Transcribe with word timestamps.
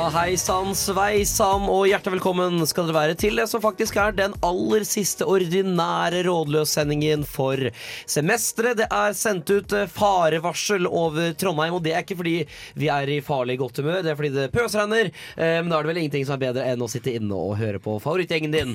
Ja, 0.00 0.06
hei 0.14 0.32
sann, 0.40 0.70
sveisann, 0.78 1.66
og 1.68 1.82
hjertelig 1.90 2.14
velkommen 2.14 2.62
skal 2.64 2.86
dere 2.88 2.94
være 2.96 3.14
til 3.20 3.36
det 3.36 3.44
som 3.50 3.60
faktisk 3.60 3.98
er 4.00 4.14
den 4.16 4.32
aller 4.46 4.80
siste 4.88 5.26
ordinære 5.28 6.22
rådløssendingen 6.24 7.26
for 7.28 7.60
semesteret. 8.08 8.78
Det 8.80 8.86
er 8.96 9.16
sendt 9.18 9.50
ut 9.52 9.74
eh, 9.76 9.84
farevarsel 9.92 10.88
over 10.88 11.34
Trondheim, 11.36 11.76
og 11.76 11.82
det 11.84 11.92
er 11.92 12.04
ikke 12.06 12.16
fordi 12.16 12.32
vi 12.80 12.88
er 12.88 13.12
i 13.12 13.18
farlig 13.26 13.58
godt 13.60 13.82
humør, 13.82 13.98
det 14.06 14.14
er 14.14 14.16
fordi 14.22 14.30
det 14.38 14.46
pøsregner. 14.54 15.10
Eh, 15.36 15.58
Men 15.60 15.68
da 15.74 15.82
er 15.82 15.84
det 15.84 15.92
vel 15.92 16.00
ingenting 16.06 16.24
som 16.30 16.38
er 16.38 16.42
bedre 16.46 16.64
enn 16.72 16.86
å 16.86 16.88
sitte 16.88 17.12
inne 17.20 17.36
og 17.36 17.58
høre 17.60 17.82
på 17.84 17.98
favorittgjengen 18.00 18.56
din. 18.56 18.74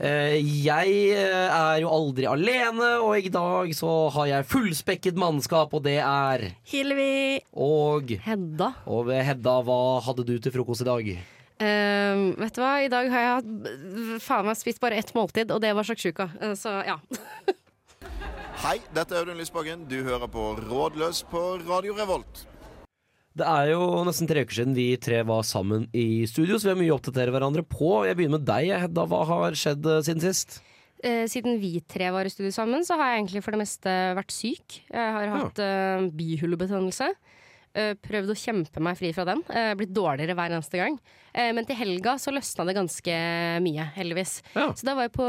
Eh, 0.00 0.40
Jeg 0.64 0.98
er 1.14 1.84
jo 1.84 1.92
aldri 1.94 2.26
alene, 2.26 2.90
og 3.04 3.14
i 3.22 3.30
dag 3.30 3.70
så 3.78 3.94
har 4.16 4.32
jeg 4.32 4.50
fullspekket 4.50 5.22
mannskap, 5.22 5.70
og 5.78 5.86
det 5.86 6.00
er 6.02 6.48
Hilvi. 6.74 7.38
Og 7.54 8.10
Hedda. 8.26 8.72
og 8.90 9.14
Hedda, 9.14 9.58
hva 9.70 9.80
hadde 10.08 10.26
du 10.26 10.34
til 10.40 10.50
frokost 10.50 10.62
i 10.72 10.88
dag? 10.88 11.10
Uh, 11.54 12.32
vet 12.40 12.56
du 12.56 12.62
hva, 12.64 12.72
i 12.82 12.90
dag 12.90 13.10
har 13.12 13.22
jeg 13.24 13.34
hatt 13.36 14.22
faen 14.24 14.48
meg 14.48 14.58
spist 14.58 14.80
bare 14.82 14.98
ett 14.98 15.12
måltid, 15.14 15.52
og 15.54 15.60
det 15.62 15.74
var 15.76 15.86
sjakksjuka. 15.86 16.30
Uh, 16.40 16.54
Så 16.58 16.72
ja. 16.88 16.98
Hei, 18.64 18.78
dette 18.96 19.12
er 19.12 19.22
Audun 19.24 19.36
Lysbakken. 19.36 19.84
Du 19.90 19.98
hører 20.06 20.30
på 20.30 20.54
Rådløs 20.56 21.24
på 21.28 21.40
Radio 21.66 21.94
Revolt. 21.98 22.46
Det 23.34 23.46
er 23.50 23.72
jo 23.72 23.82
nesten 24.06 24.28
tre 24.30 24.44
uker 24.46 24.60
siden 24.60 24.76
vi 24.76 24.92
tre 25.02 25.24
var 25.26 25.42
sammen 25.42 25.88
i 25.90 26.22
studio, 26.30 26.54
så 26.54 26.68
vi 26.68 26.70
har 26.70 26.78
mye 26.78 26.92
å 26.94 26.98
oppdatere 27.00 27.34
hverandre 27.34 27.64
på. 27.66 27.90
Jeg 28.06 28.14
begynner 28.16 28.38
med 28.38 28.46
deg, 28.46 28.70
Hedda. 28.84 29.04
Hva 29.10 29.24
har 29.26 29.56
skjedd 29.58 29.88
eh, 29.90 30.02
siden 30.06 30.22
sist? 30.22 30.60
Eh, 31.02 31.24
Siden 31.28 31.58
vi 31.60 31.80
tre 31.82 32.12
var 32.14 32.24
i 32.24 32.30
studio 32.32 32.54
sammen, 32.54 32.86
så 32.86 32.94
har 32.96 33.10
jeg 33.10 33.24
egentlig 33.24 33.42
for 33.44 33.56
det 33.56 33.60
meste 33.64 33.96
vært 34.16 34.32
syk. 34.32 34.78
Jeg 34.86 35.16
har 35.18 35.32
hatt 35.34 35.60
uh, 35.60 36.06
bihulebetennelse. 36.14 37.10
Eh, 37.74 37.96
prøvd 37.98 38.30
å 38.30 38.36
kjempe 38.38 38.78
meg 38.82 38.94
fri 39.00 39.08
fra 39.14 39.24
den. 39.26 39.40
Eh, 39.50 39.72
blitt 39.74 39.90
dårligere 39.94 40.36
hver 40.38 40.52
eneste 40.54 40.78
gang. 40.78 40.94
Eh, 41.34 41.50
men 41.56 41.66
til 41.66 41.74
helga 41.74 42.12
så 42.22 42.30
løsna 42.30 42.66
det 42.68 42.76
ganske 42.76 43.16
mye, 43.64 43.88
heldigvis. 43.96 44.36
Ja. 44.54 44.68
Så 44.78 44.86
da 44.86 44.94
var 44.94 45.08
jeg 45.08 45.14
på, 45.16 45.26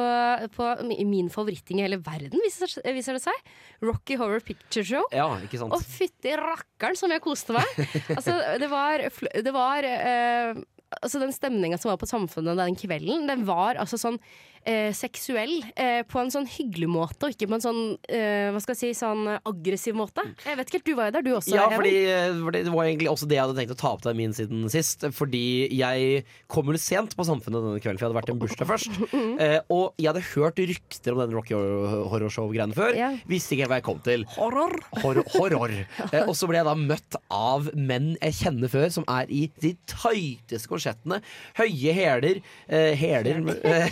på 0.53 0.67
min 1.09 1.31
favoritting 1.33 1.81
i 1.81 1.87
hele 1.87 1.97
verden, 2.05 2.37
viser, 2.45 2.69
viser 2.93 3.17
det 3.17 3.23
seg. 3.25 3.49
Rocky 3.81 4.19
Horror 4.21 4.45
Picture 4.45 4.85
Show. 4.85 5.09
Ja, 5.15 5.31
ikke 5.41 5.57
sant? 5.63 5.73
Og 5.73 5.81
fytti 5.81 6.35
rakkeren 6.37 6.99
som 6.99 7.15
jeg 7.15 7.25
koste 7.25 7.57
meg! 7.57 7.81
altså, 8.17 8.37
det 8.61 8.69
var, 8.69 9.07
det 9.49 9.55
var 9.55 9.89
uh, 9.89 10.63
Altså, 11.01 11.17
den 11.19 11.33
stemninga 11.33 11.79
som 11.81 11.89
var 11.89 11.97
på 11.99 12.07
Samfunnet 12.07 12.59
den 12.61 12.77
kvelden, 12.77 13.25
den 13.27 13.41
var 13.49 13.75
altså 13.81 13.97
sånn 13.99 14.19
eh, 14.65 14.91
seksuell 14.95 15.53
eh, 15.75 16.01
på 16.09 16.19
en 16.21 16.31
sånn 16.33 16.47
hyggelig 16.49 16.89
måte, 16.91 17.27
og 17.27 17.35
ikke 17.35 17.49
på 17.49 17.57
en 17.57 17.63
sånn 17.63 17.81
eh, 18.09 18.51
hva 18.53 18.61
skal 18.63 18.75
jeg 18.75 18.81
si, 18.81 18.99
sånn 18.99 19.27
aggressiv 19.37 19.97
måte. 19.97 20.25
Jeg 20.45 20.59
vet 20.59 20.69
ikke 20.69 20.79
helt, 20.79 20.87
Du 20.89 20.99
var 20.99 21.09
jo 21.09 21.15
der, 21.15 21.25
du 21.25 21.31
også. 21.37 21.55
Ja, 21.55 21.67
fordi, 21.71 21.93
eh, 22.09 22.39
fordi 22.41 22.63
det 22.67 22.73
var 22.73 22.89
egentlig 22.89 23.11
også 23.11 23.29
det 23.29 23.37
jeg 23.37 23.45
hadde 23.45 23.57
tenkt 23.59 23.75
å 23.75 23.79
ta 23.79 23.93
opp 23.95 24.03
deg 24.05 24.17
min 24.17 24.35
siden 24.35 24.65
sist. 24.73 25.05
Fordi 25.15 25.43
jeg 25.75 26.23
kom 26.51 26.71
jo 26.71 26.81
sent 26.81 27.15
på 27.17 27.25
Samfunnet 27.27 27.63
denne 27.63 27.81
kvelden, 27.83 27.99
for 27.99 28.05
jeg 28.05 28.11
hadde 28.11 28.19
vært 28.19 28.31
i 28.31 28.35
en 28.35 28.41
bursdag 28.43 28.71
først. 28.73 29.01
Eh, 29.35 29.57
og 29.73 29.97
jeg 29.99 30.07
hadde 30.07 30.21
hørt 30.29 30.59
rykter 30.69 31.15
om 31.15 31.19
den 31.19 31.33
Rocky 31.35 31.55
Horror 31.55 32.31
Show-greiene 32.31 32.75
før. 32.77 32.95
Ja. 32.95 33.09
Visste 33.27 33.55
ikke 33.55 33.65
helt 33.65 33.71
hva 33.73 33.79
jeg 33.81 33.85
kom 33.87 33.99
til. 34.05 34.23
Horror. 34.37 34.75
Horror. 35.01 35.25
horror. 35.35 35.73
Eh, 36.15 36.21
og 36.23 36.35
så 36.37 36.47
ble 36.47 36.59
jeg 36.59 36.67
da 36.67 36.75
møtt 36.77 37.17
av 37.33 37.67
menn 37.75 38.13
jeg 38.21 38.37
kjenner 38.37 38.71
før, 38.71 38.87
som 38.93 39.05
er 39.11 39.29
i 39.33 39.45
de 39.63 39.73
tighteste 39.89 40.69
korsettene. 40.71 41.19
Høye 41.57 41.95
hæler, 41.97 42.39
eh, 42.69 42.93
hæler 42.99 43.41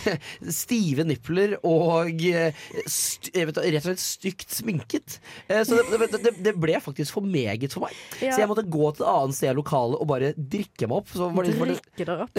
stive 0.63 1.06
nipler 1.07 1.56
og 1.59 2.24
eh, 2.29 2.66
st 2.88 3.31
vet, 3.34 3.59
rett 3.59 3.79
og 3.84 3.90
slett 3.90 4.03
stygt 4.03 4.57
sminket. 4.59 5.19
Eh, 5.47 5.63
så 5.68 5.79
det, 5.91 6.09
det, 6.16 6.35
det, 6.44 6.56
ble 6.59 6.79
faktisk 6.84 7.18
for 7.18 7.28
meget 7.28 7.75
for 7.75 7.88
meg. 7.88 7.96
Ja. 8.19 8.34
Så 8.34 8.44
jeg 8.44 8.51
måtte 8.51 8.66
gå 8.68 8.91
til 8.91 9.06
et 9.06 9.13
annet 9.13 9.40
sted 9.40 9.53
av 9.53 9.59
lokalet 9.59 10.01
og 10.01 10.09
bare 10.09 10.34
drikke 10.38 10.90
meg 10.90 11.01
opp. 11.01 11.13
Så 11.13 11.31
var 11.34 11.47
det, 11.47 11.57
Drikke 11.63 12.06
deg 12.09 12.28
opp. 12.28 12.38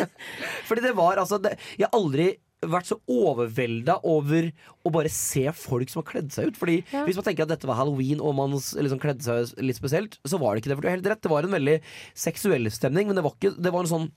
fordi 0.68 0.84
det 0.84 0.94
var 0.98 1.20
altså 1.22 1.40
det, 1.42 1.56
Jeg 1.76 1.86
har 1.88 1.96
aldri 1.96 2.32
vært 2.60 2.90
så 2.90 2.98
overvelda 3.08 3.96
over 4.08 4.50
å 4.84 4.92
bare 4.92 5.10
se 5.12 5.46
folk 5.56 5.90
som 5.90 6.02
har 6.02 6.08
kledd 6.10 6.32
seg 6.34 6.50
ut. 6.50 6.58
Fordi 6.60 6.80
Ja. 6.92 7.04
Hvis 7.06 7.16
man 7.16 7.24
tenker 7.24 7.46
at 7.46 7.52
dette 7.54 7.68
var 7.68 7.78
halloween 7.80 8.20
og 8.20 8.34
man 8.36 8.52
liksom 8.52 9.00
kledde 9.00 9.24
seg 9.24 9.54
litt 9.64 9.78
spesielt, 9.78 10.18
så 10.24 10.38
var 10.38 10.54
det 10.54 10.62
ikke 10.62 10.72
det. 10.72 10.76
For 10.76 10.82
du 10.82 10.88
har 10.90 10.98
helt 10.98 11.08
rett, 11.08 11.22
det 11.22 11.32
var 11.32 11.44
en 11.44 11.56
veldig 11.56 11.80
seksuell 12.14 12.70
stemning, 12.70 13.08
men 13.08 13.16
det 13.16 13.24
var, 13.24 13.36
ikke, 13.36 13.56
det 13.56 13.72
var 13.72 13.86
en 13.86 13.94
sånn 13.94 14.10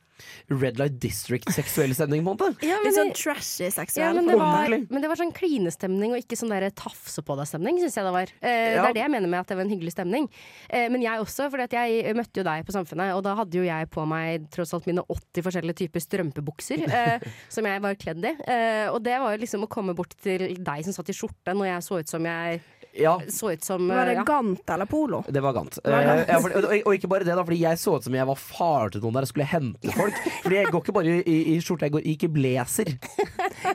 Red 0.52 0.80
Light 0.80 1.00
District-seksuell 1.02 1.94
stemning, 1.96 2.24
på 2.26 2.34
en 2.34 2.38
måte. 2.38 2.68
Ja, 2.68 2.80
Litt 2.84 2.98
sånn 2.98 3.14
trashy 3.18 3.70
ja, 3.98 4.12
men, 4.16 4.28
det 4.30 4.38
var, 4.40 4.70
men 4.70 5.04
det 5.04 5.10
var 5.12 5.20
sånn 5.20 5.34
klinestemning 5.36 6.14
og 6.14 6.22
ikke 6.22 6.38
sånn 6.40 6.54
der 6.54 6.68
tafse 6.78 7.24
på 7.26 7.38
deg-stemning, 7.40 7.80
syns 7.82 7.98
jeg 8.00 8.08
det 8.08 8.16
var. 8.16 8.34
Eh, 8.42 8.62
Ja. 8.74 8.84
Det 8.84 8.90
er 8.94 8.98
det 8.98 9.04
jeg 9.04 9.14
mener 9.14 9.30
med 9.30 9.40
at 9.44 9.52
det 9.52 9.58
var 9.58 9.66
en 9.66 9.74
hyggelig 9.74 9.94
stemning. 9.96 10.28
Eh, 10.70 10.88
men 10.90 11.04
jeg 11.04 11.22
også, 11.22 11.50
for 11.52 11.62
jeg 11.64 12.16
møtte 12.18 12.42
jo 12.42 12.46
deg 12.48 12.66
på 12.66 12.76
Samfunnet, 12.76 13.14
og 13.18 13.24
da 13.26 13.36
hadde 13.40 13.60
jo 13.60 13.66
jeg 13.66 13.90
på 13.94 14.06
meg 14.10 14.48
tross 14.54 14.74
alt 14.76 14.88
mine 14.90 15.04
80 15.06 15.46
forskjellige 15.48 15.80
typer 15.84 16.04
strømpebukser 16.04 16.86
eh, 17.00 17.28
som 17.54 17.68
jeg 17.70 17.84
var 17.84 18.00
kledd 18.00 18.24
i. 18.26 18.34
Eh, 18.48 18.88
og 18.92 19.02
det 19.06 19.18
var 19.22 19.36
jo 19.36 19.44
liksom 19.44 19.68
å 19.68 19.72
komme 19.72 19.96
bort 19.98 20.16
til 20.24 20.56
deg 20.58 20.88
som 20.88 20.96
satt 20.96 21.12
i 21.14 21.18
skjorte 21.18 21.56
når 21.56 21.74
jeg 21.74 21.88
så 21.90 22.02
ut 22.02 22.16
som 22.16 22.26
jeg 22.30 22.62
Ja, 22.94 23.22
så 23.30 23.52
ut 23.52 23.64
som 23.64 23.88
Var 23.88 24.06
det 24.06 24.12
eh, 24.12 24.18
ja. 24.20 24.24
Gant 24.24 24.70
eller 24.70 24.86
Polo? 24.86 25.24
det 25.28 25.42
var 25.42 25.54
Gant. 25.54 25.80
var 25.84 26.04
Gant. 26.04 26.28
Eh, 26.28 26.34
ja, 26.34 26.40
for, 26.42 26.54
og, 26.60 26.74
og 26.86 26.98
ikke 26.98 27.10
bare 27.10 27.26
det, 27.26 27.34
da, 27.36 27.44
fordi 27.46 27.62
jeg 27.64 27.80
så 27.82 27.96
ut 27.98 28.06
som 28.06 28.16
jeg 28.18 28.28
var 28.30 28.40
far 28.40 28.94
til 28.94 29.02
noen 29.04 29.18
der 29.18 29.26
og 29.28 29.32
skulle 29.32 29.48
hente 29.50 29.96
folk. 29.98 30.20
Fordi 30.44 30.60
jeg 30.60 30.72
går 30.74 30.84
ikke 30.84 30.96
bare 31.00 31.16
i, 31.24 31.38
i 31.56 31.58
skjorte, 31.64 31.88
jeg 31.90 31.96
går 31.98 32.08
ikke 32.14 32.30
i 32.30 32.34
blazer. 32.40 32.94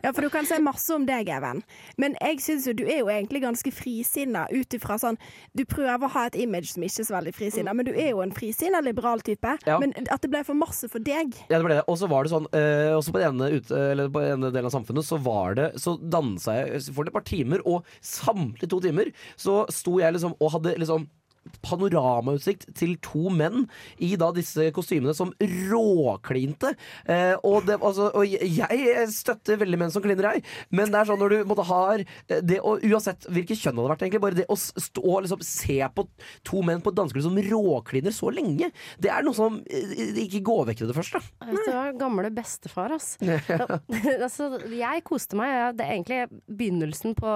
Ja, 0.02 0.12
for 0.12 0.22
du 0.22 0.28
kan 0.30 0.46
si 0.46 0.56
masse 0.62 0.92
om 0.94 1.06
deg, 1.08 1.30
Even. 1.32 1.62
Men 2.00 2.14
jeg 2.20 2.42
syns 2.44 2.66
jo 2.68 2.74
du 2.76 2.84
er 2.86 3.00
jo 3.00 3.08
egentlig 3.10 3.40
ganske 3.42 3.70
frisinna 3.72 4.44
ut 4.52 4.74
ifra 4.76 4.98
sånn 5.00 5.16
Du 5.56 5.64
prøver 5.68 6.06
å 6.06 6.10
ha 6.12 6.26
et 6.28 6.36
image 6.38 6.74
som 6.74 6.84
ikke 6.84 7.02
er 7.02 7.08
så 7.08 7.16
veldig 7.16 7.32
frisinna, 7.34 7.74
men 7.76 7.88
du 7.88 7.92
er 7.94 8.10
jo 8.12 8.20
en 8.22 8.34
frisinna 8.34 8.82
liberal 8.84 9.22
type. 9.24 9.54
Ja. 9.66 9.78
Men 9.82 9.94
at 10.12 10.22
det 10.22 10.30
ble 10.32 10.42
for 10.46 10.58
masse 10.58 10.90
for 10.92 11.02
deg 11.02 11.34
Ja, 11.48 11.56
det 11.56 11.62
ble 11.64 11.78
det. 11.78 11.86
Og 11.90 11.98
så 12.00 12.08
var 12.10 12.26
det 12.26 12.32
sånn 12.34 12.48
øh, 12.52 12.92
Også 12.98 13.14
på 13.14 13.22
den 13.22 13.40
ene, 13.40 13.50
ut, 13.58 13.72
eller 13.72 14.12
på 14.12 14.22
den 14.22 14.36
ene 14.36 14.52
delen 14.54 14.68
av 14.68 14.74
samfunnet 14.74 15.06
Så 15.08 15.18
var 15.24 15.56
det 15.58 15.68
Så 15.80 15.96
dansa 15.98 16.58
jeg 16.60 16.84
for 16.94 17.08
et 17.08 17.14
par 17.14 17.26
timer 17.28 17.64
Og 17.68 17.86
samtlige 18.04 18.70
to 18.70 18.80
timer 18.84 19.07
Så 19.36 19.64
sto 19.70 19.98
jeg 19.98 20.12
liksom 20.12 20.34
Og 20.40 20.52
hadde 20.52 20.74
liksom 20.78 21.08
panoramautsikt 21.64 22.68
til 22.78 22.94
to 23.04 23.32
menn 23.34 23.66
i 24.04 24.14
da 24.20 24.30
disse 24.34 24.68
kostymene 24.74 25.14
som 25.16 25.32
råklinte. 25.40 26.74
Eh, 27.08 27.34
og, 27.42 27.66
det, 27.68 27.78
altså, 27.80 28.10
og 28.14 28.26
jeg 28.28 29.08
støtter 29.14 29.60
veldig 29.62 29.80
menn 29.80 29.94
som 29.94 30.04
kliner, 30.04 30.30
jeg. 30.36 30.44
Men 30.74 30.92
det 30.92 31.00
er 31.00 31.10
sånn 31.10 31.20
når 31.22 31.34
du 31.34 31.48
måtte 31.48 31.66
ha 31.68 31.82
eh, 31.98 32.42
det 32.44 32.60
å, 32.62 32.76
Uansett 32.88 33.26
hvilket 33.32 33.60
kjønn 33.60 33.76
det 33.76 33.82
hadde 33.82 33.92
vært, 33.92 34.04
egentlig, 34.06 34.22
bare 34.22 34.38
det 34.38 34.48
å 34.48 34.56
stå 34.58 35.02
og 35.02 35.24
liksom 35.24 35.42
se 35.44 35.78
på 35.94 36.04
to 36.46 36.62
menn 36.64 36.82
på 36.84 36.92
et 36.92 36.98
dansegulv 36.98 37.26
som 37.26 37.40
råkliner 37.48 38.14
så 38.14 38.30
lenge, 38.34 38.70
det 39.02 39.10
er 39.12 39.26
noe 39.26 39.36
som 39.36 39.60
eh, 39.66 40.22
ikke 40.24 40.42
går 40.46 40.70
vekk 40.70 40.82
til 40.82 40.92
det 40.92 40.98
første. 40.98 41.22
Du 41.42 41.56
hva, 41.68 41.88
gamle 41.98 42.30
bestefar, 42.34 42.94
ass. 42.96 43.16
altså, 44.24 44.50
jeg 44.72 45.04
koste 45.06 45.38
meg. 45.38 45.76
Det 45.78 45.84
er 45.84 45.96
egentlig 45.96 46.20
begynnelsen 46.46 47.16
på, 47.18 47.32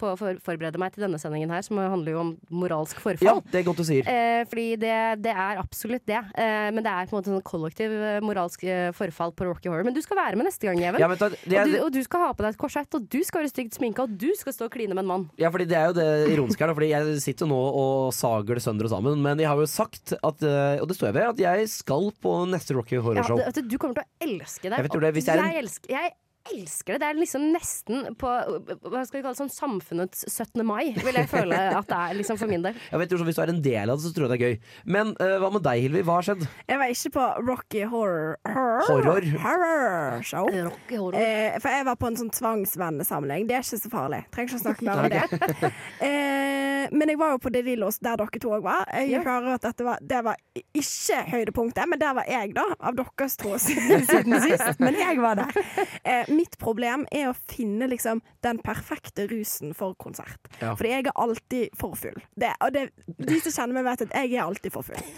på 0.00 0.12
å 0.12 0.18
forberede 0.18 0.80
meg 0.80 0.94
til 0.94 1.06
denne 1.06 1.20
sendingen 1.22 1.52
her, 1.54 1.64
som 1.66 1.80
handler 1.80 2.16
jo 2.16 2.22
om 2.24 2.32
moralsk 2.52 3.00
Ja, 3.00 3.06
forfall. 3.06 3.42
Det 3.50 3.60
er 3.60 3.66
godt 3.66 3.80
du 3.82 3.86
sier. 3.86 4.06
Eh, 4.08 4.42
fordi 4.50 4.66
det, 4.80 4.94
det 5.24 5.32
er 5.34 5.60
absolutt 5.60 6.04
det. 6.08 6.20
Eh, 6.38 6.68
men 6.74 6.84
det 6.86 6.92
er 6.92 7.08
på 7.10 7.14
en 7.14 7.18
måte 7.20 7.32
sånn 7.32 7.44
kollektiv 7.46 7.92
eh, 7.94 8.18
moralsk 8.24 8.64
eh, 8.68 8.90
forfall 8.96 9.34
på 9.36 9.48
Rocky 9.48 9.70
Horror. 9.70 9.86
Men 9.88 9.96
du 9.96 10.02
skal 10.04 10.20
være 10.20 10.38
med 10.38 10.48
neste 10.48 10.68
gang, 10.68 10.80
Even. 10.90 11.02
Ja, 11.02 11.08
det, 11.10 11.30
og, 11.30 11.72
du, 11.72 11.76
og 11.86 11.90
du 11.94 12.00
skal 12.06 12.24
ha 12.26 12.30
på 12.36 12.46
deg 12.46 12.54
et 12.54 12.60
korsett, 12.60 12.96
og 12.98 13.08
du 13.10 13.18
skal 13.26 13.42
være 13.42 13.52
stygt 13.52 13.78
sminka, 13.78 14.06
og 14.06 14.16
du 14.20 14.30
skal 14.38 14.56
stå 14.56 14.68
og 14.70 14.74
kline 14.74 14.94
med 14.96 15.04
en 15.04 15.10
mann. 15.10 15.26
Ja, 15.40 15.52
fordi 15.52 15.68
det 15.70 15.78
er 15.80 15.90
jo 15.90 15.98
det 15.98 16.08
ironiske 16.34 16.64
her, 16.64 16.74
fordi 16.76 16.92
jeg 16.92 17.18
sitter 17.26 17.46
jo 17.48 17.52
nå 17.54 17.60
og 17.82 18.14
sager 18.16 18.58
det 18.60 18.64
sønder 18.64 18.88
og 18.88 18.94
sammen, 18.94 19.20
men 19.24 19.42
jeg 19.42 19.50
har 19.50 19.60
jo 19.60 19.68
sagt 19.70 20.14
at, 20.16 20.46
eh, 20.46 20.80
og 20.80 20.88
det 20.90 20.98
står 20.98 21.10
jeg 21.10 21.18
ved, 21.20 21.28
at 21.34 21.44
jeg 21.46 21.70
skal 21.74 22.10
på 22.22 22.34
neste 22.50 22.76
Rocky 22.78 23.00
Horror 23.00 23.26
Show. 23.26 23.42
Ja, 23.42 23.52
du, 23.60 23.76
kommer 23.80 24.00
til 24.00 24.06
å 24.06 24.30
elske 24.30 24.68
det. 24.68 24.80
Jeg 24.80 25.00
det, 25.00 25.14
hvis 25.16 25.30
jeg 25.30 25.38
en- 25.38 25.50
jeg, 25.50 25.64
elsker, 25.64 25.96
jeg 25.96 26.12
elsker 26.50 26.94
det. 26.96 27.00
Det 27.02 27.08
er 27.10 27.18
liksom 27.20 27.42
nesten 27.52 28.14
på 28.18 28.28
hva 28.30 29.02
skal 29.04 29.18
vi 29.18 29.22
kalle 29.22 29.34
det, 29.34 29.40
sånn 29.42 29.52
samfunnets 29.52 30.24
17. 30.30 30.62
mai, 30.66 30.94
vil 30.96 31.18
jeg 31.20 31.28
føle 31.30 31.58
at 31.76 31.86
det 31.90 31.98
er 32.00 32.16
liksom 32.18 32.38
for 32.40 32.50
min 32.50 32.64
del. 32.64 32.78
Jeg 32.90 33.02
vet 33.02 33.12
jo, 33.12 33.18
så 33.20 33.26
Hvis 33.28 33.36
du 33.36 33.42
er 33.44 33.52
en 33.52 33.62
del 33.62 33.90
av 33.92 33.98
det, 34.00 34.04
så 34.06 34.12
tror 34.16 34.26
jeg 34.26 34.32
det 34.32 34.38
er 34.40 34.46
gøy. 34.48 34.56
Men 34.96 35.12
uh, 35.20 35.36
hva 35.42 35.50
med 35.52 35.62
deg, 35.66 35.82
Hilvi? 35.84 36.02
Hva 36.08 36.16
har 36.18 36.26
skjedd? 36.30 36.46
Jeg 36.70 36.80
var 36.80 36.94
ikke 36.94 37.12
på 37.18 37.26
Rocky 37.50 37.82
Horror 37.84 38.36
Horror, 38.48 38.82
Horror. 38.88 39.28
horror 39.44 40.22
Show. 40.26 40.48
Rocky 40.70 40.96
Horror. 41.00 41.18
Eh, 41.20 41.58
for 41.60 41.76
jeg 41.76 41.86
var 41.90 41.98
på 42.00 42.08
en 42.10 42.16
sånn 42.22 42.32
tvangsvennesamling. 42.34 43.46
Det 43.48 43.58
er 43.58 43.64
ikke 43.66 43.80
så 43.84 43.92
farlig. 43.92 44.22
Trenger 44.34 44.54
ikke 44.54 44.60
å 44.60 44.64
snakke 44.64 44.88
mer 44.88 45.04
om 45.04 45.10
det. 45.12 45.72
Eh, 46.00 46.88
men 46.96 47.10
jeg 47.12 47.18
var 47.20 47.34
jo 47.34 47.40
på 47.44 47.50
De 47.52 47.60
Lillos, 47.62 47.98
der 48.02 48.16
dere 48.18 48.40
to 48.40 48.52
òg 48.56 48.62
var. 48.64 48.86
Jeg 48.96 49.10
Ja. 49.12 49.20
hører 49.26 49.54
at 49.58 49.62
dette 49.66 49.84
var, 49.84 49.98
det 50.00 50.20
var 50.24 50.36
ikke 50.56 51.18
høydepunktet, 51.28 51.84
men 51.90 51.98
der 52.00 52.14
var 52.16 52.24
jeg, 52.28 52.54
da. 52.56 52.64
Av 52.80 52.96
deres 52.96 53.36
tro 53.36 53.52
siden 53.60 54.06
sist. 54.40 54.80
Men 54.80 54.96
jeg 54.98 55.18
var 55.20 55.36
der. 55.42 55.60
Eh, 56.04 56.29
mitt 56.30 56.56
problem 56.62 57.06
er 57.14 57.30
å 57.30 57.36
finne 57.50 57.88
liksom 57.90 58.22
den 58.44 58.60
perfekte 58.64 59.26
rusen 59.30 59.74
for 59.76 59.96
konsert. 60.00 60.50
Ja. 60.60 60.74
Fordi 60.78 60.92
jeg 60.92 61.06
er 61.06 61.22
alltid 61.24 61.78
for 61.78 61.98
full. 61.98 62.18
Det, 62.38 62.52
og 62.64 62.74
det, 62.76 62.88
de 63.18 63.40
som 63.44 63.54
kjenner 63.54 63.78
meg, 63.78 63.88
vet 63.90 64.06
at 64.08 64.18
jeg 64.22 64.34
er 64.34 64.44
alltid 64.46 64.76
for 64.76 64.86
full. 64.86 65.06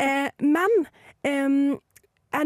Eh, 0.00 0.30
men 0.40 0.72
eh, 1.26 1.48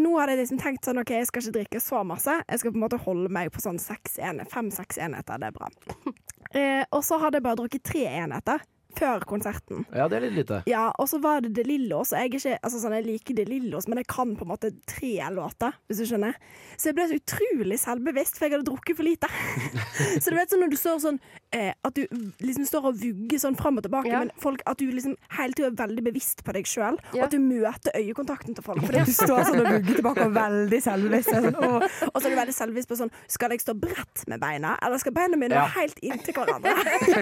nå 0.00 0.12
hadde 0.19 0.34
jeg 0.34 0.40
liksom 0.40 0.58
tenkt 0.62 0.87
sånn 0.87 0.99
OK, 0.99 1.12
jeg 1.14 1.28
skal 1.28 1.43
ikke 1.43 1.55
drikke 1.58 1.81
så 1.82 2.00
masse. 2.06 2.34
Jeg 2.49 2.61
skal 2.61 2.72
på 2.75 2.81
en 2.81 2.84
måte 2.87 2.99
holde 3.05 3.31
meg 3.32 3.52
på 3.55 3.62
sånn 3.62 3.78
fem-seks 3.78 4.99
enheter. 4.99 5.40
Det 5.40 5.50
er 5.50 5.58
bra. 5.58 5.70
Eh, 6.55 6.84
og 6.94 7.00
så 7.02 7.17
hadde 7.19 7.40
jeg 7.40 7.43
bare 7.43 7.58
drukket 7.58 7.82
tre 7.82 8.02
enheter 8.14 8.60
før 8.99 9.25
konserten. 9.29 9.85
Ja, 9.94 10.06
det 10.08 10.19
er 10.19 10.25
litt 10.29 10.37
lite. 10.38 10.62
Ja, 10.70 10.87
og 10.99 11.08
så 11.11 11.19
var 11.23 11.41
det 11.44 11.52
De 11.56 11.64
Lillos. 11.67 12.12
og 12.12 12.19
Jeg, 12.19 12.31
er 12.32 12.38
ikke, 12.38 12.58
altså 12.64 12.81
sånn, 12.82 12.94
jeg 12.99 13.06
liker 13.08 13.35
De 13.38 13.44
Lillos, 13.49 13.88
men 13.91 13.99
jeg 14.00 14.06
kan 14.11 14.35
på 14.38 14.46
en 14.46 14.52
måte 14.52 14.70
tre 14.91 15.12
låter, 15.35 15.75
hvis 15.88 16.02
du 16.02 16.06
skjønner. 16.11 16.37
Så 16.76 16.91
jeg 16.91 16.96
ble 16.99 17.06
så 17.11 17.19
utrolig 17.20 17.79
selvbevisst, 17.82 18.38
for 18.38 18.46
jeg 18.49 18.56
hadde 18.56 18.69
drukket 18.70 18.96
for 18.99 19.06
lite. 19.06 19.31
så 20.23 20.31
du 20.31 20.37
vet 20.38 20.50
sånn 20.55 20.62
når 20.64 20.73
du 20.75 20.79
står 20.81 20.99
sånn 21.05 21.19
eh, 21.55 21.73
At 21.87 21.94
du 21.96 22.02
liksom 22.44 22.64
står 22.69 22.88
og 22.91 22.99
vugger 23.02 23.38
sånn 23.43 23.56
fram 23.58 23.79
og 23.81 23.87
tilbake, 23.87 24.11
Ja. 24.12 24.20
men 24.25 24.31
folk, 24.41 24.62
at 24.67 24.79
du 24.79 24.87
liksom 24.91 25.17
hele 25.38 25.52
tida 25.56 25.69
er 25.73 25.79
veldig 25.79 26.05
bevisst 26.06 26.43
på 26.46 26.52
deg 26.56 26.67
sjøl, 26.69 26.99
og 27.14 27.20
at 27.26 27.32
du 27.35 27.38
møter 27.43 27.94
øyekontakten 27.99 28.55
til 28.58 28.64
folk. 28.67 28.82
Fordi 28.85 29.05
du 29.08 29.12
står 29.14 29.44
sånn 29.49 29.62
og 29.64 29.70
vugger 29.73 29.99
tilbake 30.00 30.26
og 30.29 30.35
veldig 30.37 30.81
selvbevisst. 30.85 31.31
Sånn, 31.35 31.56
og, 31.58 31.87
og 32.12 32.17
så 32.19 32.26
er 32.29 32.35
du 32.35 32.38
veldig 32.41 32.56
selvbevisst 32.56 32.91
på 32.91 32.99
sånn 32.99 33.12
Skal 33.31 33.55
jeg 33.55 33.62
stå 33.64 33.75
bredt 33.79 34.25
med 34.31 34.41
beina, 34.43 34.75
eller 34.85 35.00
skal 35.02 35.14
beina 35.17 35.38
mine 35.41 35.55
Ja. 35.55 35.64
være 35.67 35.81
helt 35.85 35.99
inntil 36.05 36.35
hverandre? 36.37 36.73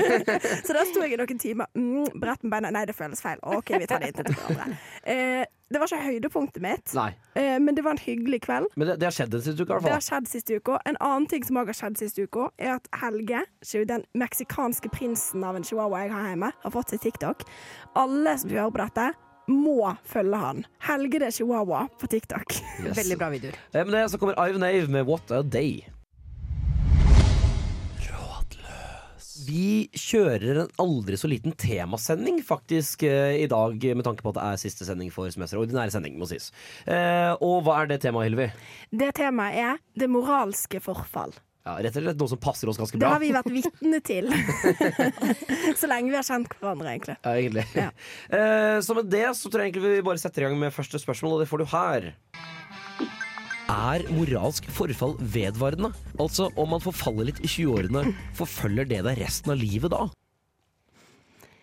så 0.66 0.74
da 0.76 0.84
sto 0.88 1.02
jeg 1.04 1.14
i 1.16 1.20
noen 1.20 1.38
timer. 1.42 1.61
Mm, 1.74 2.06
Brett 2.20 2.42
med 2.42 2.52
beina. 2.54 2.70
Nei, 2.74 2.84
det 2.88 2.94
føles 2.96 3.20
feil. 3.22 3.38
OK, 3.42 3.72
vi 3.78 3.86
tar 3.90 4.02
det 4.02 4.12
inntil 4.12 4.34
hverandre. 4.34 4.76
Eh, 5.02 5.44
det 5.72 5.80
var 5.80 5.88
ikke 5.88 6.04
høydepunktet 6.04 6.60
mitt, 6.62 6.90
Nei. 6.94 7.08
eh, 7.34 7.56
men 7.58 7.74
det 7.74 7.80
var 7.84 7.94
en 7.96 8.02
hyggelig 8.02 8.42
kveld. 8.44 8.66
Men 8.76 8.88
det, 8.90 8.98
det 9.00 9.06
har 9.08 9.14
skjedd 9.16 9.30
den 9.32 9.42
siste 9.42 9.64
uka, 9.64 9.78
i 9.80 9.86
Det 9.86 9.94
har 9.94 10.04
skjedd 10.04 10.28
siste 10.28 10.58
uka. 10.60 10.76
En 10.84 10.98
annen 11.00 11.26
ting 11.32 11.46
som 11.48 11.56
òg 11.62 11.72
har 11.72 11.78
skjedd 11.78 11.96
siste 12.02 12.26
uka, 12.28 12.50
er 12.60 12.74
at 12.76 12.88
Helge, 13.00 13.40
den 13.88 14.04
meksikanske 14.20 14.92
prinsen 14.92 15.44
av 15.48 15.56
en 15.56 15.64
chihuahua 15.64 16.04
jeg 16.04 16.12
har 16.12 16.28
hjemme, 16.34 16.52
har 16.64 16.74
fått 16.76 16.92
seg 16.92 17.00
TikTok. 17.06 17.46
Alle 17.96 18.36
som 18.38 18.52
hører 18.52 18.74
på 18.76 18.82
dette, 18.84 19.08
må 19.52 19.96
følge 20.06 20.38
han. 20.38 20.60
Helge 20.86 21.18
det 21.24 21.32
chihuahua 21.34 21.86
på 21.98 22.06
TikTok. 22.06 22.52
Yes. 22.84 22.96
Veldig 23.00 23.18
bra 23.18 23.32
videoer. 23.32 23.56
Eh, 23.72 23.84
Men 23.84 23.96
det, 23.96 24.04
så 24.12 24.20
kommer 24.20 24.36
Ive 24.48 24.60
Nave 24.60 24.88
med 24.92 25.08
What 25.08 25.30
a 25.32 25.42
Day. 25.42 25.86
Vi 29.46 29.88
kjører 29.96 30.62
en 30.64 30.72
aldri 30.82 31.16
så 31.16 31.30
liten 31.30 31.54
temasending 31.56 32.42
faktisk 32.44 33.04
eh, 33.08 33.38
i 33.40 33.46
dag, 33.50 33.86
med 33.96 34.04
tanke 34.06 34.24
på 34.24 34.32
at 34.32 34.38
det 34.38 34.48
er 34.48 34.60
siste 34.60 34.86
sending 34.88 35.12
for 35.14 35.30
semesteret. 35.32 35.62
Ordinære 35.64 35.94
sending, 35.94 36.18
må 36.20 36.28
sies. 36.28 36.50
Eh, 36.84 37.32
og 37.40 37.62
hva 37.64 37.80
er 37.80 37.92
det 37.94 38.02
temaet, 38.04 38.28
Hilvi? 38.28 38.50
Det 38.92 39.12
temaet 39.16 39.62
er 39.62 39.80
det 39.98 40.10
moralske 40.12 40.82
forfall. 40.84 41.34
Ja, 41.62 41.76
rett 41.78 41.94
og 41.94 42.02
slett 42.02 42.18
noe 42.18 42.30
som 42.32 42.40
passer 42.42 42.70
oss 42.70 42.78
ganske 42.80 42.98
bra. 42.98 43.06
Det 43.06 43.14
har 43.14 43.22
vi 43.22 43.32
vært 43.36 43.52
vitne 43.58 44.00
til. 44.04 44.30
så 45.80 45.90
lenge 45.90 46.10
vi 46.10 46.18
har 46.18 46.26
kjent 46.26 46.56
hverandre, 46.58 46.90
egentlig. 46.90 47.16
Ja, 47.22 47.36
egentlig. 47.38 47.66
Ja. 47.78 47.90
Eh, 48.34 48.78
så 48.82 48.98
med 48.98 49.12
det 49.12 49.28
så 49.38 49.48
tror 49.48 49.62
jeg 49.62 49.72
egentlig 49.72 49.96
vi 50.00 50.08
bare 50.10 50.22
setter 50.22 50.44
i 50.44 50.48
gang 50.50 50.58
med 50.58 50.74
første 50.74 51.00
spørsmål, 51.00 51.38
og 51.38 51.44
det 51.44 51.50
får 51.52 51.62
du 51.62 51.70
her. 51.72 52.10
Er 53.72 54.02
moralsk 54.12 54.66
forfall 54.74 55.14
vedvarende? 55.32 55.92
Altså 56.20 56.50
om 56.60 56.74
man 56.74 56.82
forfaller 56.82 57.30
litt 57.30 57.38
i 57.40 57.48
20-årene, 57.48 58.10
forfølger 58.36 58.88
det 58.90 58.98
deg 59.06 59.20
resten 59.22 59.54
av 59.54 59.60
livet 59.60 59.94
da? 59.94 60.02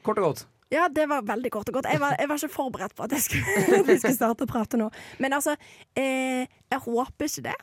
Kort 0.06 0.21
og 0.21 0.31
godt. 0.31 0.47
Ja, 0.73 0.88
det 0.89 1.06
var 1.09 1.25
veldig 1.25 1.51
kort 1.53 1.69
og 1.69 1.79
godt. 1.79 1.89
Jeg 1.89 2.01
var, 2.01 2.15
jeg 2.17 2.29
var 2.29 2.41
ikke 2.41 2.53
forberedt 2.53 2.95
på 2.97 3.06
at 3.06 3.13
jeg 3.13 3.25
skulle, 3.25 3.65
at 3.81 3.91
skulle 4.01 4.15
starte 4.15 4.45
å 4.45 4.50
prate 4.50 4.79
nå. 4.79 4.89
Men 5.21 5.38
altså, 5.38 5.53
eh, 5.97 6.45
jeg 6.45 6.81
håper 6.85 7.29
ikke 7.29 7.45
det. 7.50 7.57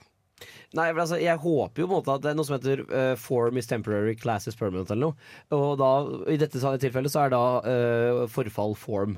Nei, 0.76 0.90
men 0.90 1.00
altså, 1.00 1.16
Jeg 1.22 1.40
håper 1.40 1.82
jo 1.82 1.87
på 1.87 1.94
en 1.94 1.96
måte 1.96 2.14
at 2.14 2.25
det 2.25 2.31
er 2.31 2.37
noe 2.37 2.46
som 2.46 2.58
heter 2.58 2.82
uh, 2.90 3.14
form 3.19 3.56
is 3.56 3.70
temporary, 3.70 4.14
class 4.19 4.46
is 4.50 4.58
permanent 4.58 4.90
eller 4.93 5.08
noe. 5.08 5.31
Og 5.56 5.78
da, 5.81 5.93
i 6.31 6.38
dette 6.38 6.60
tilfellet 6.60 7.14
så 7.14 7.25
er 7.25 7.32
da 7.34 7.44
uh, 7.64 8.26
forfall 8.31 8.76
form. 8.78 9.16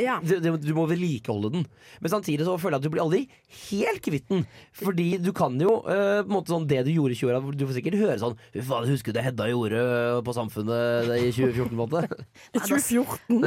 Ja. 0.00 0.18
Du, 0.24 0.36
du, 0.42 0.50
du 0.60 0.72
må 0.76 0.86
vedlikeholde 0.90 1.52
den. 1.54 1.66
Men 2.00 2.12
samtidig 2.12 2.46
så 2.46 2.56
føler 2.60 2.78
jeg 2.78 2.82
at 2.82 2.86
du 2.86 2.94
blir 2.94 3.04
aldri 3.04 3.22
helt 3.70 4.02
kvitt 4.04 4.28
den. 4.30 4.44
Fordi 4.80 5.08
du 5.20 5.30
kan 5.36 5.58
jo 5.60 5.78
uh, 5.84 6.20
på 6.22 6.28
en 6.28 6.34
måte 6.34 6.54
sånn 6.54 6.68
det 6.70 6.82
du 6.86 6.92
gjorde 6.94 7.16
i 7.16 7.20
20-åra 7.20 7.54
Du 7.58 7.66
får 7.66 7.76
sikkert 7.78 7.98
høre 8.00 8.16
sånn 8.20 8.36
Fy 8.54 8.62
faen, 8.64 8.88
husker 8.88 9.12
du 9.12 9.18
det 9.18 9.24
Hedda 9.26 9.48
gjorde 9.50 9.82
på 10.26 10.34
Samfunnet 10.36 11.10
i 11.16 11.30
2014? 11.34 11.70
på 11.70 11.76
en 11.76 11.80
måte 11.80 12.02
I 12.56 12.62
2014. 12.64 13.42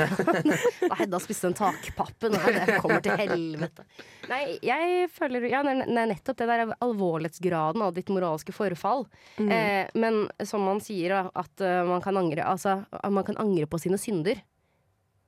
Da 0.89 0.97
Hedda 1.01 1.21
spiste 1.23 1.49
den 1.49 1.57
takpappen. 1.57 2.37
Nei, 2.37 2.53
det 2.57 2.79
kommer 2.83 3.03
til 3.03 3.17
helvete. 3.19 3.87
Nei, 4.31 4.43
jeg 4.63 5.09
føler 5.13 5.49
Ja, 5.49 5.63
det 5.65 5.75
er 5.75 5.93
det 5.93 6.01
er 6.01 6.09
nettopp 6.11 6.39
det 6.39 6.47
der 6.49 6.73
alvorlighetsgraden 6.83 7.83
av 7.85 7.93
ditt 7.95 8.09
moralske 8.13 8.55
forfall. 8.55 9.05
Eh, 9.39 9.89
men 9.99 10.23
som 10.47 10.63
man 10.65 10.81
sier, 10.83 11.13
da, 11.13 11.43
at 11.43 11.63
eh, 11.63 11.81
man 11.87 12.03
kan 12.03 12.17
angre 12.19 12.43
Altså, 12.43 12.81
man 13.11 13.25
kan 13.27 13.37
angre 13.41 13.67
på 13.69 13.79
sine 13.81 13.99
synder. 14.01 14.41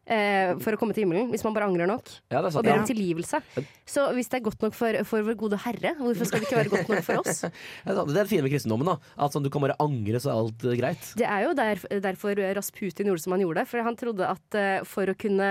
Eh, 0.06 0.54
for 0.62 0.76
å 0.76 0.80
komme 0.80 0.94
til 0.94 1.06
himmelen, 1.06 1.32
hvis 1.34 1.44
man 1.46 1.56
bare 1.56 1.66
angrer 1.70 1.90
nok. 1.90 2.10
Ja, 2.30 2.42
det 2.46 2.54
Og 2.54 2.66
ber 2.66 2.78
om 2.78 2.86
tilgivelse. 2.86 3.42
Så 3.90 4.06
hvis 4.14 4.30
det 4.30 4.40
er 4.40 4.46
godt 4.46 4.62
nok 4.62 4.76
for, 4.78 4.98
for 5.10 5.26
vår 5.26 5.38
gode 5.40 5.60
Herre, 5.64 5.96
hvorfor 5.98 6.30
skal 6.30 6.44
det 6.44 6.50
ikke 6.50 6.60
være 6.60 6.74
godt 6.74 6.92
nok 6.94 7.06
for 7.06 7.24
oss? 7.24 7.42
Det 7.86 7.94
er. 7.94 8.12
Det 8.16 8.26
fine 8.30 8.46
med 8.46 8.54
kristendommen. 8.54 8.88
da 8.88 9.26
At 9.26 9.34
sånn, 9.36 9.44
Du 9.46 9.52
kan 9.54 9.64
bare 9.64 9.76
angre, 9.82 10.20
så 10.22 10.32
er 10.32 10.40
alt 10.40 10.66
eh, 10.66 10.78
greit. 10.80 11.10
Det 11.18 11.28
er 11.28 11.46
jo 11.46 11.54
der, 11.58 11.82
derfor 12.04 12.38
Rasputin 12.58 13.10
gjorde 13.10 13.24
som 13.24 13.36
han 13.36 13.44
gjorde. 13.44 13.66
For 13.70 13.86
han 13.86 13.98
trodde 14.00 14.30
at 14.30 14.58
uh, 14.58 14.86
for 14.88 15.10
å 15.10 15.18
kunne 15.18 15.50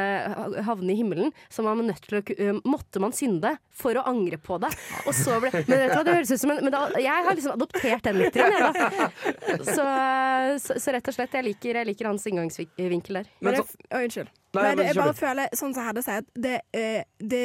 havne 0.67 0.95
i 0.95 0.99
himmelen, 0.99 1.35
så 1.53 1.65
man 1.67 1.85
nødt 1.87 2.03
til 2.05 2.19
å, 2.21 2.23
eh, 2.35 2.61
måtte 2.67 3.03
man 3.03 3.15
synde 3.17 3.57
for 3.75 3.99
å 3.99 4.05
angre 4.07 4.39
på 4.43 4.59
det. 4.63 4.71
Og 5.05 5.15
så 5.17 5.39
ble, 5.43 5.51
men 5.55 5.67
vet 5.67 5.91
du 5.91 5.97
hva, 5.97 6.05
det 6.07 6.17
høres 6.19 6.35
ut 6.35 6.43
som 6.43 6.55
en 6.55 6.65
men 6.65 6.73
da, 6.73 6.87
Jeg 7.01 7.27
har 7.27 7.37
liksom 7.37 7.57
adoptert 7.57 8.07
den 8.07 8.21
litt. 8.21 8.39
Jeg, 8.39 8.53
da. 8.55 9.09
Så, 9.45 9.85
så, 10.63 10.77
så 10.81 10.95
rett 10.95 11.09
og 11.11 11.17
slett, 11.17 11.35
jeg 11.37 11.47
liker, 11.49 11.79
jeg 11.81 11.89
liker 11.91 12.09
hans 12.09 12.25
inngangsvinkel 12.31 13.21
der. 13.21 13.29
Men 13.41 13.53
Men 13.55 13.61
så, 13.61 13.79
oh, 13.91 14.01
unnskyld. 14.01 14.33
Nei, 14.55 14.63
Nei, 14.63 14.69
men 14.71 14.79
det, 14.79 14.85
jeg 14.87 14.99
bare 15.01 15.15
føler, 15.19 15.55
sånn 15.59 15.73
som 15.75 15.87
Hedde 15.89 16.03
sier, 16.07 16.21
at 16.23 16.43
det, 16.47 16.59
eh, 16.79 17.01
det 17.19 17.45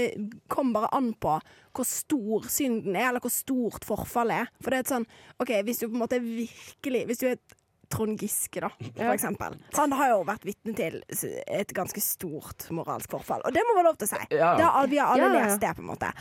kommer 0.51 0.81
bare 0.83 0.91
an 0.99 1.13
på 1.17 1.39
hvor 1.73 1.87
stor 1.89 2.45
synden 2.51 2.95
er, 2.95 3.07
eller 3.09 3.23
hvor 3.23 3.33
stort 3.33 3.87
forfallet 3.87 4.43
er. 4.43 4.51
For 4.61 4.69
det 4.73 4.77
er 4.81 4.85
et 4.85 4.91
sånn 4.93 5.07
OK, 5.41 5.55
hvis 5.65 5.81
du 5.81 5.87
på 5.87 5.95
en 5.95 6.03
måte 6.03 6.19
virkelig 6.21 7.05
Hvis 7.09 7.21
du 7.23 7.25
er 7.31 7.37
et 7.39 7.55
Trond 7.89 8.21
Giske, 8.21 8.61
da, 8.61 8.67
for 8.77 9.13
eksempel. 9.15 9.55
Han 9.73 9.93
har 9.97 10.11
jo 10.11 10.19
vært 10.27 10.43
vitne 10.45 10.75
til 10.77 10.99
et 11.09 11.71
ganske 11.73 12.01
stort 12.05 12.67
moralsk 12.69 13.09
forfall, 13.15 13.41
og 13.41 13.55
det 13.55 13.63
må 13.65 13.73
være 13.79 13.87
lov 13.87 13.97
til 13.97 14.05
å 14.05 14.11
si. 14.11 14.19
Ja, 14.29 14.37
ja. 14.37 14.51
Det 14.59 14.67
har, 14.75 14.91
vi 14.91 14.99
har 15.01 15.13
alle 15.15 15.23
Ja, 15.25 15.31
ja. 15.33 15.47
lest 15.47 15.63
det, 15.63 15.71
på 15.73 15.81
en 15.81 15.89
måte. 15.89 16.11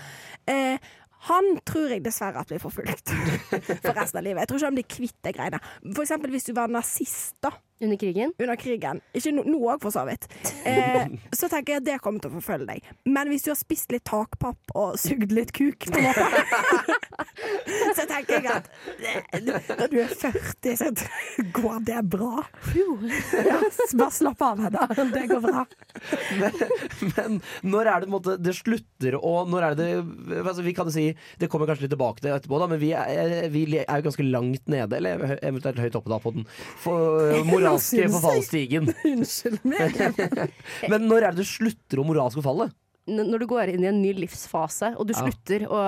Eh, 0.48 0.88
han 1.26 1.56
tror 1.66 1.94
jeg 1.94 2.04
dessverre 2.04 2.42
at 2.42 2.50
blir 2.50 2.62
forfulgt 2.62 3.10
for 3.84 3.96
resten 3.96 4.20
av 4.20 4.26
livet. 4.26 4.44
Jeg 4.44 4.50
tror 4.50 4.60
ikke 4.60 4.70
han 4.70 4.78
blir 4.78 4.90
kvitt 4.96 5.16
de 5.26 5.32
greiene. 5.34 5.62
For 5.90 6.04
eksempel 6.04 6.34
hvis 6.34 6.46
du 6.46 6.52
var 6.56 6.70
nazist, 6.70 7.34
da 7.42 7.50
Under 7.80 7.96
krigen. 7.96 8.32
under 8.38 8.56
krigen. 8.58 9.00
Ikke 9.14 9.32
no, 9.34 9.44
nå 9.46 9.58
òg, 9.70 9.78
for 9.82 9.94
så 9.94 10.02
vidt. 10.08 10.26
Eh, 10.66 11.06
så 11.36 11.48
tenker 11.50 11.76
jeg 11.76 11.82
at 11.82 11.86
det 11.86 11.98
kommer 12.02 12.22
til 12.22 12.32
å 12.32 12.38
forfølge 12.40 12.66
deg. 12.72 12.88
Men 13.06 13.30
hvis 13.30 13.46
du 13.46 13.52
har 13.52 13.58
spist 13.60 13.92
litt 13.94 14.06
takpapp 14.08 14.74
og 14.78 14.96
sugd 14.98 15.32
litt 15.34 15.52
kuk, 15.54 15.86
på 15.86 16.00
en 16.00 16.08
måte, 16.08 16.26
så 17.98 18.06
tenker 18.10 18.38
jeg 18.38 18.50
at 18.50 18.70
eh, 18.98 19.38
når 19.78 19.92
du 19.92 19.98
er 20.02 20.10
40, 20.10 20.74
så 20.80 20.90
går 21.54 21.84
det 21.86 22.02
bra. 22.10 22.44
Ja, 23.38 23.60
bare 24.00 24.10
slapp 24.14 24.42
av, 24.42 24.64
Hedda. 24.66 24.88
Det 25.14 25.24
går 25.30 25.44
bra. 25.44 25.64
men 27.14 27.38
når 27.62 27.88
er 27.92 28.02
det 28.02 28.08
på 28.08 28.10
en 28.10 28.14
måte 28.16 28.34
det 28.42 28.54
slutter 28.56 29.16
å 29.18 29.32
Når 29.48 29.64
er 29.64 29.76
det 29.78 29.86
det 29.88 30.40
altså, 30.42 30.62
Vi 30.66 30.72
kan 30.76 30.88
jo 30.88 30.92
si 30.94 31.06
Det 31.40 31.48
kommer 31.50 31.68
kanskje 31.68 31.86
litt 31.86 31.92
tilbake 31.94 32.22
til 32.22 32.34
etterpå, 32.34 32.58
da 32.60 32.68
men 32.70 32.80
vi 32.80 32.90
er, 32.96 33.48
vi 33.52 33.64
er 33.80 34.00
jo 34.00 34.06
ganske 34.08 34.26
langt 34.26 34.68
nede, 34.70 34.98
eller 34.98 35.36
eventuelt 35.38 35.80
høyt 35.82 35.98
oppe 35.98 36.12
da 36.12 36.18
på 36.22 36.34
den 36.36 36.46
for, 36.82 37.24
moralske 37.68 38.08
forfallsstigen. 38.16 38.90
Unnskyld 39.12 39.64
meg. 39.68 39.96
Men 40.92 41.06
når 41.08 41.28
er 41.28 41.36
det 41.36 41.44
du 41.44 41.48
slutter 41.48 42.02
å 42.02 42.06
moralsk 42.08 42.40
forfalle? 42.40 42.70
Når 43.08 43.40
du 43.40 43.46
går 43.48 43.70
inn 43.72 43.86
i 43.86 43.88
en 43.88 44.02
ny 44.02 44.10
livsfase, 44.18 44.90
og 45.00 45.06
du 45.08 45.14
Ja. 45.14 45.22
slutter 45.24 45.64
å, 45.72 45.78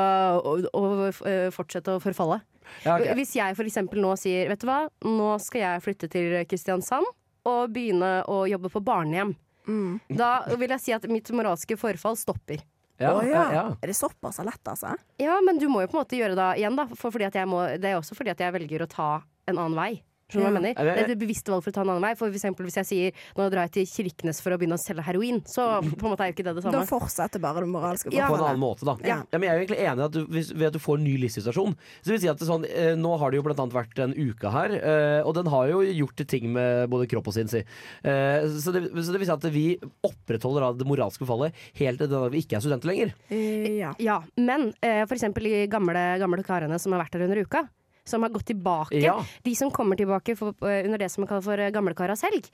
å, 0.41 0.55
å 0.73 0.85
eh, 1.29 1.51
fortsette 1.53 1.99
å 1.99 2.01
forfalle. 2.01 2.41
Ja, 2.85 2.95
okay. 2.97 3.13
Hvis 3.19 3.35
jeg 3.37 3.57
for 3.59 3.67
eksempel 3.67 3.99
nå 4.01 4.13
sier 4.21 4.47
Vet 4.53 4.63
du 4.63 4.69
hva, 4.69 4.85
nå 5.03 5.33
skal 5.43 5.65
jeg 5.65 5.83
flytte 5.85 6.09
til 6.13 6.37
Kristiansand 6.49 7.09
og 7.51 7.73
begynne 7.75 8.21
å 8.31 8.45
jobbe 8.49 8.71
på 8.73 8.83
barnehjem. 8.85 9.35
Mm. 9.69 9.97
Da 10.17 10.45
vil 10.55 10.71
jeg 10.77 10.83
si 10.85 10.93
at 10.97 11.05
mitt 11.11 11.29
moralske 11.35 11.77
forfall 11.81 12.17
stopper. 12.21 12.63
Ja, 13.01 13.15
Å, 13.17 13.21
ja, 13.25 13.43
ja. 13.55 13.63
Er 13.81 13.89
det 13.89 13.97
såpass 13.97 14.39
lett, 14.45 14.61
altså? 14.69 14.93
Ja, 15.21 15.39
men 15.41 15.57
du 15.59 15.67
må 15.73 15.81
jo 15.81 15.89
på 15.89 15.97
en 15.97 16.03
måte 16.03 16.19
gjøre 16.19 16.37
det 16.37 16.49
igjen, 16.61 16.77
da. 16.77 16.85
For 16.93 17.09
fordi 17.15 17.29
at 17.31 17.39
jeg 17.41 17.49
må, 17.49 17.63
det 17.81 17.89
er 17.95 17.97
også 17.97 18.17
fordi 18.17 18.35
at 18.35 18.43
jeg 18.45 18.53
velger 18.53 18.85
å 18.85 18.89
ta 18.93 19.11
en 19.49 19.57
annen 19.57 19.77
vei. 19.79 20.03
Skjønner 20.31 20.41
du 20.41 20.47
hva 20.47 20.51
jeg 20.51 20.57
mener? 20.61 20.75
Ja. 20.79 20.95
Det 20.97 21.05
er 21.05 21.15
et 21.17 21.23
bevisst 21.23 21.51
valg 21.51 21.65
for 21.65 21.73
å 21.73 21.77
ta 21.77 21.85
en 21.85 21.93
annen 21.95 22.05
vei. 22.07 22.13
For 22.19 22.31
eksempel 22.31 22.69
hvis 22.69 22.79
jeg 22.81 22.89
sier 22.91 23.25
nå 23.37 23.49
drar 23.53 23.69
jeg 23.69 23.75
til 23.81 23.89
Kirkenes 23.91 24.41
for 24.45 24.55
å 24.55 24.59
begynne 24.61 24.79
å 24.79 24.83
selge 24.83 25.05
heroin, 25.07 25.41
så 25.49 25.67
på 25.83 26.07
en 26.07 26.13
måte 26.13 26.27
er 26.27 26.33
jo 26.33 26.37
ikke 26.37 26.47
det 26.47 26.57
det 26.59 26.65
samme. 26.65 26.81
Da 26.81 26.89
fortsetter 26.89 27.43
bare 27.43 27.65
det 27.65 27.71
moralske 27.73 28.13
Ja. 28.15 28.29
På 28.31 28.39
en 28.39 28.47
annen 28.47 28.63
måte, 28.63 28.87
da. 28.87 28.97
Ja. 29.07 29.21
men 29.33 29.47
jeg 29.47 29.51
er 29.51 29.59
jo 29.59 29.65
egentlig 29.65 29.81
enig 29.87 30.07
at 30.07 30.15
du, 30.15 30.21
hvis, 30.31 30.53
ved 30.55 30.71
at 30.71 30.77
du 30.77 30.83
får 30.83 31.01
en 31.01 31.07
ny 31.07 31.17
livssituasjon. 31.25 31.77
Så 32.01 32.11
det 32.11 32.15
vil 32.17 32.23
si 32.25 32.31
at 32.33 32.41
det 32.41 32.49
sånn, 32.49 32.67
eh, 32.69 32.93
Nå 33.01 33.17
har 33.21 33.31
det 33.31 33.41
jo 33.41 33.47
blant 33.47 33.63
annet 33.63 33.77
vært 33.77 34.03
en 34.03 34.15
uke 34.15 34.53
her, 34.53 34.75
eh, 34.77 35.21
og 35.25 35.35
den 35.39 35.51
har 35.53 35.71
jo 35.71 35.83
gjort 35.83 36.25
ting 36.31 36.51
med 36.53 36.91
både 36.93 37.09
kropp 37.11 37.31
og 37.31 37.37
sinn, 37.37 37.51
si. 37.51 37.63
Eh, 38.05 38.47
så, 38.61 38.75
det, 38.75 38.87
så 38.93 39.15
det 39.15 39.23
vil 39.23 39.29
si 39.31 39.35
at 39.35 39.49
vi 39.55 39.67
opprettholder 40.07 40.77
det 40.79 40.89
moralske 40.89 41.27
fallet 41.29 41.57
helt 41.81 42.01
til 42.01 42.29
vi 42.31 42.43
ikke 42.45 42.59
er 42.59 42.65
studenter 42.65 42.91
lenger. 42.91 43.15
Ja. 43.31 43.95
Ja, 44.01 44.21
men 44.37 44.71
for 44.81 45.17
eksempel 45.17 45.47
de 45.49 45.67
gamle, 45.71 46.03
gamle 46.21 46.45
karene 46.47 46.79
som 46.81 46.95
har 46.95 47.05
vært 47.05 47.17
her 47.17 47.27
under 47.27 47.43
uka. 47.45 47.65
Som 48.05 48.23
har 48.23 48.31
gått 48.35 48.47
tilbake. 48.51 49.01
Ja. 49.01 49.19
De 49.45 49.55
som 49.55 49.71
kommer 49.71 49.97
tilbake 49.97 50.37
for, 50.39 50.55
eh, 50.67 50.85
under 50.85 50.99
det 50.99 51.11
som 51.11 51.23
man 51.23 51.29
kaller 51.29 51.43
for 51.47 51.59
eh, 51.59 51.71
gamlekaras 51.75 52.23
helg. 52.27 52.49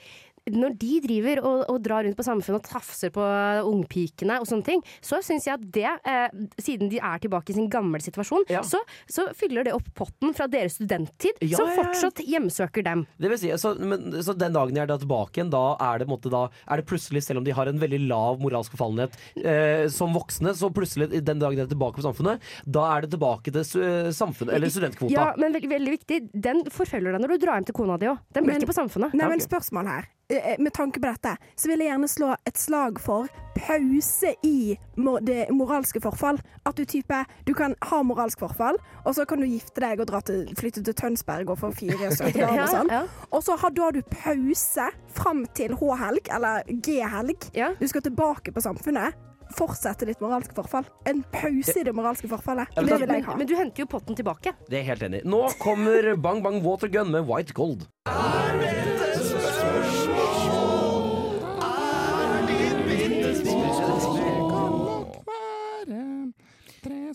Når 0.47 0.77
de 0.79 1.01
driver 1.03 1.41
og, 1.43 1.63
og 1.73 1.81
drar 1.83 2.05
rundt 2.07 2.15
på 2.17 2.23
samfunnet 2.23 2.61
og 2.61 2.69
tafser 2.71 3.11
på 3.11 3.23
ungpikene 3.67 4.37
og 4.39 4.47
sånne 4.47 4.67
ting, 4.69 4.83
så 5.03 5.19
syns 5.25 5.47
jeg 5.49 5.57
at 5.59 5.65
det, 5.75 5.91
eh, 6.07 6.29
siden 6.63 6.91
de 6.93 7.01
er 7.03 7.19
tilbake 7.23 7.51
i 7.51 7.57
sin 7.57 7.69
gamle 7.73 7.99
situasjon, 8.03 8.45
Ja. 8.53 8.61
så, 8.63 8.79
så 9.11 9.27
fyller 9.35 9.67
det 9.67 9.75
opp 9.75 9.89
potten 9.99 10.35
fra 10.37 10.47
deres 10.47 10.77
studenttid, 10.79 11.41
Ja, 11.43 11.57
som 11.59 11.73
fortsatt 11.75 12.23
hjemsøker 12.23 12.85
dem. 12.87 13.07
Det 13.19 13.33
vil 13.33 13.41
si, 13.43 13.51
så, 13.59 13.75
men, 13.79 14.13
så 14.23 14.37
den 14.39 14.55
dagen 14.55 14.77
jeg 14.79 14.85
er 14.87 14.93
da 14.93 14.99
tilbake 15.03 15.41
igjen, 15.41 15.51
da 15.51 15.65
er 15.83 15.99
det, 16.05 16.09
måte, 16.11 16.31
da, 16.31 16.45
er 16.71 16.83
det 16.83 16.87
plutselig, 16.91 17.25
selv 17.27 17.43
om 17.43 17.45
de 17.49 17.55
har 17.57 17.67
en 17.67 17.83
veldig 17.83 18.01
lav 18.07 18.39
moralsk 18.43 18.77
forfallenhet 18.77 19.19
eh, 19.43 19.89
som 19.93 20.15
voksne, 20.15 20.55
så 20.55 20.71
plutselig 20.71 21.11
den 21.27 21.43
dagen 21.43 21.59
de 21.59 21.67
er 21.67 21.73
tilbake 21.75 21.99
på 21.99 22.07
samfunnet, 22.07 22.43
da 22.65 22.87
er 22.95 23.03
det 23.07 23.13
tilbake 23.17 23.51
til 23.51 23.67
samfunnet, 24.15 24.55
eller 24.55 24.71
studentkvota. 24.71 25.13
Ja, 25.17 25.27
men 25.37 25.53
veldig, 25.53 25.69
veldig 25.71 25.93
viktig, 25.99 26.19
den 26.33 26.65
forfølger 26.73 27.13
deg 27.13 27.21
når 27.25 27.29
du 27.29 27.39
drar 27.47 27.59
hjem 27.61 27.67
til 27.67 27.75
kona 27.75 27.97
di 27.99 28.07
òg. 28.07 28.19
Den 28.33 28.45
blir 28.45 28.55
Men- 28.55 28.63
ikke 28.63 28.73
på 28.73 28.81
samfunnet. 28.81 29.15
Nei, 29.15 29.29
men 29.29 29.41
spørsmål 29.41 29.87
her. 29.87 30.05
Eh, 30.29 30.57
Med 30.59 30.73
tanke 30.75 30.99
på 30.99 31.07
dette, 31.07 31.37
så 31.57 31.69
vil 31.69 31.79
jeg 31.79 31.89
gjerne 31.93 32.09
slå 32.11 32.35
et 32.47 32.57
slag 32.59 32.99
for 32.99 33.29
pause 33.55 34.33
i 34.43 34.77
det 35.23 35.49
moralske 35.55 36.01
forfall. 36.03 36.41
At 36.67 36.75
du 36.77 36.85
type 36.85 37.25
Du 37.47 37.55
kan 37.55 37.75
ha 37.83 38.03
moralsk 38.03 38.39
forfall, 38.41 38.77
og 39.05 39.15
så 39.15 39.25
kan 39.27 39.39
du 39.41 39.47
gifte 39.47 39.81
deg 39.81 40.01
og 40.01 40.07
dra 40.09 40.21
til, 40.21 40.47
flytte 40.59 40.83
til 40.85 40.95
Tønsberg 40.95 41.49
og 41.49 41.59
få 41.59 41.71
fire 41.73 42.11
søte 42.17 42.41
barn 42.43 42.59
og 42.59 42.69
sånn. 42.69 42.91
ja. 42.91 43.05
Og 43.33 43.43
så 43.43 43.57
har, 43.59 43.71
da 43.71 43.83
har 43.83 43.93
du 43.93 44.03
pause 44.03 44.91
fram 45.15 45.47
til 45.55 45.77
H-helg, 45.79 46.29
eller 46.35 46.63
G-helg. 46.83 47.51
Ja. 47.55 47.73
Du 47.79 47.87
skal 47.87 48.03
tilbake 48.03 48.53
på 48.53 48.61
samfunnet. 48.61 49.15
Fortsette 49.55 50.07
ditt 50.09 50.21
moralske 50.21 50.55
forfall. 50.57 50.85
En 51.07 51.23
pause 51.33 51.77
i 51.81 51.85
det 51.87 51.95
moralske 51.95 52.29
forfallet. 52.31 52.73
Ja, 52.75 52.83
men 52.83 52.91
Det 52.91 53.01
vil 53.05 53.15
jeg 53.15 53.25
ha. 53.29 53.37
Men 53.37 53.47
du 53.47 53.55
henter 53.57 53.85
jo 53.85 53.87
potten 53.87 54.19
tilbake. 54.19 54.57
Det 54.69 54.81
er 54.81 54.89
helt 54.91 55.03
enig. 55.07 55.23
Nå 55.25 55.47
kommer 55.63 56.15
Bang 56.17 56.43
Bang 56.43 56.63
Watergun 56.65 57.11
med 57.15 57.27
White 57.31 57.53
Gold. 57.55 57.87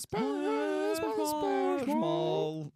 Spørsmål, 0.02 0.96
spørsmål, 0.98 1.28
spørsmål. 1.80 2.72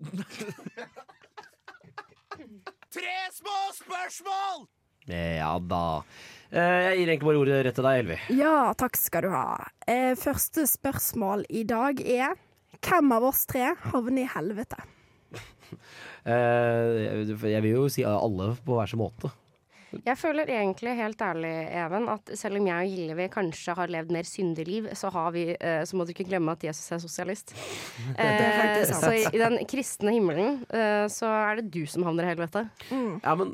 Tre 2.95 3.15
små 3.39 3.57
spørsmål! 3.73 4.67
Ja 5.11 5.51
da. 5.59 6.01
Eh, 6.51 6.59
Jeg 6.61 6.97
gir 6.99 7.09
egentlig 7.11 7.27
bare 7.29 7.41
ordet 7.43 7.59
rett 7.67 7.75
til 7.77 7.85
deg, 7.85 7.99
Elvi. 8.03 8.17
Ja, 8.39 8.73
takk 8.79 8.95
skal 8.97 9.25
du 9.27 9.29
ha. 9.33 9.45
Eh, 9.87 10.13
første 10.17 10.65
spørsmål 10.69 11.45
i 11.49 11.63
dag 11.67 11.99
er 12.01 12.33
hvem 12.85 13.11
av 13.15 13.23
oss 13.31 13.45
tre 13.49 13.71
havner 13.91 14.25
i 14.25 14.29
helvete? 14.35 14.81
Eh, 16.25 17.25
Jeg 17.37 17.61
vil 17.61 17.71
jo 17.75 17.83
si 17.91 18.01
alle 18.05 18.55
på 18.65 18.73
hver 18.77 18.89
sin 18.89 18.97
måte. 18.97 19.29
Jeg 20.05 20.17
føler 20.19 20.49
egentlig 20.51 20.95
helt 20.97 21.21
ærlig, 21.21 21.53
Even, 21.75 22.09
at 22.11 22.31
selv 22.37 22.59
om 22.59 22.67
jeg 22.67 22.85
og 22.85 22.95
Hillevi 22.95 23.27
kanskje 23.33 23.75
har 23.77 23.91
levd 23.91 24.11
mer 24.13 24.27
syndig 24.27 24.65
liv, 24.67 24.89
så, 24.97 25.11
har 25.13 25.31
vi, 25.35 25.47
eh, 25.55 25.83
så 25.87 25.97
må 25.97 26.05
du 26.05 26.13
ikke 26.13 26.27
glemme 26.27 26.55
at 26.55 26.63
Jesus 26.67 26.91
er 26.91 27.03
sosialist. 27.03 27.55
er 28.17 28.35
Eh, 28.35 28.91
så 28.91 29.11
i, 29.13 29.23
i 29.33 29.41
den 29.41 29.57
kristne 29.69 30.13
himmelen 30.15 30.61
eh, 30.73 31.05
så 31.11 31.29
er 31.29 31.59
det 31.59 31.69
du 31.73 31.83
som 31.89 32.05
havner 32.07 32.27
i 32.27 32.33
helvete. 32.33 32.65
Ja, 33.23 33.35
men 33.37 33.53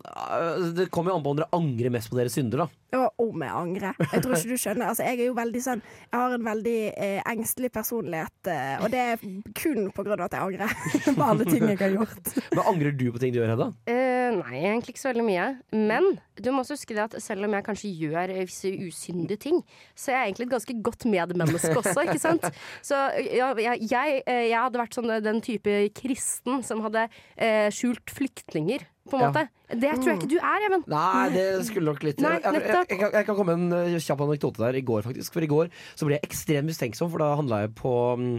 Det 0.76 0.90
kommer 0.94 1.12
jo 1.12 1.20
an 1.20 1.26
på 1.26 1.34
om 1.34 1.42
dere 1.42 1.52
angrer 1.56 1.94
mest 1.94 2.12
på 2.12 2.18
deres 2.20 2.36
synder, 2.38 2.66
da. 2.66 2.68
Ja, 2.92 3.06
om 3.24 3.44
jeg 3.46 3.56
angrer. 3.56 4.00
Jeg 4.02 4.24
tror 4.24 4.36
ikke 4.36 4.52
du 4.52 4.60
skjønner. 4.60 4.90
Altså, 4.92 5.06
jeg 5.08 5.22
er 5.22 5.30
jo 5.30 5.36
veldig 5.38 5.62
sånn 5.64 5.80
Jeg 5.80 6.18
har 6.18 6.34
en 6.36 6.44
veldig 6.44 6.80
eh, 6.92 7.22
engstelig 7.32 7.70
personlighet, 7.72 8.50
og 8.84 8.90
det 8.92 9.04
er 9.14 9.22
kun 9.58 9.88
på 9.96 10.04
grunn 10.04 10.20
av 10.20 10.28
at 10.28 10.36
jeg 10.36 10.50
angrer 10.50 11.16
på 11.20 11.28
alle 11.28 11.48
ting 11.48 11.68
jeg 11.70 11.80
har 11.80 11.96
gjort. 11.96 12.34
Men 12.52 12.66
Angrer 12.72 12.96
du 12.96 13.08
på 13.14 13.22
ting 13.22 13.34
du 13.34 13.40
gjør, 13.40 13.54
Hedda? 13.54 13.70
Uh, 13.88 14.42
nei, 14.42 14.62
egentlig 14.64 14.96
ikke 14.96 15.04
så 15.04 15.12
veldig 15.12 15.28
mye. 15.28 15.48
Men 15.76 16.12
du 16.40 16.48
må 16.54 16.62
også 16.64 16.78
huske 16.78 16.96
det 16.96 17.04
at 17.04 17.16
selv 17.22 17.44
om 17.48 17.54
jeg 17.58 17.66
kanskje 17.68 17.92
gjør 18.06 18.32
visse 18.48 18.72
usyndige 18.88 19.40
ting, 19.50 19.58
så 19.98 20.14
er 20.14 20.18
jeg 20.22 20.30
egentlig 20.32 20.48
et 20.48 20.54
ganske 20.56 20.76
godt 20.88 21.06
medmenneske 21.12 21.74
også, 21.82 22.06
ikke 22.08 22.22
sant? 22.24 22.46
Så 22.88 22.96
ja, 23.36 23.50
jeg, 23.60 23.84
jeg, 23.92 24.22
eh, 24.26 24.46
jeg 24.52 24.56
hadde 24.62 24.80
vært 24.80 24.96
sånn 24.96 25.12
eh, 25.12 25.20
den 25.26 25.42
type 25.44 25.76
kristen 25.98 26.64
som 26.64 26.82
hadde 26.86 27.08
eh, 27.36 27.68
skjult 27.76 28.14
flyktninger, 28.16 28.88
på 29.12 29.18
en 29.18 29.24
Ja. 29.26 29.30
måte. 29.34 29.48
Det 29.72 29.90
tror 29.98 30.12
jeg 30.12 30.18
ikke 30.22 30.30
du 30.30 30.38
er, 30.38 30.64
Even. 30.68 30.84
Nei, 30.92 31.24
det 31.34 31.46
skulle 31.68 31.90
nok 31.90 32.04
litt 32.06 32.20
Nei, 32.22 32.36
jeg, 32.44 32.60
jeg, 32.62 33.00
jeg, 33.02 33.26
kan- 33.26 33.36
komme 33.36 33.56
med 33.58 33.74
en 33.74 33.96
eh, 33.96 34.00
kjapp 34.04 34.22
anekdote 34.28 34.62
der 34.62 34.78
i 34.78 34.84
går, 34.86 35.02
faktisk. 35.08 35.34
For 35.36 35.44
i 35.44 35.50
går 35.52 35.72
så 35.98 36.06
ble 36.08 36.20
jeg 36.20 36.28
ekstremt 36.30 36.70
mistenksom, 36.70 37.10
for 37.12 37.24
da 37.24 37.32
handla 37.40 37.64
jeg 37.66 37.74
på 37.82 37.94
mm, 38.22 38.36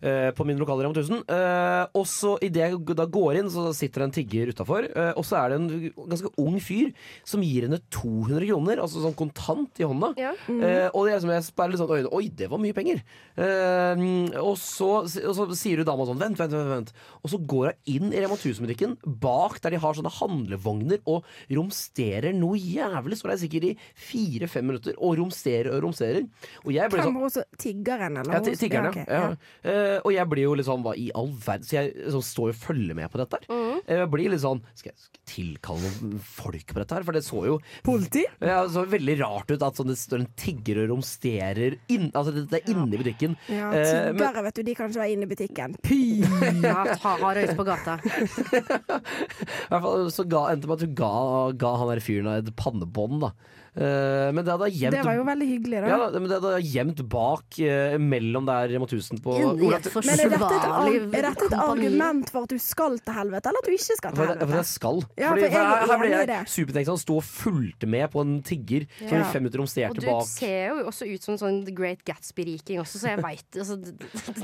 på 0.00 0.44
min 0.46 0.58
lokale 0.60 0.84
Rema 0.86 0.94
1000. 0.94 1.24
Eh, 1.28 1.84
og 1.98 2.06
så 2.06 2.36
idet 2.44 2.68
jeg 2.70 2.96
da 2.98 3.06
går 3.10 3.40
inn, 3.40 3.48
så 3.50 3.68
sitter 3.76 4.04
det 4.04 4.06
en 4.08 4.14
tigger 4.18 4.52
utafor. 4.54 4.86
Eh, 4.90 5.12
og 5.18 5.24
så 5.26 5.38
er 5.40 5.48
det 5.54 5.58
en 5.58 5.68
ganske 6.12 6.30
ung 6.38 6.58
fyr 6.62 6.92
som 7.26 7.42
gir 7.42 7.66
henne 7.66 7.80
200 7.94 8.46
kroner, 8.48 8.82
altså 8.84 9.02
sånn 9.04 9.16
kontant 9.18 9.80
i 9.82 9.86
hånda. 9.88 10.12
Ja. 10.20 10.32
Eh, 10.48 10.88
og 10.92 11.06
det 11.08 11.16
er 11.16 11.22
som 11.24 11.32
jeg 11.34 11.46
sperrer 11.48 11.74
litt 11.74 11.82
sånn 11.82 11.90
øynene 11.96 12.12
Oi, 12.18 12.28
det 12.38 12.48
var 12.52 12.62
mye 12.62 12.76
penger. 12.76 13.02
Eh, 13.38 14.04
og, 14.42 14.54
så, 14.60 14.90
og 15.04 15.34
så 15.36 15.46
sier 15.58 15.80
du 15.82 15.86
dama 15.88 16.06
sånn 16.08 16.18
Vent, 16.20 16.38
vent, 16.40 16.54
vent. 16.54 16.70
vent. 16.72 16.92
Og 17.22 17.32
så 17.32 17.38
går 17.50 17.70
hun 17.72 17.94
inn 17.96 18.12
i 18.14 18.22
Rema 18.22 18.36
1000-butikken, 18.38 18.96
bak 19.22 19.58
der 19.64 19.74
de 19.76 19.82
har 19.82 19.96
sånne 19.98 20.12
handlevogner, 20.18 21.02
og 21.08 21.26
romsterer 21.54 22.34
noe 22.36 22.58
jævlig. 22.58 23.18
Så 23.18 23.28
det 23.30 23.36
er 23.36 23.42
sikkert 23.44 23.68
i 23.68 23.74
fire-fem 24.08 24.66
minutter, 24.70 24.96
og 24.98 25.18
romsterer 25.20 25.70
og 25.76 25.82
romsterer. 25.86 26.24
Og 26.64 26.72
jeg 26.74 26.92
ble 26.92 27.04
sånn 27.06 27.18
også 27.28 27.44
tiggeren, 27.60 28.18
eller? 28.22 28.38
ja, 28.38 28.42
ti- 28.46 28.56
tiggeren, 28.60 28.90
ok, 28.92 29.00
ja. 29.06 29.22
ja. 29.24 29.74
Eh, 29.88 29.98
og 30.04 30.12
jeg 30.14 30.28
blir 30.30 30.44
jo 30.46 30.54
litt 30.58 30.66
sånn 30.68 30.82
Hva 30.84 30.92
i 30.98 31.08
all 31.16 31.30
verden? 31.32 31.64
Så 31.68 31.76
jeg 31.78 32.10
så 32.14 32.20
står 32.24 32.52
og 32.52 32.58
følger 32.60 32.96
med 32.98 33.10
på 33.12 33.20
dette 33.22 33.38
her. 33.40 33.80
Jeg 33.88 34.08
blir 34.12 34.32
litt 34.32 34.42
sånn 34.44 34.60
Skal 34.76 34.90
jeg, 34.92 34.98
skal 35.00 35.18
jeg 35.18 35.26
tilkalle 35.32 35.90
noen 36.02 36.20
folk 36.24 36.72
på 36.74 36.80
dette 36.82 36.96
her? 36.98 37.06
For 37.08 37.16
det 37.18 37.24
så 37.26 37.42
jo 37.48 37.56
Politi? 37.86 38.24
ja, 38.42 38.62
det 38.66 38.74
så 38.74 38.84
veldig 38.90 39.16
rart 39.22 39.50
ut 39.54 39.64
at 39.66 39.78
sånn, 39.80 39.90
det 39.92 39.98
står 40.00 40.22
en 40.24 40.28
tigger 40.40 40.82
og 40.84 40.90
romsterer 40.94 41.78
inn, 41.92 42.08
Altså 42.12 42.34
det 42.38 42.60
er 42.62 42.70
inne 42.72 42.88
i 42.94 43.00
butikken. 43.02 43.36
Ja, 43.48 43.70
Eh, 43.78 44.12
men- 44.12 44.42
vet 44.44 44.54
du, 44.58 44.62
de 44.66 44.74
kan 44.78 44.90
ikke 44.90 45.00
være 45.02 45.12
inne 45.16 45.26
i 45.28 45.30
butikken. 45.32 45.76
Py! 45.84 46.00
Ja, 46.68 46.84
ta, 46.98 47.14
har 47.20 47.38
på 47.56 47.64
gata. 47.66 47.98
I 48.58 49.70
hvert 49.70 49.82
fall 49.84 50.08
så 50.14 50.24
ga, 50.28 50.42
endte 50.52 50.68
med 50.68 50.78
at 50.80 50.84
hun 50.86 50.94
ga, 50.98 51.12
ga 51.60 51.72
han 51.80 51.90
der 51.92 52.02
fyren 52.04 52.30
et 52.34 52.50
pannebånd, 52.58 53.22
da. 53.24 53.30
Eh, 53.76 54.32
men 54.34 54.44
det 54.44 54.52
hadde 54.54 54.68
gjemt 54.72 54.94
Det 54.96 55.02
var 55.06 55.14
jo 55.18 55.24
veldig 55.28 55.46
hyggelig, 55.48 55.80
da. 55.84 55.88
ja, 55.92 56.08
men 56.18 56.28
det 56.30 56.38
hadde 56.40 56.62
gjemt 56.66 57.02
bak 57.12 57.58
eh, 57.62 57.96
mellom 58.00 58.46
der 58.48 58.68
Rema 58.72 58.86
1000 58.88 59.20
på 59.22 59.34
Ola, 59.36 59.52
Men 59.54 60.22
er 60.24 60.32
dette, 60.32 60.48
et, 60.48 61.14
er 61.14 61.26
dette 61.28 61.46
et 61.50 61.56
argument 61.58 62.30
for 62.32 62.46
at 62.48 62.54
du 62.54 62.58
skal 62.62 62.98
til 62.98 63.14
helvete, 63.14 63.50
eller 63.52 63.62
at 63.62 63.68
du 63.68 63.76
ikke 63.76 63.98
skal 64.00 64.16
til 64.16 64.24
for, 64.24 64.42
for 64.48 64.56
jeg 64.58 64.68
skal. 64.72 65.02
Ja, 65.20 65.30
Fordi, 65.30 65.44
for 65.44 65.52
jeg 65.52 65.60
er 65.60 65.92
her, 65.92 65.98
ble 65.98 66.08
jeg 66.08 66.24
supertenkt 66.24 66.54
supertenksom. 66.58 66.98
Sto 66.98 67.18
og 67.20 67.24
fulgte 67.28 67.86
med 67.90 68.10
på 68.12 68.24
en 68.24 68.34
tigger 68.42 68.88
som 68.98 69.18
i 69.20 69.24
fem 69.32 69.44
minutter 69.46 69.62
Og 69.62 69.94
du 70.00 70.06
bak. 70.06 70.26
ser 70.26 70.72
jo 70.72 70.88
også 70.90 71.06
ut 71.12 71.22
som 71.28 71.36
en 71.36 71.40
sånn 71.44 71.60
Great 71.76 72.02
Gatsby-riking 72.08 72.80
også, 72.82 72.98
så 73.02 73.12
jeg 73.12 73.22
veit 73.22 73.58
altså, 73.60 73.76
du, 73.78 73.92
du, 73.94 74.42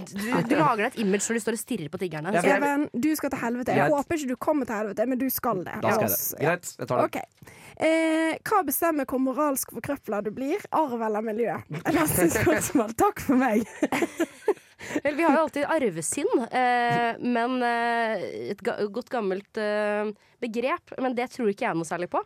du 0.49 0.55
lager 0.61 0.85
deg 0.85 0.93
et 0.93 1.01
image 1.03 1.27
når 1.29 1.41
du 1.41 1.45
står 1.47 1.59
og 1.59 1.63
stirrer 1.65 1.91
på 1.93 2.01
tiggerne. 2.05 2.33
Ja, 2.35 2.43
jeg- 2.45 2.61
Even, 2.63 2.87
du 2.95 3.11
skal 3.17 3.31
til 3.35 3.41
helvete. 3.43 3.75
Jeg 3.75 3.83
Greit. 3.89 3.99
håper 3.99 4.15
ikke 4.21 4.29
du 4.29 4.37
kommer 4.37 4.69
til 4.69 4.75
helvete, 4.79 5.07
men 5.11 5.19
du 5.19 5.29
skal 5.33 5.65
det. 5.67 5.75
Da 5.83 5.91
skal 5.97 6.09
jeg 6.09 6.15
det. 6.15 6.41
Greit, 6.47 6.75
jeg 6.79 6.89
tar 6.89 7.03
det. 7.03 7.05
Okay. 7.11 7.53
Eh, 7.75 8.37
hva 8.47 8.61
bestemmer 8.67 9.07
hvor 9.15 9.23
moralsk 9.23 9.71
forkrøpla 9.77 10.19
du 10.27 10.33
blir? 10.35 10.63
Arv 10.75 10.99
eller 11.07 11.23
miljø? 11.25 11.55
Neste 11.95 12.27
spørsmål. 12.35 12.95
Takk 12.99 13.23
for 13.23 13.39
meg. 13.39 13.63
Vel, 15.05 15.15
vi 15.17 15.25
har 15.25 15.33
jo 15.39 15.43
alltid 15.47 15.65
arvesinn, 15.71 16.33
eh, 16.51 17.15
men 17.25 17.55
eh, 17.65 18.25
et 18.53 18.61
ga 18.67 18.75
godt 18.93 19.09
gammelt 19.15 19.57
eh, 19.63 20.11
begrep. 20.45 20.93
Men 21.01 21.15
det 21.17 21.31
tror 21.33 21.49
ikke 21.53 21.69
jeg 21.71 21.79
noe 21.79 21.89
særlig 21.89 22.11
på. 22.13 22.21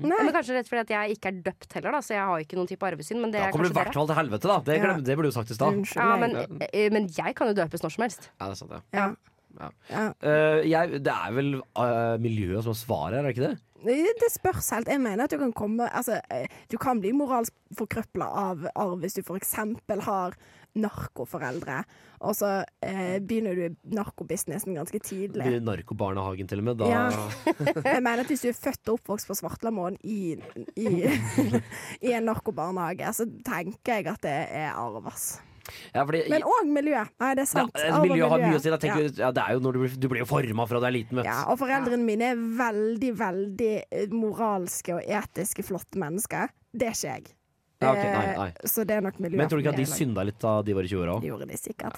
Nei. 0.00 0.16
Men 0.22 0.30
kanskje 0.34 0.54
rett 0.54 0.68
fordi 0.70 0.84
at 0.84 0.90
jeg 0.94 1.16
ikke 1.16 1.30
er 1.32 1.38
døpt 1.50 1.72
heller, 1.74 1.96
da, 1.96 2.00
så 2.06 2.14
jeg 2.14 2.26
har 2.28 2.42
ikke 2.44 2.58
noen 2.58 2.68
type 2.70 2.86
arvesinn. 2.86 3.18
Men 3.22 3.32
det 3.34 3.40
Da 3.42 3.48
er 3.48 3.54
kommer 3.54 3.66
du 3.70 3.72
i 3.74 3.78
hvert 3.78 3.96
fall 3.96 4.06
til 4.10 4.18
helvete, 4.20 4.50
da. 4.50 4.58
Det, 4.66 4.76
Ja. 4.78 4.92
det 5.06 5.16
burde 5.18 5.30
du 5.32 5.34
sagt 5.34 5.50
i 5.50 5.56
stad. 5.58 5.80
Ja, 5.98 6.10
men, 6.20 6.36
eh, 6.70 6.86
men 6.94 7.08
jeg 7.10 7.34
kan 7.38 7.50
jo 7.50 7.56
døpes 7.58 7.82
når 7.82 7.94
som 7.96 8.04
helst. 8.06 8.28
Ja, 8.38 8.46
det 8.46 8.54
er 8.54 8.60
sant, 8.64 8.74
ja. 8.76 8.82
Ja. 8.94 9.08
Ja. 9.58 9.70
Ja. 9.90 10.04
Eh, 10.22 10.60
jeg, 10.70 11.02
det 11.04 11.14
er 11.14 11.34
vel 11.36 11.56
uh, 11.58 12.16
miljøet 12.22 12.62
som 12.62 12.74
har 12.74 12.80
svaret 12.80 13.18
her, 13.18 13.24
er 13.24 13.28
det 13.28 13.36
ikke 13.36 13.48
det? 13.48 13.58
Det 13.80 14.28
spørs 14.28 14.70
helt. 14.74 14.88
Jeg 14.92 15.00
mener 15.00 15.24
at 15.24 15.32
du 15.32 15.38
kan 15.40 15.52
komme 15.56 15.86
Altså, 15.88 16.20
eh, 16.30 16.48
du 16.70 16.76
kan 16.76 17.00
bli 17.00 17.14
moralsk 17.16 17.54
forkrøpla 17.78 18.26
av 18.26 18.66
arv 18.74 18.98
hvis 19.00 19.16
du 19.16 19.22
f.eks. 19.22 19.54
har 20.04 20.36
narkoforeldre, 20.78 21.80
og 22.22 22.34
så 22.38 22.50
eh, 22.84 23.18
begynner 23.18 23.56
du 23.58 23.62
i 23.64 23.96
narkobusinessen 23.96 24.76
ganske 24.76 25.00
tidlig. 25.02 25.42
Blir 25.42 25.64
Narkobarnehagen 25.66 26.46
til 26.46 26.62
og 26.62 26.68
med. 26.68 26.78
Da 26.78 26.90
Ja. 26.90 27.08
Jeg 27.94 28.02
mener 28.04 28.22
at 28.22 28.30
hvis 28.30 28.44
du 28.44 28.50
er 28.52 28.58
født 28.58 28.92
og 28.92 29.00
oppvokst 29.00 29.26
på 29.26 29.38
Svartlamoen 29.40 29.98
i, 30.04 30.36
i, 30.76 30.88
i 32.06 32.12
en 32.14 32.28
narkobarnehage, 32.28 33.12
så 33.16 33.26
tenker 33.46 33.98
jeg 33.98 34.06
at 34.12 34.22
det 34.22 34.36
er 34.62 34.70
arv, 34.76 35.02
ass. 35.10 35.40
Ja, 35.94 36.04
fordi, 36.04 36.22
Men 36.32 36.46
òg 36.46 36.70
miljø. 36.74 37.02
Nei, 37.22 37.30
det 37.38 37.44
er 37.46 37.50
sant. 37.50 37.74
Ja, 37.78 37.94
Arv 37.96 38.06
Miljøet 38.08 38.30
har 38.34 38.44
mye 38.44 38.58
å 38.58 38.62
si. 38.62 38.70
Tenker, 38.70 39.02
Ja. 39.08 39.26
ja. 39.26 39.32
det 39.36 39.44
er 39.46 39.58
jo 39.58 39.64
når 39.64 39.72
du, 39.76 39.80
blir, 39.84 39.98
du 40.04 40.08
blir 40.12 40.28
forma 40.28 40.66
fra 40.70 40.80
du 40.82 40.86
er 40.88 40.96
liten. 40.96 41.22
Ja, 41.26 41.40
og 41.52 41.58
foreldrene 41.60 42.04
mine 42.06 42.32
er 42.34 42.40
veldig, 42.60 43.12
veldig 43.20 43.72
eh, 43.90 44.08
moralske 44.14 44.96
og 44.98 45.04
etiske 45.20 45.66
flotte 45.66 46.00
mennesker. 46.00 46.50
Det 46.72 46.90
er 46.90 46.96
ikke 46.96 47.14
jeg. 47.14 47.36
Ja, 47.80 47.94
okay. 47.94 48.10
nei, 48.12 48.24
Eh, 48.30 48.36
nei. 48.36 48.50
Så 48.68 48.84
det 48.84 48.98
er 48.98 49.04
nok 49.06 49.16
miljøet. 49.18 49.38
Men 49.40 49.48
tror 49.48 49.60
du 49.60 49.64
ikke 49.64 49.72
at 49.72 49.80
de 49.80 49.86
synda 49.88 50.24
litt 50.28 50.40
da 50.42 50.58
de 50.62 50.74
var 50.76 50.84
i 50.84 50.90
20-åra 50.92 51.14
òg? 51.16 51.24
Gjorde 51.24 51.46
de 51.48 51.56
sikkert. 51.56 51.96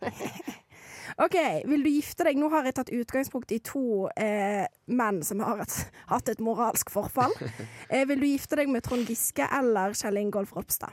OK, 1.24 1.34
vil 1.66 1.82
du 1.82 1.88
gifte 1.90 2.24
deg? 2.28 2.38
Nå 2.38 2.48
har 2.52 2.66
jeg 2.68 2.76
tatt 2.78 2.92
utgangspunkt 2.94 3.50
i 3.52 3.58
to 3.64 4.06
eh, 4.20 4.64
menn 4.86 5.18
som 5.26 5.40
har 5.42 5.64
et, 5.64 5.74
hatt 6.12 6.30
et 6.30 6.40
moralsk 6.44 6.92
forfall. 6.94 7.34
Eh, 7.88 8.04
vil 8.08 8.20
du 8.20 8.26
gifte 8.28 8.56
deg 8.60 8.68
med 8.68 8.84
Trond 8.84 9.08
Giske 9.08 9.46
eller 9.58 9.94
Kjell 9.96 10.18
Ingolf 10.20 10.50
Ropstad? 10.56 10.92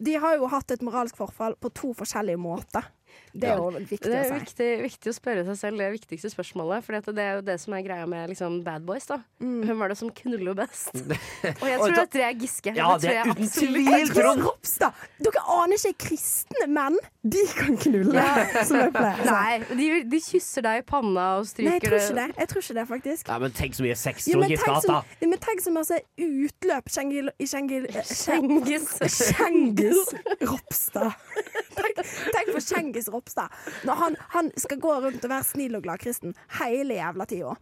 De 0.00 0.14
har 0.22 0.38
jo 0.40 0.48
hatt 0.48 0.72
et 0.72 0.82
moralsk 0.84 1.18
forfall 1.18 1.56
på 1.60 1.72
to 1.76 1.92
forskjellige 1.96 2.40
måter. 2.40 2.88
Det 3.32 3.46
er 3.46 3.60
jo 3.60 3.70
viktig 3.78 4.10
Det 4.10 4.16
å 4.16 4.22
er 4.24 4.32
viktig, 4.40 4.68
viktig 4.82 5.12
å 5.12 5.14
spørre 5.14 5.44
seg 5.46 5.58
selv 5.60 5.82
det 5.82 5.90
viktigste 5.94 6.32
spørsmålet. 6.32 6.86
For 6.86 6.98
det 7.14 7.24
er 7.24 7.38
jo 7.38 7.44
det 7.46 7.56
som 7.62 7.76
er 7.76 7.84
greia 7.86 8.08
med 8.10 8.32
liksom, 8.32 8.60
bad 8.66 8.86
boys. 8.86 9.06
da 9.10 9.20
Mm. 9.40 9.62
Hvem 9.64 9.78
var 9.80 9.88
det 9.88 9.96
som 9.96 10.10
knuller 10.12 10.56
best? 10.58 10.90
Og 11.62 11.66
jeg 11.68 11.78
tror 11.80 12.00
at 12.02 12.12
det 12.12 12.24
er 12.26 12.34
Giske. 12.36 12.72
Ja, 12.76 12.90
det 13.00 13.08
det 13.08 13.14
er 13.16 13.30
uten 13.30 13.48
tvil 13.48 14.10
Trond 14.12 14.42
Ropstad! 14.44 15.06
Dere 15.22 15.42
aner 15.54 15.78
ikke 15.78 16.08
kristne 16.10 16.66
menn. 16.68 16.98
De 17.20 17.40
kan 17.56 17.76
knulle, 17.80 18.24
som 18.68 18.78
jeg 18.80 18.92
pleier. 18.94 19.22
Nei, 19.28 19.76
de, 19.78 19.88
de 20.10 20.20
kysser 20.24 20.64
deg 20.66 20.82
i 20.82 20.84
panna 20.88 21.26
og 21.38 21.48
Nei, 21.60 21.76
jeg 21.76 21.84
tror 21.84 21.96
ikke 21.98 22.18
det. 22.18 22.26
Jeg 22.40 22.50
tror 22.52 22.64
ikke 22.64 22.76
det, 22.78 22.86
faktisk. 22.90 23.30
Nei, 23.30 23.38
men 23.44 23.56
tenk 23.56 23.76
så 23.76 23.86
mye 23.86 23.96
sex 24.00 24.28
Ja, 24.28 24.36
Trond 24.36 24.44
men, 24.44 24.52
Giske 24.54 24.68
har 24.68 24.78
hatt, 24.78 24.86
så, 24.86 24.98
da! 25.00 25.30
men 25.32 25.42
tenk 25.46 25.64
så 25.64 25.74
masse 25.74 26.00
utløp 26.20 26.92
Kjengil, 26.94 27.32
Kjengil, 27.40 27.88
Kjengis. 28.10 28.88
Cengiz 29.20 30.14
Ropstad. 30.40 31.16
Tenk, 31.80 32.00
tenk 32.34 32.50
på 32.52 32.60
Cengiz 33.00 33.08
Ropstad. 33.08 33.48
Når 33.84 33.94
han, 33.94 34.16
han 34.34 34.50
skal 34.56 34.80
gå 34.80 34.92
rundt 35.00 35.24
og 35.24 35.30
være 35.32 35.46
snill 35.46 35.78
og 35.78 35.84
glad 35.86 36.02
kristen 36.02 36.34
hele 36.60 36.98
jævla 36.98 37.26
tida. 37.26 37.54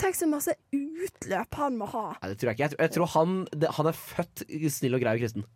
Tenk 0.00 0.16
så 0.16 0.28
masse 0.28 0.56
utløp 0.72 1.54
han 1.60 1.78
må 1.80 1.88
ha. 1.92 2.08
Nei, 2.22 2.32
det 2.32 2.40
tror 2.40 2.52
jeg 2.52 2.56
ikke. 2.56 2.64
Jeg 2.64 2.74
tror, 2.74 2.82
jeg 2.84 2.94
tror 2.96 3.12
han, 3.14 3.36
det, 3.52 3.70
han 3.76 3.90
er 3.90 4.00
født 4.00 4.44
snill 4.72 4.98
og 4.98 5.04
grei 5.04 5.16
og 5.16 5.24
kristen. 5.24 5.46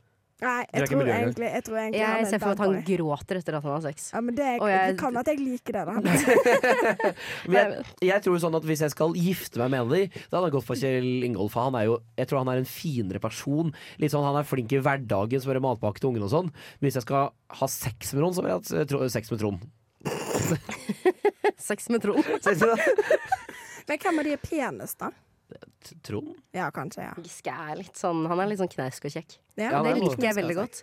Nei, 0.41 0.65
jeg 0.73 0.87
tror 0.89 1.03
egentlig, 1.05 1.49
jeg 1.53 1.65
tror 1.67 1.77
egentlig 1.81 2.01
Jeg 2.01 2.21
er 2.21 2.29
ser 2.31 2.39
for 2.41 2.49
meg 2.49 2.55
at 2.55 2.63
han 2.65 2.77
gråter 2.87 3.39
etter 3.41 3.57
at 3.59 3.65
han 3.67 3.73
har 3.75 3.83
sex. 3.85 4.07
Ja, 4.15 4.21
men 4.25 4.35
det, 4.39 4.47
er, 4.47 4.63
jeg- 4.71 4.93
det 4.95 4.99
kan 5.03 5.17
at 5.21 5.27
jeg 5.29 5.39
liker 5.41 5.77
det, 5.77 5.83
da. 5.85 5.95
Men 7.51 7.57
jeg, 7.59 7.85
jeg 8.09 8.23
tror 8.25 8.39
sånn 8.41 8.57
at 8.57 8.65
Hvis 8.71 8.81
jeg 8.87 8.95
skal 8.95 9.13
gifte 9.21 9.61
meg 9.61 9.71
med 9.75 9.81
en 9.83 9.87
av 9.87 9.93
de, 9.97 10.03
da 10.31 10.39
hadde 10.39 10.49
jeg 10.49 10.55
gått 10.57 10.69
for 10.71 10.81
Kjell 10.81 11.11
Ingolf. 11.29 11.59
Han 11.61 11.77
er 11.77 11.85
jo, 11.91 11.99
jeg 12.17 12.31
tror 12.31 12.41
han 12.43 12.53
er 12.55 12.63
en 12.63 12.69
finere 12.71 13.21
person. 13.23 13.73
Litt 14.01 14.15
sånn, 14.15 14.25
Han 14.25 14.39
er 14.41 14.49
flink 14.49 14.73
i 14.73 14.81
hverdagen, 14.81 15.43
smører 15.45 15.61
matpakke 15.65 16.01
til 16.01 16.11
ungene 16.15 16.25
og 16.29 16.33
sånn. 16.33 16.49
Men 16.81 16.89
hvis 16.89 16.97
jeg 17.01 17.05
skal 17.09 17.31
ha 17.61 17.67
sex 17.71 18.15
med 18.17 18.25
noen, 18.25 18.37
så 18.37 18.45
vil 18.47 18.55
jeg 18.55 19.01
ha 19.05 19.11
sex 19.19 19.31
med 19.35 19.43
Trond. 19.45 19.69
Sex 21.61 21.89
med 21.93 22.01
Trond. 22.03 22.25
Men 23.89 23.99
hvem 24.01 24.21
av 24.23 24.25
de 24.29 24.33
er 24.37 24.41
penest, 24.43 24.99
da? 25.03 25.11
Trond? 26.07 26.35
Ja, 26.55 26.71
kanskje. 26.75 27.03
ja 27.07 27.15
Giske 27.23 27.53
er 27.55 27.77
litt 27.81 27.97
sånn 27.97 28.27
Han 28.29 28.41
er 28.43 28.51
litt 28.51 28.61
sånn 28.61 28.69
knausk 28.73 29.05
og 29.09 29.15
kjekk. 29.15 29.39
Ja, 29.57 29.71
Ja, 29.71 29.83
Det 29.83 29.95
det 29.95 29.97
er 29.97 30.03
liker 30.05 30.27
jeg 30.29 30.37
veldig 30.41 30.57
godt. 30.59 30.83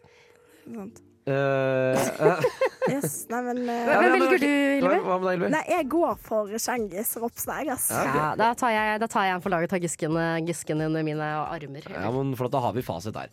Sånt. 0.68 1.04
Uh, 1.28 1.92
eh, 2.24 2.44
Yes, 2.88 3.26
nei, 3.28 3.42
men 3.44 3.58
uh, 3.68 3.72
Hva 3.84 3.96
men- 4.00 4.14
velger 4.16 4.40
du, 4.40 4.48
Ylvi? 4.48 5.00
Hva 5.04 5.18
med 5.20 5.26
deg, 5.28 5.34
Hilvi? 5.36 5.50
Nei, 5.52 5.64
jeg 5.74 5.88
går 5.92 6.14
for 6.24 6.54
Cengiz 6.64 7.10
Ropstad, 7.20 7.68
ass. 7.74 7.90
Ja, 7.92 8.00
okay. 8.06 8.22
Ja, 8.22 8.30
da 8.40 8.48
tar 8.56 8.72
jeg, 8.72 9.00
da 9.04 9.08
tar 9.12 9.26
jeg 9.28 9.36
en 9.36 9.44
for 9.44 9.52
laget. 9.52 9.70
Tar 9.74 9.82
Gisken, 9.84 10.16
eh, 10.16 10.38
Gisken 10.48 10.82
under 10.86 11.04
mine 11.04 11.28
armer. 11.44 11.84
Ja, 11.92 12.12
men 12.16 12.32
flott, 12.40 12.52
Da 12.56 12.60
har 12.64 12.72
vi 12.78 12.82
fasit 12.82 13.14
der. 13.18 13.28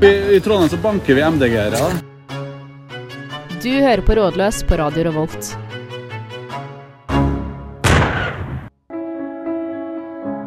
I, 0.00 0.36
I 0.36 0.40
Trondheim 0.40 0.68
så 0.72 0.80
banker 0.80 1.14
vi 1.14 1.22
MDG-ere. 1.22 1.84
Du 3.60 3.70
hører 3.80 4.02
på 4.04 4.16
Rådløs 4.16 4.64
på 4.68 4.76
Radio 4.80 5.04
Revolt. 5.04 5.52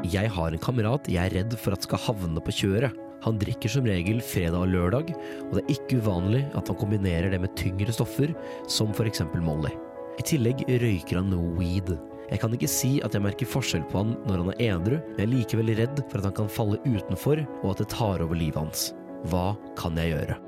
Jeg 0.08 0.30
har 0.32 0.54
en 0.54 0.62
kamerat 0.62 1.08
jeg 1.12 1.20
er 1.20 1.34
redd 1.42 1.56
for 1.60 1.76
at 1.76 1.84
skal 1.84 2.00
havne 2.06 2.44
på 2.44 2.54
kjøret. 2.62 2.96
Han 3.26 3.40
drikker 3.42 3.72
som 3.72 3.88
regel 3.90 4.22
fredag 4.24 4.62
og 4.62 4.72
lørdag, 4.72 5.10
og 5.50 5.56
det 5.58 5.64
er 5.64 5.74
ikke 5.74 6.00
uvanlig 6.04 6.44
at 6.56 6.70
han 6.70 6.78
kombinerer 6.80 7.34
det 7.34 7.42
med 7.44 7.56
tyngre 7.60 7.92
stoffer, 7.92 8.32
som 8.72 8.94
eksempel 9.04 9.44
Molly. 9.44 9.74
I 10.18 10.26
tillegg 10.26 10.64
røyker 10.70 11.20
han 11.20 11.32
noe 11.34 11.52
weed. 11.58 11.92
Jeg 12.30 12.42
kan 12.42 12.54
ikke 12.54 12.72
si 12.72 12.98
at 13.06 13.16
jeg 13.16 13.26
merker 13.26 13.50
forskjell 13.50 13.86
på 13.90 14.04
han 14.04 14.16
når 14.30 14.44
han 14.44 14.54
er 14.56 14.64
edru, 14.78 14.98
men 14.98 15.20
jeg 15.20 15.28
er 15.28 15.34
likevel 15.34 15.76
redd 15.82 16.04
for 16.08 16.22
at 16.22 16.30
han 16.30 16.38
kan 16.42 16.52
falle 16.52 16.82
utenfor, 16.86 17.44
og 17.64 17.72
at 17.74 17.84
det 17.84 17.92
tar 17.94 18.24
over 18.24 18.38
livet 18.38 18.62
hans. 18.62 18.92
Hva 19.28 19.56
kan 19.80 19.98
jeg 20.00 20.16
gjøre? 20.16 20.47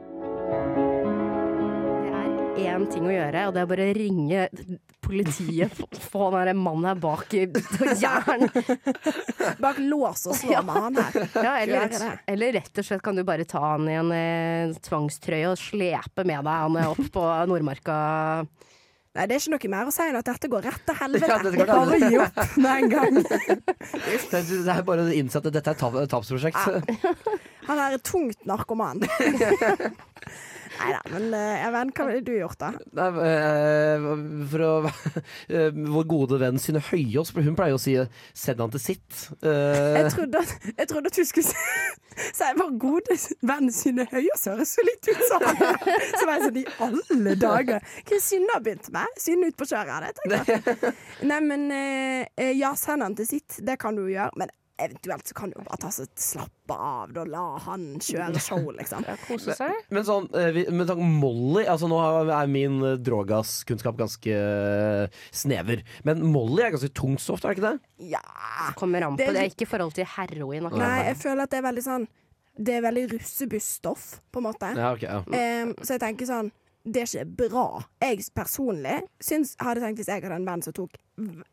Én 2.58 2.86
ting 2.90 3.06
å 3.06 3.12
gjøre, 3.14 3.44
og 3.48 3.54
det 3.56 3.62
er 3.62 3.68
bare 3.70 3.86
å 3.90 3.96
ringe 3.98 4.46
politiet. 5.04 5.76
Få 6.10 6.30
den 6.30 6.38
derre 6.40 6.54
mannen 6.58 6.88
her 6.90 7.00
bak 7.02 7.34
i 7.38 7.44
jern. 8.00 8.48
Bak 9.64 9.80
lås 9.82 10.26
og 10.30 10.38
slå 10.38 10.62
med 10.66 10.82
han 10.86 11.00
her. 11.00 11.20
Ja, 11.34 11.54
eller, 11.64 11.96
eller 12.30 12.58
rett 12.60 12.82
og 12.82 12.86
slett 12.88 13.04
kan 13.06 13.18
du 13.18 13.24
bare 13.28 13.46
ta 13.50 13.62
han 13.74 13.90
i 13.90 13.98
en 14.00 14.14
eh, 14.16 14.76
tvangstrøye 14.86 15.52
og 15.52 15.60
slepe 15.62 16.26
med 16.28 16.46
deg 16.46 16.66
han 16.66 16.80
er 16.80 16.92
opp 16.94 17.12
på 17.14 17.26
Nordmarka. 17.50 18.00
Nei, 19.18 19.26
det 19.26 19.36
er 19.36 19.42
ikke 19.42 19.56
noe 19.56 19.72
mer 19.74 19.90
å 19.90 19.94
si 19.94 20.06
enn 20.06 20.20
at 20.20 20.28
dette 20.30 20.52
går 20.52 20.68
rett 20.70 20.84
til 20.86 21.00
helvete. 21.00 21.32
Ja, 21.32 21.40
dette 21.42 21.58
går 21.58 21.72
Bare 21.74 21.98
gi 22.06 22.20
opp 22.22 22.58
med 22.62 22.72
en 22.76 22.92
gang. 22.94 23.18
Det 24.30 24.44
det 24.46 24.76
er 24.76 24.86
bare 24.86 25.08
å 25.08 25.16
innse 25.16 25.42
at 25.42 25.50
dette 25.50 25.74
er 25.74 26.04
et 26.04 26.12
tapsprosjekt. 26.14 26.60
tapsprosjekt. 26.60 27.50
Han 27.66 27.82
er 27.82 27.98
tungt 28.06 28.46
narkoman. 28.48 29.02
Nei 30.80 30.94
da, 30.96 31.00
men 31.12 31.34
eh, 31.36 31.56
jeg 31.60 31.72
vet, 31.76 31.92
hva 31.98 32.06
ville 32.08 32.24
du 32.24 32.32
gjort, 32.38 32.60
da? 32.62 32.70
Nei, 32.96 33.08
eh, 33.28 34.06
for 34.52 34.64
å 34.64 34.72
eh, 35.56 35.80
Vår 35.96 36.06
gode 36.10 36.40
venn 36.42 36.60
Synne 36.62 36.82
Høyås, 36.84 37.34
hun 37.36 37.58
pleier 37.58 37.76
å 37.76 37.82
si 37.82 37.96
'send 38.00 38.64
han 38.64 38.72
til 38.72 38.84
sitt'. 38.84 39.18
Jeg 39.44 40.14
trodde, 40.14 40.44
at, 40.44 40.70
jeg 40.72 40.92
trodde 40.92 41.12
at 41.12 41.20
du 41.20 41.26
skulle 41.28 41.48
si 41.50 42.52
var 42.62 42.72
gode 42.80 43.18
venn 43.48 43.72
Synne 43.76 44.08
Høyås 44.12 44.48
høres 44.52 44.76
så 44.78 44.86
litt 44.88 45.12
ut 45.12 45.26
som. 45.28 45.44
Så 45.44 46.24
var 46.28 46.38
jeg 46.38 46.46
sånn 46.48 46.62
i 46.62 46.66
alle 46.86 47.36
dager. 47.40 47.92
Hva 48.08 48.22
Synne 48.24 48.56
har 48.56 48.64
begynt 48.64 48.92
med? 48.96 49.20
Synne 49.20 49.52
ut 49.52 49.60
på 49.60 49.68
kjøret, 49.70 50.08
det 50.08 50.16
tenker 50.22 50.56
jeg. 50.56 50.96
Nei, 51.30 51.42
men 51.44 51.68
ja, 52.56 52.74
send 52.80 53.04
han 53.04 53.20
til 53.20 53.28
sitt. 53.28 53.60
Det 53.66 53.80
kan 53.82 53.98
du 53.98 54.06
jo 54.06 54.14
gjøre. 54.14 54.36
Men 54.40 54.56
eventuelt 54.86 55.28
så 55.30 55.36
kan 55.38 55.52
du 55.54 55.58
bare 55.62 55.78
ta 55.82 55.90
så 55.94 56.06
slappe 56.20 56.76
av 56.76 57.16
og 57.18 57.28
la 57.32 57.44
han 57.66 57.86
kjøre 58.04 58.40
show, 58.48 58.62
liksom. 58.78 59.04
Kose 59.28 59.56
seg. 59.58 59.74
Men 59.94 60.06
sånn, 60.08 60.28
eh, 60.38 60.50
vi- 60.56 60.66
med 60.72 60.88
tanke 60.90 61.04
på 61.04 61.12
Molly 61.24 61.66
altså 61.70 61.90
Nå 61.92 62.00
er 62.30 62.48
min 62.52 62.78
eh, 62.86 62.98
drogas-kunnskap 63.04 63.98
ganske 64.00 64.36
eh, 64.36 65.20
snever. 65.32 65.84
Men 66.08 66.24
Molly 66.32 66.64
er 66.68 66.76
ganske 66.76 66.92
tungt 66.96 67.22
stoff, 67.24 67.44
er 67.46 67.54
det 67.54 67.60
ikke 67.60 67.72
det? 67.74 68.10
Ja. 68.16 68.24
Kommer 68.80 69.04
an 69.08 69.18
på 69.18 69.24
Det 69.24 69.28
er 69.30 69.38
det, 69.40 69.44
er 69.48 69.52
ikke 69.54 69.68
i 69.68 69.72
forhold 69.74 69.94
til 69.98 70.06
heroin. 70.16 70.66
akkurat. 70.70 70.86
Nei, 70.88 71.04
jeg 71.12 71.20
føler 71.26 71.44
at 71.46 71.52
det 71.54 71.60
er 71.62 71.68
veldig 71.70 71.86
sånn 71.86 72.08
Det 72.60 72.74
er 72.76 72.82
veldig 72.84 73.04
russebussstoff, 73.14 74.08
på 74.32 74.42
en 74.42 74.44
måte. 74.50 74.72
Ja, 74.76 74.94
okay, 74.96 75.08
ja. 75.08 75.64
Um, 75.64 75.76
så 75.84 75.96
jeg 75.96 76.02
tenker 76.04 76.28
sånn 76.28 76.50
Det 76.84 77.02
er 77.04 77.10
ikke 77.12 77.50
bra. 77.50 77.66
Jeg 78.02 78.24
personlig 78.36 78.98
syns, 79.22 79.56
hadde 79.60 79.84
tenkt 79.84 80.00
hvis 80.00 80.08
jeg 80.10 80.24
hadde 80.24 80.38
en 80.40 80.48
venn 80.48 80.64
som 80.66 80.74
tok 80.74 80.96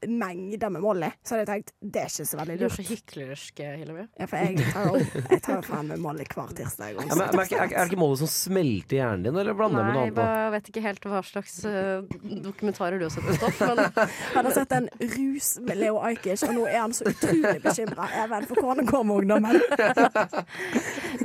mengder 0.07 0.71
med 0.71 0.85
Molly, 0.85 1.11
så 1.23 1.35
hadde 1.35 1.45
jeg 1.45 1.51
tenkt 1.53 1.73
det 1.81 2.03
er 2.03 2.11
ikke 2.13 2.27
så 2.31 2.39
veldig 2.41 2.57
lurt. 2.57 2.63
Du 2.63 2.67
er 2.67 2.77
så 2.77 2.87
hyklersk, 2.91 3.63
Hillevi. 3.81 4.05
Ja, 4.21 4.29
for 4.31 4.43
jeg 4.43 4.69
tar 4.73 4.99
jeg 5.33 5.43
tar 5.47 5.67
frem 5.67 5.91
med 5.93 6.03
Molly 6.03 6.27
hver 6.31 6.53
tirsdag. 6.57 6.95
Ja, 6.97 7.07
men, 7.11 7.23
men 7.23 7.43
er, 7.43 7.55
er, 7.57 7.65
er 7.67 7.77
det 7.77 7.87
ikke 7.91 8.01
Molly 8.01 8.21
som 8.23 8.31
smelter 8.33 8.99
i 8.99 9.01
hjernen 9.01 9.27
din, 9.27 9.41
eller 9.43 9.59
blander 9.59 9.83
jeg 9.83 9.89
med 9.89 9.97
noe 9.97 10.03
Nei, 10.03 10.11
annet? 10.11 10.21
Nei, 10.21 10.45
jeg 10.47 10.55
vet 10.57 10.71
ikke 10.73 10.85
helt 10.87 11.09
hva 11.11 11.23
slags 11.27 11.57
uh, 11.67 12.39
dokumentarer 12.47 13.01
du 13.01 13.07
har 13.07 13.15
sett 13.15 13.27
på 13.27 13.37
stoff, 13.41 13.61
men 13.63 13.83
Han 14.37 14.49
har 14.51 14.57
sett 14.57 14.77
en 14.77 14.89
rus 15.17 15.51
med 15.67 15.81
Leo 15.83 16.01
Ajkic, 16.07 16.47
og 16.49 16.55
nå 16.57 16.67
er 16.71 16.81
han 16.83 16.97
så 16.97 17.09
utrolig 17.11 17.61
bekymra 17.65 18.09
for 18.47 18.61
hvordan 18.63 18.87
med 18.87 19.17
ungdommen. 19.17 19.61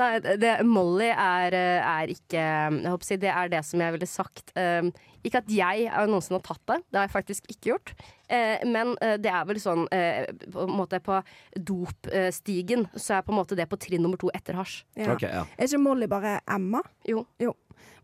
Nei, 0.02 0.12
det, 0.42 0.54
Molly 0.68 1.10
er, 1.12 1.56
eh, 1.58 1.92
er 1.92 2.12
ikke 2.14 2.42
Jeg 2.42 2.92
håper 2.92 3.06
å 3.06 3.10
si 3.10 3.18
det 3.22 3.32
er 3.34 3.52
det 3.52 3.62
som 3.68 3.84
jeg 3.84 3.96
ville 3.98 4.10
sagt. 4.10 4.54
eh, 4.58 4.90
ikke 5.28 5.42
at 5.44 5.52
jeg 5.54 5.88
er 5.90 6.10
noensinne 6.10 6.40
har 6.40 6.46
tatt 6.46 6.64
det, 6.72 6.80
det 6.90 7.00
har 7.00 7.08
jeg 7.08 7.14
faktisk 7.16 7.50
ikke 7.52 7.72
gjort. 7.72 7.94
Eh, 8.32 8.66
men 8.70 8.94
eh, 9.04 9.18
det 9.22 9.32
er 9.32 9.48
vel 9.50 9.60
sånn 9.62 9.86
eh, 9.94 10.28
på 10.54 10.66
en 10.66 10.76
måte 10.78 11.02
På 11.04 11.20
dopstigen 11.56 12.86
så 12.96 13.18
er 13.18 13.26
på 13.26 13.34
en 13.34 13.40
måte 13.42 13.58
det 13.60 13.68
på 13.70 13.80
trinn 13.82 14.04
nummer 14.06 14.20
to 14.22 14.32
etter 14.36 14.58
hasj. 14.60 14.82
Ja. 14.96 15.14
Okay, 15.16 15.32
ja. 15.32 15.46
Er 15.58 15.70
ikke 15.70 15.82
Molly 15.84 16.08
bare 16.12 16.40
Emma? 16.50 16.84
Jo. 17.08 17.26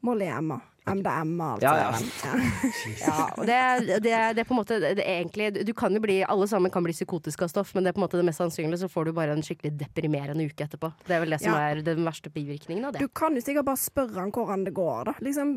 Molly 0.05 0.27
er 0.27 0.39
Emma. 0.41 0.59
MDMA, 0.87 1.47
altså. 1.53 1.67
Ja, 1.67 1.75
ja. 1.77 1.91
Ja. 2.97 3.07
Ja, 3.07 3.25
og 3.37 3.45
det, 3.47 3.57
det, 4.03 4.13
det 4.35 4.41
er 4.41 4.47
på 4.47 4.53
en 4.55 4.59
måte 4.61 4.77
det, 4.81 4.91
det 4.99 5.03
er 5.05 5.19
egentlig 5.21 5.65
Du 5.67 5.73
kan 5.77 5.93
jo 5.93 5.99
bli 6.03 6.19
Alle 6.25 6.47
sammen 6.49 6.71
kan 6.73 6.83
bli 6.85 6.93
psykotiske 6.95 7.43
av 7.45 7.51
stoff, 7.51 7.73
men 7.75 7.83
det 7.85 7.91
er 7.91 7.97
på 7.97 8.01
en 8.01 8.05
måte 8.05 8.17
det 8.19 8.25
mest 8.27 8.41
sannsynlige 8.41 8.79
så 8.83 8.89
får 8.91 9.09
du 9.09 9.11
bare 9.17 9.35
en 9.35 9.43
skikkelig 9.45 9.73
deprimerende 9.79 10.45
uke 10.47 10.65
etterpå. 10.67 10.91
Det 11.07 11.15
er 11.17 11.23
vel 11.25 11.35
det 11.35 11.41
som 11.43 11.53
Ja. 11.53 11.59
er 11.71 11.81
den 11.85 12.03
verste 12.07 12.31
bivirkningen 12.33 12.85
av 12.87 12.93
det. 12.95 13.03
Du 13.05 13.07
kan 13.09 13.35
jo 13.35 13.41
sikkert 13.43 13.65
bare 13.67 13.81
spørre 13.81 14.19
han 14.21 14.31
hvordan 14.31 14.65
det 14.67 14.73
går, 14.77 15.03
da. 15.11 15.13
Liksom, 15.21 15.53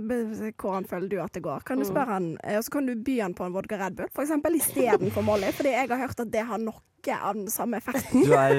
hvordan 0.60 0.88
føler 0.90 1.08
du 1.08 1.18
at 1.22 1.32
det 1.36 1.42
går? 1.46 1.64
Kan 1.64 1.78
du 1.78 1.84
Mm. 1.84 1.90
spørre 1.94 2.12
han, 2.18 2.28
eh, 2.44 2.56
Og 2.58 2.64
så 2.64 2.70
kan 2.76 2.86
du 2.86 2.94
by 2.94 3.20
han 3.20 3.34
på 3.34 3.44
en 3.46 3.52
vodka 3.52 3.78
Red 3.78 3.96
Bull, 3.96 4.08
for 4.12 4.22
eksempel, 4.22 4.56
istedenfor 4.60 5.22
Molly. 5.28 5.50
Fordi 5.52 5.70
jeg 5.72 5.88
har 5.88 5.96
hørt 5.98 6.20
at 6.20 6.30
det 6.30 6.44
har 6.46 6.58
noe 6.58 6.74
av 7.08 7.34
den 7.34 7.46
samme 7.48 7.78
effekten. 7.80 8.26
Du 8.26 8.32
har 8.36 8.50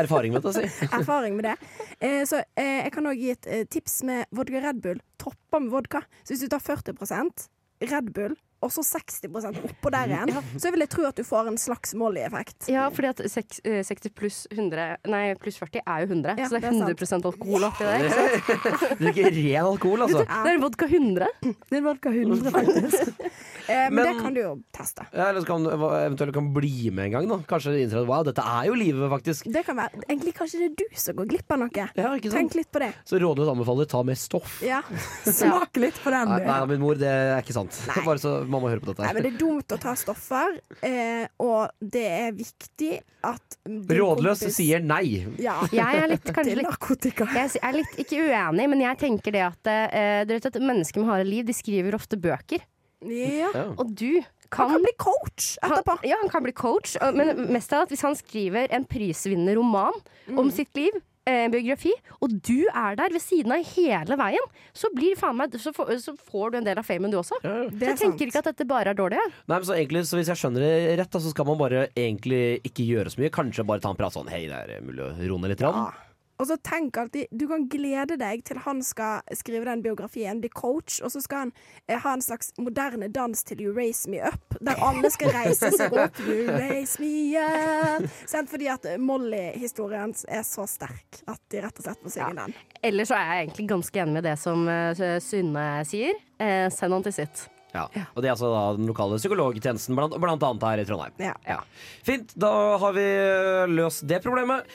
erfaring 0.00 0.32
med 0.32 0.42
dette, 0.42 0.54
si. 0.70 0.86
Erfaring 0.96 1.36
med 1.36 1.44
det. 1.44 1.56
Eh, 2.00 2.22
så 2.24 2.38
eh, 2.56 2.84
jeg 2.86 2.92
kan 2.94 3.04
òg 3.10 3.18
gi 3.20 3.30
et 3.34 3.46
eh, 3.46 3.64
tips 3.68 4.02
med 4.08 4.24
vodka 4.32 4.62
Red 4.64 4.80
Bull. 4.80 5.00
Toppa 5.20 5.60
med 5.60 5.72
vodka. 5.74 6.04
Så 6.24 6.34
hvis 6.34 6.44
du 6.46 6.50
tar 6.52 6.62
40% 6.64 7.50
Red 7.90 8.12
Bull 8.16 8.36
og 8.60 8.68
så 8.68 8.82
60% 8.84 9.56
oppå 9.64 9.90
der 9.92 10.10
igjen, 10.12 10.34
så 10.60 10.68
vil 10.72 10.82
jeg 10.84 10.90
tro 10.92 11.06
at 11.08 11.16
du 11.16 11.24
får 11.24 11.48
en 11.48 11.56
slags 11.60 11.94
Molly-effekt. 11.96 12.68
Ja, 12.68 12.88
fordi 12.92 13.08
at 13.08 13.22
eh, 13.24 13.80
60 13.88 14.12
pluss 14.16 14.42
100 14.52 15.08
Nei, 15.08 15.22
pluss 15.40 15.56
40 15.62 15.80
er 15.80 16.02
jo 16.04 16.10
100. 16.10 16.34
Ja, 16.36 16.48
så 16.50 16.58
det 16.58 16.68
er 16.68 16.76
det 16.90 16.92
er 16.92 17.08
sant. 17.08 17.28
alkohol 17.30 17.64
oppi 17.70 17.88
der. 17.88 18.04
Du? 18.04 18.98
Drikker 19.00 19.30
ren 19.38 19.70
alkohol, 19.70 20.04
altså. 20.04 20.26
Det 20.28 20.52
er 20.52 20.60
vodka 20.60 20.90
100. 20.90 21.30
Det 21.70 21.80
er 21.80 21.86
vodka 21.88 22.12
100, 22.12 22.52
faktisk. 22.52 23.24
eh, 23.68 23.88
men, 23.90 23.94
Men- 23.94 24.06
det 24.16 24.22
kan 24.22 24.34
du 24.34 24.40
jo 24.40 24.52
teste. 24.72 25.06
Ja, 25.12 25.28
eller 25.30 25.40
så 25.42 25.46
kan 25.46 25.64
du 25.64 25.70
eventuelt 25.70 26.32
kan 26.34 26.52
bli 26.54 26.90
med 26.90 27.06
en 27.06 27.12
gang. 27.12 27.28
da 27.28 27.38
Kanskje 27.50 27.74
innser 27.82 28.02
at 28.02 28.08
wow, 28.08 28.22
dette 28.24 28.42
er 28.44 28.66
jo 28.70 28.74
livet, 28.74 29.10
faktisk. 29.10 29.50
Det 29.52 29.64
kan 29.66 29.76
være 29.76 30.02
Egentlig 30.08 30.34
kanskje 30.34 30.58
det 30.60 30.68
er 30.70 30.74
du 30.80 30.96
som 30.96 31.16
går 31.16 31.26
glipp 31.30 31.50
av 31.52 31.58
noe. 31.64 31.70
Ja, 31.96 32.14
ikke 32.16 32.30
sant? 32.30 32.38
Tenk 32.40 32.54
litt 32.60 32.70
på 32.72 32.80
det. 32.80 32.92
Så 33.04 33.18
rådløs 33.20 33.50
anbefaler 33.52 33.86
ta 33.90 34.02
med 34.06 34.18
stoff. 34.18 34.60
Ja. 34.62 34.80
Smak 35.24 35.76
litt 35.76 35.98
på 36.02 36.10
den, 36.10 36.28
Nei, 36.30 36.44
nei, 36.46 36.58
min 36.70 36.80
mor, 36.80 36.94
det 36.98 37.08
er 37.10 37.40
ikke 37.42 37.54
sant. 37.56 37.76
Bare 38.06 38.18
så 38.22 38.40
mamma 38.46 38.68
hører 38.70 38.80
på 38.84 38.92
dette. 38.92 39.04
Nei, 39.04 39.12
men 39.14 39.22
det 39.26 39.32
er 39.34 39.38
dumt 39.40 39.74
å 39.76 39.78
ta 39.80 39.94
stoffer, 39.98 40.58
eh, 40.86 41.26
og 41.42 41.70
det 41.80 42.06
er 42.06 42.32
viktig 42.36 43.00
at 43.26 43.56
Rådløs 43.68 44.40
kompis- 44.40 44.56
sier 44.56 44.80
nei. 44.82 45.26
Ja. 45.42 45.58
Jeg 45.72 46.00
er 46.04 46.08
litt, 46.14 46.24
kanskje 46.32 46.56
litt 46.56 46.66
narkotika. 46.66 47.26
jeg 47.34 47.60
er 47.62 47.72
litt 47.76 47.98
ikke 48.00 48.22
uenig, 48.30 48.68
men 48.72 48.80
jeg 48.80 48.98
tenker 49.02 49.32
det 49.36 49.42
at 49.44 49.70
eh, 49.70 50.24
dere 50.24 50.38
vet 50.40 50.46
at 50.50 50.60
mennesker 50.60 51.02
med 51.02 51.10
harde 51.10 51.26
liv 51.28 51.44
De 51.46 51.52
skriver 51.56 51.94
ofte 51.98 52.16
bøker. 52.20 52.64
Ja. 53.06 53.50
Ja. 53.54 53.64
Og 53.80 53.94
du 53.96 54.20
kan, 54.50 54.66
Han 54.66 54.76
kan 54.76 54.82
bli 54.82 54.94
coach 54.98 55.52
etterpå. 55.62 55.94
Han, 56.00 56.08
ja, 56.10 56.16
han 56.20 56.32
kan 56.32 56.42
bli 56.42 56.52
coach, 56.56 56.96
men 57.14 57.46
mest 57.54 57.72
av 57.72 57.84
alt 57.84 57.94
hvis 57.94 58.02
han 58.02 58.16
skriver 58.18 58.72
en 58.74 58.84
prisvinnende 58.88 59.54
roman 59.60 59.94
om 60.34 60.50
sitt 60.50 60.74
liv, 60.76 60.96
eh, 61.22 61.44
en 61.44 61.54
biografi, 61.54 61.92
og 62.18 62.34
du 62.42 62.66
er 62.66 62.98
der 62.98 63.14
ved 63.14 63.22
siden 63.22 63.54
av 63.54 63.62
hele 63.76 64.18
veien, 64.18 64.50
så, 64.74 64.90
blir 64.96 65.14
faen 65.20 65.38
meg, 65.38 65.54
så, 65.62 65.72
får, 65.76 65.94
så 66.02 66.16
får 66.18 66.50
du 66.50 66.58
en 66.60 66.66
del 66.66 66.82
av 66.82 66.88
famen 66.88 67.14
du 67.14 67.20
også. 67.20 67.38
Det 67.44 67.54
Så 67.54 67.78
er 67.78 67.94
jeg 67.94 68.02
tenker 68.02 68.26
ikke 68.26 68.42
at 68.42 68.50
dette 68.50 68.68
bare 68.68 68.90
er 68.90 68.98
dårlig. 68.98 69.22
Nei, 69.46 69.56
men 69.56 69.68
så 69.70 69.78
egentlig, 69.78 70.04
så 70.10 70.18
Hvis 70.18 70.34
jeg 70.34 70.42
skjønner 70.42 70.66
det 70.66 70.98
rett, 70.98 71.14
da, 71.14 71.22
så 71.22 71.30
skal 71.32 71.46
man 71.46 71.60
bare 71.62 71.86
egentlig 71.94 72.60
ikke 72.66 72.90
gjøre 72.90 73.14
så 73.14 73.22
mye. 73.22 73.32
Kanskje 73.38 73.68
bare 73.70 73.86
ta 73.86 73.94
en 73.94 74.02
prat 74.02 74.18
sånn 74.18 74.28
Hei, 74.34 74.48
det 74.50 74.64
er 74.66 74.82
mulig 74.84 75.06
å 75.06 75.12
roe 75.14 75.44
ned 75.44 75.54
litt? 75.54 75.62
Ja. 75.62 75.88
Grann?» 76.40 76.42
Og 76.42 76.46
så 76.48 76.56
tenk 76.56 76.96
alltid 76.96 77.26
Du 77.30 77.46
kan 77.48 77.68
glede 77.68 78.16
deg 78.16 78.44
til 78.44 78.60
han 78.64 78.82
skal 78.82 79.20
skrive 79.36 79.64
den 79.68 79.82
biografien, 79.82 80.40
bli 80.40 80.48
coach, 80.48 81.00
og 81.04 81.12
så 81.12 81.20
skal 81.20 81.44
han 81.44 81.52
eh, 81.86 81.98
ha 82.00 82.14
en 82.14 82.22
slags 82.22 82.52
moderne 82.58 83.08
dans 83.08 83.44
til 83.44 83.60
You 83.60 83.74
Raise 83.76 84.08
Me 84.10 84.20
Up, 84.24 84.56
der 84.60 84.80
alle 84.80 85.10
skal 85.10 85.30
reise 85.38 85.70
seg 85.76 85.92
opp. 85.92 86.18
You 86.24 86.48
raise 86.48 87.00
me 87.00 87.36
up. 87.38 88.08
Sant? 88.26 88.50
Fordi 88.50 88.68
at 88.72 88.86
Molly-historien 88.98 90.14
er 90.28 90.42
så 90.46 90.66
sterk 90.66 91.22
at 91.26 91.40
de 91.52 91.62
rett 91.62 91.78
og 91.78 91.86
slett 91.86 92.02
må 92.04 92.12
synge 92.12 92.34
den. 92.40 92.58
Ellers 92.82 93.10
så 93.10 93.18
er 93.18 93.28
jeg 93.28 93.46
egentlig 93.46 93.68
ganske 93.70 94.02
enig 94.02 94.16
med 94.16 94.26
det 94.26 94.36
som 94.40 94.66
uh, 94.68 95.16
Synne 95.22 95.70
sier. 95.88 96.16
Eh, 96.40 96.66
send 96.72 96.96
han 96.96 97.04
til 97.04 97.14
sitt. 97.20 97.46
Ja. 97.74 97.84
Og 98.16 98.22
det 98.22 98.30
er 98.30 98.34
altså 98.34 98.50
da 98.50 98.62
den 98.78 98.88
lokale 98.90 99.18
psykologtjenesten, 99.20 99.94
blant, 99.98 100.16
blant 100.18 100.42
annet 100.46 100.66
her 100.66 100.82
i 100.82 100.86
Trondheim. 100.88 101.14
Ja. 101.22 101.36
Ja. 101.46 101.60
Fint, 102.06 102.34
da 102.40 102.50
har 102.82 102.96
vi 102.96 103.06
øh, 103.06 103.70
løst 103.70 104.08
det 104.10 104.22
problemet. 104.24 104.66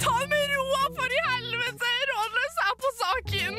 Ta 0.00 0.14
med 0.30 0.44
roa, 0.54 0.82
for 0.96 1.08
i 1.12 1.20
helvete! 1.28 1.90
Rådløs 2.10 2.56
er 2.66 2.74
på 2.82 2.88
saken! 3.02 3.54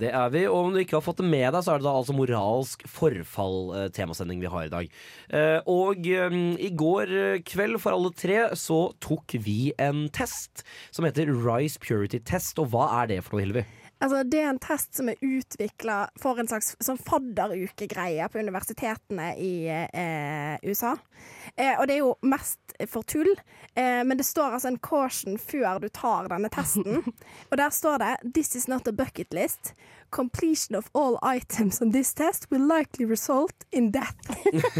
Det 0.00 0.08
er 0.16 0.30
vi, 0.32 0.44
og 0.48 0.68
om 0.68 0.72
du 0.72 0.80
ikke 0.80 0.96
har 0.96 1.04
fått 1.04 1.18
det 1.20 1.28
med 1.28 1.50
deg, 1.52 1.60
så 1.66 1.74
er 1.74 1.80
det 1.80 1.84
da 1.88 1.92
altså 1.98 2.14
moralsk 2.16 2.86
forfall-temasending 2.88 4.40
vi 4.40 4.52
har 4.52 4.68
i 4.68 4.72
dag. 4.72 4.94
Eh, 5.28 5.58
og 5.68 6.06
eh, 6.08 6.38
i 6.62 6.70
går 6.72 7.12
eh, 7.12 7.42
kveld 7.44 7.76
for 7.82 7.96
alle 7.96 8.12
tre 8.16 8.38
så 8.56 8.78
tok 9.02 9.36
vi 9.44 9.74
en 9.82 10.06
test 10.14 10.64
som 10.94 11.04
heter 11.04 11.28
Rice 11.28 11.82
Purity 11.82 12.22
Test. 12.24 12.62
Og 12.62 12.70
hva 12.72 12.86
er 13.02 13.12
det 13.12 13.20
for 13.26 13.36
noe, 13.36 13.44
Hilvi? 13.44 13.66
Altså, 14.00 14.22
det 14.24 14.40
er 14.40 14.48
en 14.48 14.60
test 14.62 14.96
som 14.96 15.10
er 15.12 15.20
utvikla 15.20 15.98
for 16.20 16.40
en 16.40 16.48
slags 16.48 16.72
sånn 16.80 16.98
fadderukegreie 17.04 18.28
på 18.32 18.40
universitetene 18.40 19.34
i 19.36 19.52
eh, 19.68 20.56
USA. 20.64 20.94
Eh, 21.54 21.74
og 21.74 21.84
det 21.84 21.98
er 21.98 22.00
jo 22.00 22.14
mest 22.24 22.76
for 22.88 23.04
tull, 23.04 23.28
eh, 23.74 24.00
men 24.06 24.16
det 24.16 24.24
står 24.24 24.56
altså 24.56 24.70
en 24.72 24.80
caution 24.80 25.36
før 25.36 25.82
du 25.84 25.90
tar 25.92 26.30
denne 26.32 26.48
testen. 26.52 27.02
og 27.50 27.60
der 27.60 27.76
står 27.76 28.00
det 28.00 28.14
'This 28.24 28.56
is 28.56 28.68
not 28.72 28.88
a 28.88 28.96
bucket 28.96 29.36
list'. 29.36 29.74
Completion 30.10 30.74
of 30.76 30.88
all 30.92 31.18
items 31.22 31.80
on 31.80 31.92
this 31.94 32.12
test 32.14 32.48
will 32.50 32.64
likely 32.66 33.04
result 33.06 33.54
in 33.70 33.92
death. 33.94 34.18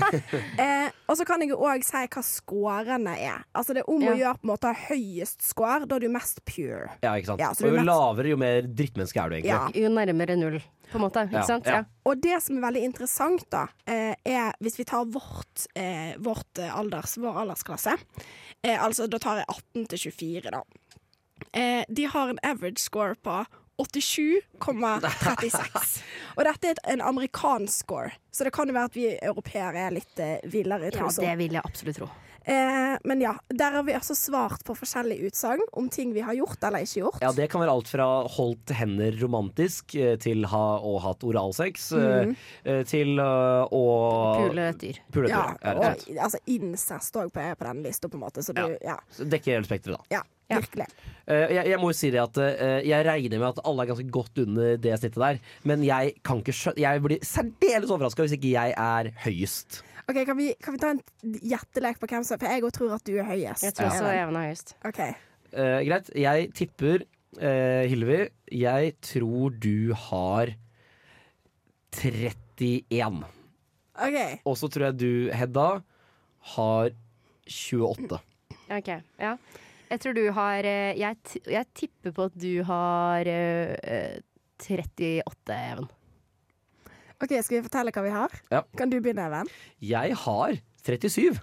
eh, 0.59 0.91
og 1.07 1.17
så 1.19 1.25
kan 1.29 1.43
jeg 1.45 1.55
òg 1.55 1.85
si 1.87 2.01
hva 2.11 2.23
scorene 2.27 3.15
er. 3.15 3.45
Altså 3.55 3.77
Det 3.77 3.85
er 3.85 3.91
om 3.93 4.03
å 4.03 4.17
gjøre 4.19 4.35
på 4.41 4.47
en 4.49 4.51
måte 4.51 4.73
høyest 4.89 5.47
score. 5.47 5.87
Da 5.87 5.97
er 6.01 6.07
du 6.07 6.11
mest 6.11 6.43
pure. 6.49 6.89
Ja, 7.05 7.15
ikke 7.15 7.33
sant? 7.33 7.45
Ja, 7.45 7.53
og 7.55 7.63
jo 7.69 7.77
mest... 7.79 7.87
lavere, 7.93 8.33
jo 8.33 8.41
mer 8.43 8.67
drittmenneske 8.67 9.23
er 9.23 9.31
du 9.31 9.39
egentlig. 9.39 9.55
Ja. 9.55 9.85
Jo 9.87 9.93
nærmere 9.95 10.37
null, 10.41 10.59
på 10.91 10.99
en 10.99 11.05
måte. 11.07 11.25
Ikke 11.31 11.39
Ja, 11.39 11.47
sant? 11.47 11.71
ja. 11.71 11.81
Ja. 11.85 11.87
Og 12.11 12.23
det 12.27 12.41
som 12.43 12.59
er 12.59 12.67
veldig 12.67 12.85
interessant, 12.91 13.47
da, 13.55 13.65
eh, 13.87 14.15
er 14.27 14.51
hvis 14.61 14.81
vi 14.83 14.89
tar 14.91 15.07
vårt, 15.15 15.67
eh, 15.79 16.17
vårt 16.19 16.59
eh, 16.59 16.75
alders, 16.75 17.15
vår 17.23 17.39
aldersklasse 17.45 17.95
eh, 17.95 18.75
Altså 18.83 19.07
da 19.07 19.19
tar 19.23 19.45
jeg 19.45 19.51
18 19.55 19.87
til 19.95 20.05
24, 20.11 20.51
da. 20.59 20.65
Eh, 21.55 21.85
de 21.89 22.05
har 22.11 22.29
en 22.35 22.39
average 22.47 22.83
score 22.83 23.15
på 23.23 23.45
87,36. 23.81 26.03
Og 26.37 26.43
dette 26.47 26.73
er 26.73 26.77
en 26.95 27.03
amerikansk 27.11 27.85
score, 27.85 28.11
så 28.31 28.45
det 28.47 28.53
kan 28.55 28.69
jo 28.69 28.75
være 28.77 28.91
at 28.91 28.97
vi 28.97 29.07
europeere 29.17 29.79
er 29.89 29.93
litt 29.95 30.19
eh, 30.23 30.39
villere 30.51 30.91
ja, 30.93 31.09
det 31.17 31.37
vil 31.41 31.53
jeg 31.57 31.65
absolutt 31.65 31.97
tro. 32.01 32.09
Eh, 32.45 32.97
men 33.05 33.21
ja, 33.21 33.35
der 33.53 33.73
har 33.77 33.83
vi 33.85 33.93
altså 33.95 34.15
svart 34.17 34.65
på 34.65 34.75
forskjellige 34.75 35.27
utsagn 35.29 35.61
om 35.77 35.89
ting 35.93 36.15
vi 36.17 36.21
har 36.25 36.33
gjort 36.35 36.65
eller 36.65 36.79
ikke 36.87 37.01
gjort. 37.03 37.19
Ja, 37.21 37.33
Det 37.37 37.51
kan 37.53 37.61
være 37.61 37.75
alt 37.77 37.89
fra 37.93 38.07
holdt 38.37 38.71
hender 38.75 39.13
romantisk 39.21 39.95
eh, 39.95 40.17
til 40.21 40.47
ha 40.49 40.65
og 40.79 41.03
hatt 41.05 41.25
oralsex, 41.27 41.93
mm. 41.93 42.35
til 42.89 43.21
å 43.21 43.85
Pule 44.41 44.69
et 44.73 44.81
dyr. 44.81 44.97
Pule 45.13 45.29
et 45.29 45.37
Ja, 45.37 45.45
dyr, 45.53 45.61
ja, 45.61 45.77
og 45.77 45.85
altså 46.27 46.39
incest 46.51 47.17
òg 47.21 47.29
på, 47.35 47.41
på 47.45 47.65
den 47.69 47.85
lista, 47.85 48.09
på 48.09 48.17
en 48.19 48.25
måte. 48.25 48.41
Så 48.47 48.57
du, 48.57 48.65
ja. 48.81 48.97
Så 49.13 49.29
Dekker 49.29 49.59
hele 49.59 49.69
spekteret, 49.69 50.01
da. 50.01 50.05
ja, 50.19 50.23
virkelig. 50.59 50.87
Uh, 51.31 51.47
jeg, 51.55 51.65
jeg 51.71 51.79
må 51.79 51.91
jo 51.93 51.97
si 52.01 52.11
det 52.11 52.21
at 52.23 52.41
uh, 52.43 52.81
jeg 52.87 53.07
regner 53.07 53.39
med 53.39 53.49
at 53.53 53.63
alle 53.71 53.85
er 53.85 53.91
ganske 53.93 54.11
godt 54.17 54.43
under 54.43 54.81
det 54.83 54.97
snittet 54.99 55.23
der. 55.23 55.41
Men 55.69 55.85
jeg 55.87 56.17
kan 56.27 56.43
ikke 56.43 56.57
skjønne 56.57 56.83
Jeg 56.83 57.05
blir 57.05 57.25
særdeles 57.27 57.93
overraska 57.95 58.27
hvis 58.27 58.37
ikke 58.39 58.55
jeg 58.57 58.75
er 58.75 59.11
høyest. 59.27 59.83
Ok, 60.11 60.25
kan 60.27 60.35
vi, 60.39 60.51
kan 60.59 60.75
vi 60.75 60.83
ta 60.83 60.91
en 60.97 61.03
gjettelek 61.23 62.01
på 62.03 62.09
hvem 62.11 62.25
som 62.27 62.41
For 62.41 62.51
jeg 62.51 62.65
òg 62.67 62.75
tror 62.75 62.97
at 62.97 63.05
du 63.07 63.15
er 63.15 63.29
høyest. 63.29 63.63
Jeg 63.69 63.77
tror 63.79 63.93
også 63.93 64.09
Even. 64.11 64.41
Er 64.41 64.49
høyest. 64.51 64.77
Ok, 64.91 65.03
Uh, 65.51 65.81
greit. 65.83 66.07
Jeg 66.15 66.53
tipper 66.55 67.01
Hilvi, 67.35 67.89
Hillevi, 67.91 68.19
jeg 68.55 68.93
tror 69.03 69.55
du 69.59 69.91
har 69.99 70.53
31. 71.91 73.25
ok 73.99 74.19
Og 74.47 74.57
så 74.59 74.69
tror 74.71 74.85
jeg 74.89 74.99
du, 75.01 75.13
Hedda, 75.35 75.69
har 76.55 76.91
28. 77.51 78.21
Ok, 78.71 78.91
ja. 79.19 79.35
Jeg 79.91 80.01
tror 80.01 80.13
du 80.15 80.23
har 80.37 80.67
eh, 80.71 80.93
Jeg, 81.01 81.17
jeg 81.51 81.67
tipper 81.75 82.13
på 82.15 82.23
at 82.31 82.35
du 82.39 82.63
har 82.69 83.27
eh, 83.27 83.75
eh, 83.83 84.19
38, 84.61 85.25
Even. 85.57 85.87
Ok, 87.21 87.33
Skal 87.43 87.59
vi 87.59 87.63
fortelle 87.67 87.93
hva 87.95 88.03
vi 88.05 88.13
har? 88.15 88.31
Ja. 88.53 88.61
Kan 88.79 88.91
du 88.93 89.01
begynne, 89.01 89.25
Even? 89.27 89.49
Jeg 89.83 90.15
har 90.25 90.53
37. 90.87 91.41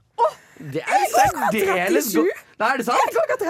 det 0.74 0.82
er 0.82 1.04
særdeles 1.14 2.06
37. 2.14 2.24
godt. 2.24 2.44
Nei, 2.58 2.70
er 2.74 2.78
det 2.78 2.86
sant? 2.88 2.98
Jeg 2.98 3.10
har 3.14 3.42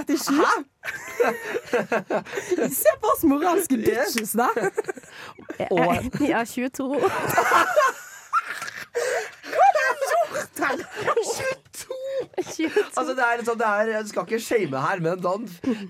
37. 2.68 2.74
Se 2.76 2.92
på 3.00 3.08
oss 3.14 3.24
moralske 3.24 3.78
bitches, 3.80 4.34
da! 4.36 4.50
Jeg, 5.62 6.12
jeg 6.20 6.36
er 6.36 6.46
22. 6.46 7.00
Altså, 12.38 13.14
det 13.18 13.26
er 13.28 13.44
det 13.48 13.68
er, 13.68 13.94
jeg 13.98 14.08
skal 14.14 14.26
ikke 14.28 14.42
shame 14.44 14.82
her, 14.88 15.04
men 15.04 15.22
da, 15.24 15.36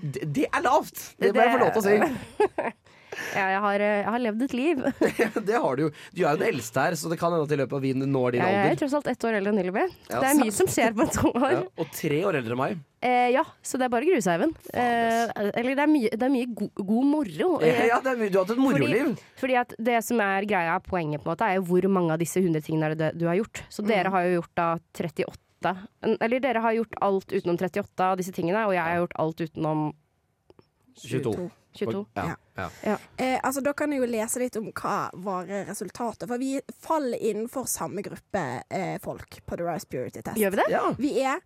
det, 0.02 0.28
det 0.40 0.46
er 0.52 0.64
lavt. 0.66 1.14
Det 1.18 1.34
må 1.34 1.42
jeg 1.46 1.56
få 1.56 1.64
lov 1.64 1.74
til 1.76 1.82
å 1.82 1.88
si. 1.88 2.72
Ja, 3.34 3.46
jeg, 3.50 3.60
har, 3.64 3.82
jeg 3.82 4.04
har 4.12 4.20
levd 4.22 4.42
et 4.46 4.52
liv. 4.54 4.82
Det 5.48 5.56
har 5.58 5.78
du 5.78 5.82
jo. 5.86 5.88
Du 6.14 6.20
er 6.22 6.28
jo 6.28 6.38
den 6.38 6.48
eldste 6.52 6.84
her, 6.84 6.96
så 6.98 7.10
det 7.10 7.16
kan 7.18 7.32
hende 7.34 7.46
at 7.48 7.54
i 7.54 7.58
løpet 7.58 7.74
av 7.78 7.82
vi 7.82 7.92
når 7.98 8.36
din 8.36 8.44
Jeg 8.44 8.68
er 8.68 8.78
tross 8.78 8.94
alt 8.98 9.08
ett 9.10 9.24
år 9.26 9.38
eldre 9.40 9.52
enn 9.54 9.58
Hillevi. 9.62 9.84
Ja, 10.10 10.20
Det 10.22 10.28
er 10.28 10.38
mye 10.38 10.54
som 10.54 10.70
skjer 10.70 10.94
på 10.94 11.06
et 11.06 11.18
år. 11.26 11.46
Ja, 11.54 11.62
og 11.82 11.90
tre 11.96 12.20
år 12.28 12.38
eldre 12.38 12.54
enn 12.54 12.60
meg. 12.60 12.76
Eh, 13.08 13.30
ja, 13.34 13.42
så 13.64 13.80
det 13.80 13.88
er 13.88 13.92
bare 13.96 14.12
Even. 14.18 14.54
Eh, 14.70 15.32
eller 15.50 15.74
det 15.74 15.84
er 15.84 15.90
mye, 15.90 16.12
det 16.14 16.28
er 16.28 16.32
mye 16.36 16.52
go 16.60 16.68
god 16.76 17.10
moro. 17.10 17.50
Ja, 17.88 17.98
du 18.04 18.12
har 18.12 18.38
hatt 18.38 18.54
et 18.54 18.62
moroliv. 18.62 19.12
Fordi, 19.16 19.34
fordi 19.42 19.58
at 19.64 19.74
det 19.90 19.98
som 20.06 20.22
er 20.22 20.46
greia, 20.50 20.78
poenget, 20.84 21.22
på 21.24 21.28
en 21.30 21.34
måte, 21.34 21.48
er 21.48 21.58
jo 21.58 21.66
hvor 21.72 21.90
mange 21.98 22.14
av 22.14 22.22
disse 22.22 22.38
100 22.44 22.62
tingene 22.68 22.94
det 22.98 23.12
du 23.18 23.26
har 23.26 23.40
gjort. 23.40 23.64
Så 23.72 23.82
Mm. 23.82 23.88
dere 23.94 24.10
har 24.14 24.28
jo 24.28 24.40
gjort 24.40 24.54
da 24.58 24.68
38. 24.94 25.47
Eller 26.20 26.40
dere 26.40 26.62
har 26.64 26.72
gjort 26.72 26.94
alt 27.00 27.32
utenom 27.32 27.58
38 27.58 28.10
av 28.10 28.18
disse 28.20 28.32
tingene, 28.32 28.66
og 28.68 28.76
jeg 28.76 28.84
har 28.84 29.00
gjort 29.02 29.16
alt 29.24 29.40
utenom 29.40 29.88
22. 31.02 31.50
22. 31.78 32.04
Ja, 32.14 32.36
ja. 32.82 32.96
Eh, 33.16 33.38
altså, 33.42 33.60
da 33.62 33.72
kan 33.76 33.92
jeg 33.92 34.02
jo 34.02 34.08
lese 34.10 34.40
litt 34.42 34.56
om 34.58 34.70
hva 34.72 34.96
var 35.24 35.50
resultatet. 35.68 36.26
For 36.26 36.40
vi 36.40 36.56
faller 36.82 37.20
innenfor 37.22 37.68
samme 37.70 38.02
gruppe 38.02 38.44
eh, 38.66 38.96
folk 39.02 39.38
på 39.46 39.60
The 39.60 39.68
Rise 39.68 39.86
Purity 39.86 40.22
Test. 40.22 40.40
Gjør 40.40 40.56
vi 40.56 40.62
det? 40.62 40.66
ja. 40.74 40.82
Vi 40.98 41.12
er 41.22 41.44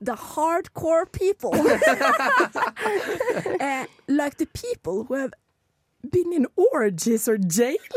the 0.00 0.14
hardcore 0.14 1.06
people. 1.06 1.52
eh, 3.60 3.84
like 4.06 4.38
the 4.38 4.46
people 4.46 5.04
who 5.04 5.14
have 5.14 5.32
Been 6.12 6.32
in 6.36 6.46
orgies 6.56 7.26
or 7.28 7.36
jail? 7.38 7.78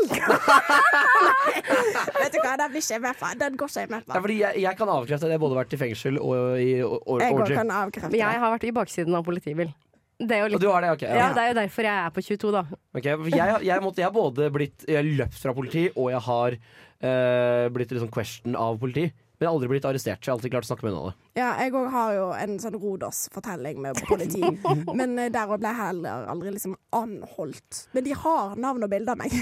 Vet 2.20 2.32
du 2.34 2.38
hva, 2.42 2.56
den 2.60 2.72
blir 2.72 2.82
ikke 2.82 2.94
jeg 2.96 3.02
med 3.04 3.18
på. 3.20 3.30
Den 3.40 3.56
går 3.60 3.70
ikke 3.70 3.84
jeg 3.84 3.90
med 3.92 4.10
Ja, 4.10 4.20
fordi 4.24 4.36
jeg, 4.40 4.62
jeg 4.64 4.78
kan 4.80 4.90
avkrefte 4.94 5.28
at 5.28 5.34
jeg 5.34 5.42
både 5.42 5.54
har 5.56 5.62
vært 5.64 5.76
i 5.76 5.80
fengsel 5.80 6.18
og 6.20 6.60
i 6.60 6.68
or- 6.82 7.00
or- 7.06 7.22
Jeg 7.24 7.36
orgy. 7.36 7.54
kan 7.60 7.70
avkrefte 7.80 8.10
Men 8.10 8.20
jeg 8.22 8.42
har 8.44 8.52
vært 8.56 8.66
i 8.68 8.74
baksiden 8.80 9.16
av 9.18 9.24
politibil. 9.26 9.72
Det 10.20 10.36
er 10.36 10.42
jo 10.44 10.48
litt 10.52 10.60
du 10.60 10.68
har 10.68 10.84
det, 10.84 10.90
okay, 10.92 11.08
ja, 11.08 11.16
Ja. 11.16 11.32
Det 11.32 11.40
er 11.42 11.48
jo 11.48 11.56
derfor 11.62 11.82
jeg 11.88 11.96
er 12.04 12.10
på 12.12 12.20
22, 12.26 12.50
da. 12.52 12.62
Okay, 12.94 13.16
jeg, 13.32 13.62
jeg, 13.64 13.80
måtte, 13.80 14.02
jeg 14.02 14.08
har 14.10 14.12
både 14.12 14.50
blitt 14.52 14.84
jeg 14.86 14.96
har 14.98 15.08
løpt 15.22 15.38
fra 15.40 15.54
politi, 15.56 15.86
og 15.96 16.10
jeg 16.12 16.20
har 16.26 16.56
uh, 16.60 17.68
blitt 17.72 17.94
liksom 17.96 18.10
question 18.12 18.56
av 18.56 18.76
politi. 18.82 19.06
Men 19.40 19.46
jeg 19.46 19.48
har 19.48 19.54
aldri 19.56 19.70
blitt 19.72 19.86
arrestert, 19.88 20.20
så 20.20 20.28
jeg 20.28 20.32
har 20.34 20.36
alltid 20.36 20.52
klart 20.52 20.66
å 20.66 20.70
snakke 20.74 20.84
med 20.84 20.92
unna 20.92 21.08
det. 21.08 21.16
Ja, 21.40 21.50
jeg 21.62 21.72
òg 21.76 21.88
har 21.92 22.12
jo 22.14 22.24
en 22.36 22.56
sånn 22.60 22.76
Rodos-fortelling 22.80 23.78
med 23.80 24.00
politi. 24.08 24.42
Men 24.98 25.16
eh, 25.18 25.30
der 25.32 25.48
ble 25.48 25.70
jeg 25.70 25.78
heller 25.78 26.26
aldri 26.28 26.52
liksom 26.52 26.74
anholdt. 26.96 27.84
Men 27.96 28.04
de 28.04 28.16
har 28.18 28.56
navn 28.60 28.84
og 28.84 28.90
bilde 28.92 29.14
av 29.14 29.20
meg. 29.20 29.32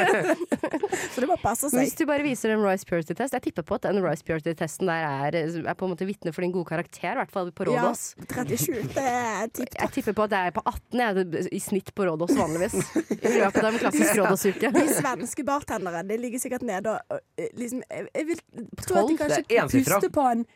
Så 1.12 1.22
det 1.22 1.28
må 1.28 1.36
passe 1.42 1.68
seg. 1.68 1.82
hvis 1.82 1.96
du 1.98 2.04
bare 2.08 2.24
viser 2.24 2.54
en 2.54 2.62
Rice 2.62 2.86
Purity-test 2.86 3.34
Jeg 3.36 3.44
tipper 3.48 3.64
på 3.66 3.76
at 3.78 3.86
den 3.88 4.00
Rice 4.04 4.24
Purity-testen 4.26 4.88
der 4.90 5.04
er, 5.06 5.38
er 5.40 5.76
på 5.78 5.86
en 5.86 5.92
måte 5.92 6.06
vitne 6.08 6.32
for 6.34 6.44
din 6.44 6.54
gode 6.54 6.68
karakter, 6.70 7.12
i 7.12 7.20
hvert 7.20 7.34
fall 7.34 7.50
på 7.56 7.66
Rodos. 7.68 8.14
Ja, 8.20 8.44
37. 8.46 8.78
Det 8.94 9.04
er 9.04 9.50
tipp 9.58 9.76
Jeg 9.76 9.94
tipper 9.96 10.16
på 10.16 10.26
at 10.28 10.34
det 10.34 10.42
er 10.48 10.56
på 10.56 10.64
18 10.64 11.04
jeg, 11.04 11.26
i 11.52 11.62
snitt 11.62 11.92
på 11.96 12.06
Rodos 12.08 12.32
vanligvis. 12.38 12.78
I 13.18 13.34
løpet 13.36 13.60
av 13.60 13.70
en 13.72 13.80
klassisk 13.82 14.20
Rodos-uke. 14.20 14.72
De 14.76 14.86
svenske 14.94 15.44
bartenderne 15.46 16.04
De 16.08 16.20
ligger 16.20 16.42
sikkert 16.42 16.64
nede 16.66 16.94
og 16.94 17.20
øh, 17.20 17.50
liksom, 17.58 17.84
jeg, 17.90 18.08
jeg 18.14 18.30
vil 18.30 18.42
tro 18.80 19.02
at 19.02 19.10
de 19.10 19.16
Det 19.16 19.20
kanskje 19.20 19.44
er 19.60 19.70
puster 19.70 20.12
på 20.14 20.26
en 20.30 20.46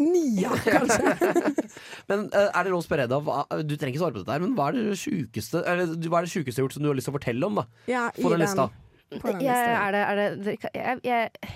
nier, 0.00 0.54
kanskje. 0.74 1.14
Men 2.10 2.24
eh, 2.32 2.48
er 2.50 2.64
det 2.66 2.72
lov 2.72 2.82
å 2.82 2.86
spørre 2.86 3.06
deg, 3.10 3.26
hva, 3.28 3.44
du 3.62 3.74
trenger 3.76 3.92
ikke 3.94 4.02
svare 4.02 4.16
på 4.16 4.22
dette, 4.24 4.34
her, 4.34 4.42
men 4.44 4.54
hva 4.58 4.70
er 4.72 4.78
det 4.80 4.96
sjukeste 5.00 5.62
Eller 5.70 5.94
du- 5.94 6.08
hva 6.12 6.22
er 6.22 6.26
det 6.28 6.32
sjukeste 6.34 6.56
du 6.58 6.62
har 6.62 6.66
gjort 6.68 6.76
som 6.78 6.82
du 6.86 6.90
har 6.90 6.98
lyst 6.98 7.08
til 7.10 7.14
å 7.14 7.18
fortelle 7.18 7.46
om? 7.50 7.60
da 7.62 7.66
Ja, 7.90 8.06
På 8.18 8.32
den 8.34 8.42
lista. 8.42 8.68
på 9.14 9.22
den 9.30 9.44
Jeg, 9.44 9.54
lista. 9.54 9.76
er 9.84 9.92
det, 9.94 10.02
er 10.08 10.16
det, 10.16 10.28
det 10.44 10.56
jeg, 10.74 11.00
jeg, 11.04 11.54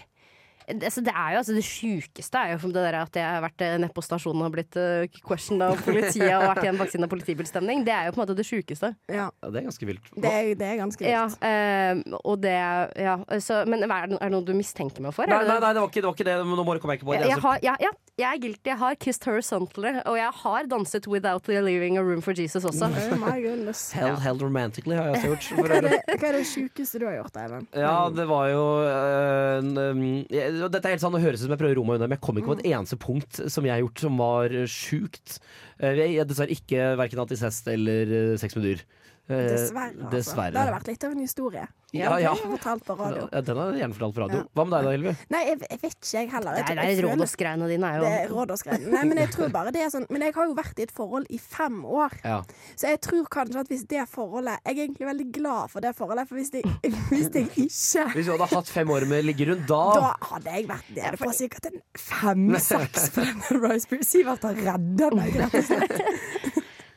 altså 0.69 1.03
det 1.05 1.13
er 1.15 1.33
jo 1.35 1.41
altså 1.41 1.55
det 1.57 1.65
sjukeste 1.65 2.39
er 2.41 2.53
jo 2.55 2.71
det 2.73 2.83
der 2.85 2.97
at 3.01 3.17
jeg 3.17 3.25
har 3.25 3.43
vært 3.45 3.65
eh, 3.65 3.77
nede 3.81 3.93
på 3.97 4.03
stasjonen 4.05 4.45
og 4.47 4.53
blitt 4.55 4.77
uh, 4.77 5.07
questioned 5.27 5.65
av 5.65 5.81
politiet 5.85 6.29
og 6.37 6.45
vært 6.51 6.65
i 6.67 6.71
en 6.71 6.79
vaksine- 6.81 7.09
og 7.09 7.13
politibilstemning. 7.13 7.85
Det 7.87 7.95
er 7.95 8.09
jo 8.09 8.15
på 8.17 8.21
en 8.21 8.25
måte 8.27 8.37
det 8.39 8.47
sjukeste. 8.49 8.93
Ja, 9.09 9.29
Ja, 9.29 9.51
det 9.51 9.61
er 9.63 9.67
ganske 9.69 9.87
vilt. 9.89 10.11
det 10.15 10.31
er, 10.33 10.51
det 10.59 10.67
er 10.69 10.77
ganske 10.81 11.03
vilt. 11.05 11.13
Ja, 11.13 11.25
uh, 11.27 12.19
og 12.25 12.41
det 12.43 12.55
Ja, 12.99 13.17
så, 13.43 13.63
men 13.67 13.83
er 13.85 14.07
det, 14.13 14.19
noe 14.33 14.45
du 14.45 14.53
mistenker 14.57 15.03
meg 15.05 15.15
for? 15.17 15.27
Nei, 15.27 15.39
det- 15.43 15.49
nei, 15.49 15.59
nei 15.61 15.73
det, 15.73 15.81
var 15.83 15.89
ikke, 15.91 16.03
det 16.03 16.09
var 16.11 16.17
ikke 16.19 16.29
det. 16.29 16.37
Nå 16.49 16.65
må 16.65 16.75
du 16.77 16.81
komme 16.85 16.95
ikke 16.99 17.09
på 17.09 17.15
Jeg, 17.17 17.23
det. 17.25 17.33
jeg, 17.33 17.43
har, 17.45 17.59
ja, 17.63 17.75
ja, 17.83 17.91
jeg 18.19 18.29
er 18.29 18.41
guilty. 18.43 18.69
Jeg 18.69 18.79
har 18.79 18.95
kissed 19.01 19.25
horizontally, 19.29 19.93
og 20.05 20.17
jeg 20.19 20.31
har 20.43 20.69
danset 20.71 21.07
without 21.09 21.49
leaving 21.49 21.99
a 21.99 22.03
room 22.03 22.21
for 22.25 22.33
Jesus 22.37 22.65
også. 22.65 22.89
Oh 22.89 23.19
my 23.23 23.37
goodness. 23.43 23.93
Held, 23.99 24.19
held 24.25 24.43
romantically 24.43 24.97
har 24.97 25.09
jeg 25.11 25.17
også 25.17 25.29
gjort. 25.29 25.69
Hva 25.69 25.77
er 25.79 25.87
det, 25.89 26.01
hva 26.19 26.29
er 26.29 26.39
det 26.39 26.47
sjukeste 26.51 27.01
du 27.03 27.07
har 27.09 27.19
gjort, 27.21 27.37
Eivind? 27.43 27.69
Ja, 27.79 27.95
det 28.15 28.27
var 28.29 28.49
jo 28.53 28.65
øh, 28.85 29.59
en, 29.59 29.71
um, 29.79 30.03
jeg- 30.31 30.58
Dette 30.67 30.89
er 30.89 30.95
helt 30.97 31.03
sånn, 31.05 31.15
det 31.15 31.23
høres 31.23 31.41
ut 31.41 31.47
som 31.47 31.55
jeg 31.55 31.61
prøver 31.61 31.77
å 31.77 31.81
roe 31.83 31.89
meg 31.89 31.99
unna, 32.01 32.09
men 32.11 32.17
jeg 32.19 32.25
kom 32.27 32.39
ikke 32.41 32.51
på 32.51 32.57
et 32.59 32.67
eneste 32.73 32.99
punkt 33.01 33.41
som 33.53 33.67
jeg 33.69 33.75
har 33.77 33.83
gjort 33.85 34.03
som 34.05 34.19
var 34.21 34.55
sjukt. 34.67 35.39
Eh, 35.79 35.95
Jeg 36.03 36.17
er 36.19 36.29
dessverre 36.29 36.55
ikke 36.57 36.89
verken 36.99 37.23
antisest 37.25 37.69
eller 37.73 38.15
øh, 38.21 38.37
sex 38.41 38.57
med 38.59 38.65
dyr. 38.67 38.83
Eh, 39.29 39.45
Dessverre. 39.53 39.93
Altså. 39.93 40.11
dessverre. 40.15 40.53
Det 40.55 40.61
hadde 40.63 40.73
vært 40.79 40.87
litt 40.89 41.05
av 41.05 41.13
en 41.13 41.21
historie. 41.21 41.67
Ja, 41.97 42.19
ja. 42.21 42.35
Det 42.37 42.45
fortalt 42.53 42.83
på 42.85 42.95
radio. 42.99 43.29
Ja, 43.33 43.41
Den 43.41 43.59
er 43.59 43.69
jeg 43.73 43.81
gjerne 43.81 43.95
fortalt 43.97 44.15
på 44.17 44.21
radio. 44.21 44.39
Ja. 44.43 44.47
Hva 44.59 44.65
med 44.69 44.75
deg 44.77 44.85
da, 44.85 44.91
Hilvi? 44.93 45.13
Nei, 45.33 45.39
jeg, 45.49 45.59
jeg 45.71 45.79
vet 45.81 45.95
ikke, 45.97 46.09
jeg 46.19 46.31
heller. 46.35 46.51
Det 46.53 46.59
Jeg, 46.59 46.65
er, 46.65 46.69
det 46.69 46.79
er 46.79 46.85
føler- 46.85 47.69
dine 47.69 47.89
er 47.89 48.01
Det 48.05 48.11
er 48.19 48.29
rådåsgreiene. 48.33 48.91
Nei, 48.93 49.05
men 49.09 49.21
jeg 49.23 49.31
tror 49.33 49.49
bare 49.55 49.73
det 49.73 49.81
er 49.87 49.89
sånn 49.95 50.05
Men 50.13 50.21
jeg 50.27 50.35
har 50.37 50.45
jo 50.51 50.55
vært 50.59 50.79
i 50.79 50.83
et 50.85 50.93
forhold 50.93 51.27
i 51.33 51.39
fem 51.41 51.79
år. 51.85 52.13
Ja. 52.25 52.43
Så 52.77 52.89
jeg 52.93 53.01
tror 53.01 53.25
kanskje 53.33 53.61
at 53.65 53.69
hvis 53.73 53.87
det 53.89 54.05
forholdet 54.13 54.59
Jeg 54.67 54.77
er 54.77 54.83
egentlig 54.85 55.09
veldig 55.09 55.29
glad 55.39 55.71
for 55.73 55.81
det 55.81 55.95
forholdet, 55.97 56.29
for 56.29 56.37
hvis 56.37 56.51
det, 56.53 56.63
hvis 57.13 57.31
det 57.33 57.45
ikke 57.57 58.05
Hvis 58.13 58.27
du 58.29 58.33
hadde 58.37 58.51
hatt 58.53 58.69
fem 58.69 58.91
år 58.91 59.07
med 59.09 59.25
liggerund, 59.25 59.65
da, 59.69 59.81
Da 59.97 60.13
hadde 60.35 60.57
jeg 60.59 60.69
vært 60.69 60.93
nede 60.93 61.17
på 61.25 61.33
sikkert 61.41 61.71
en 61.73 61.81
fem-seks 61.97 63.09
på 63.17 63.25
denne 63.25 63.63
Rice 63.65 63.89
Beer. 63.89 64.05
Sivert 64.05 64.45
har 64.45 64.61
redda 64.61 65.11
meg, 65.17 65.41
rett 65.41 65.57
og 65.57 65.65
slett. 65.65 66.38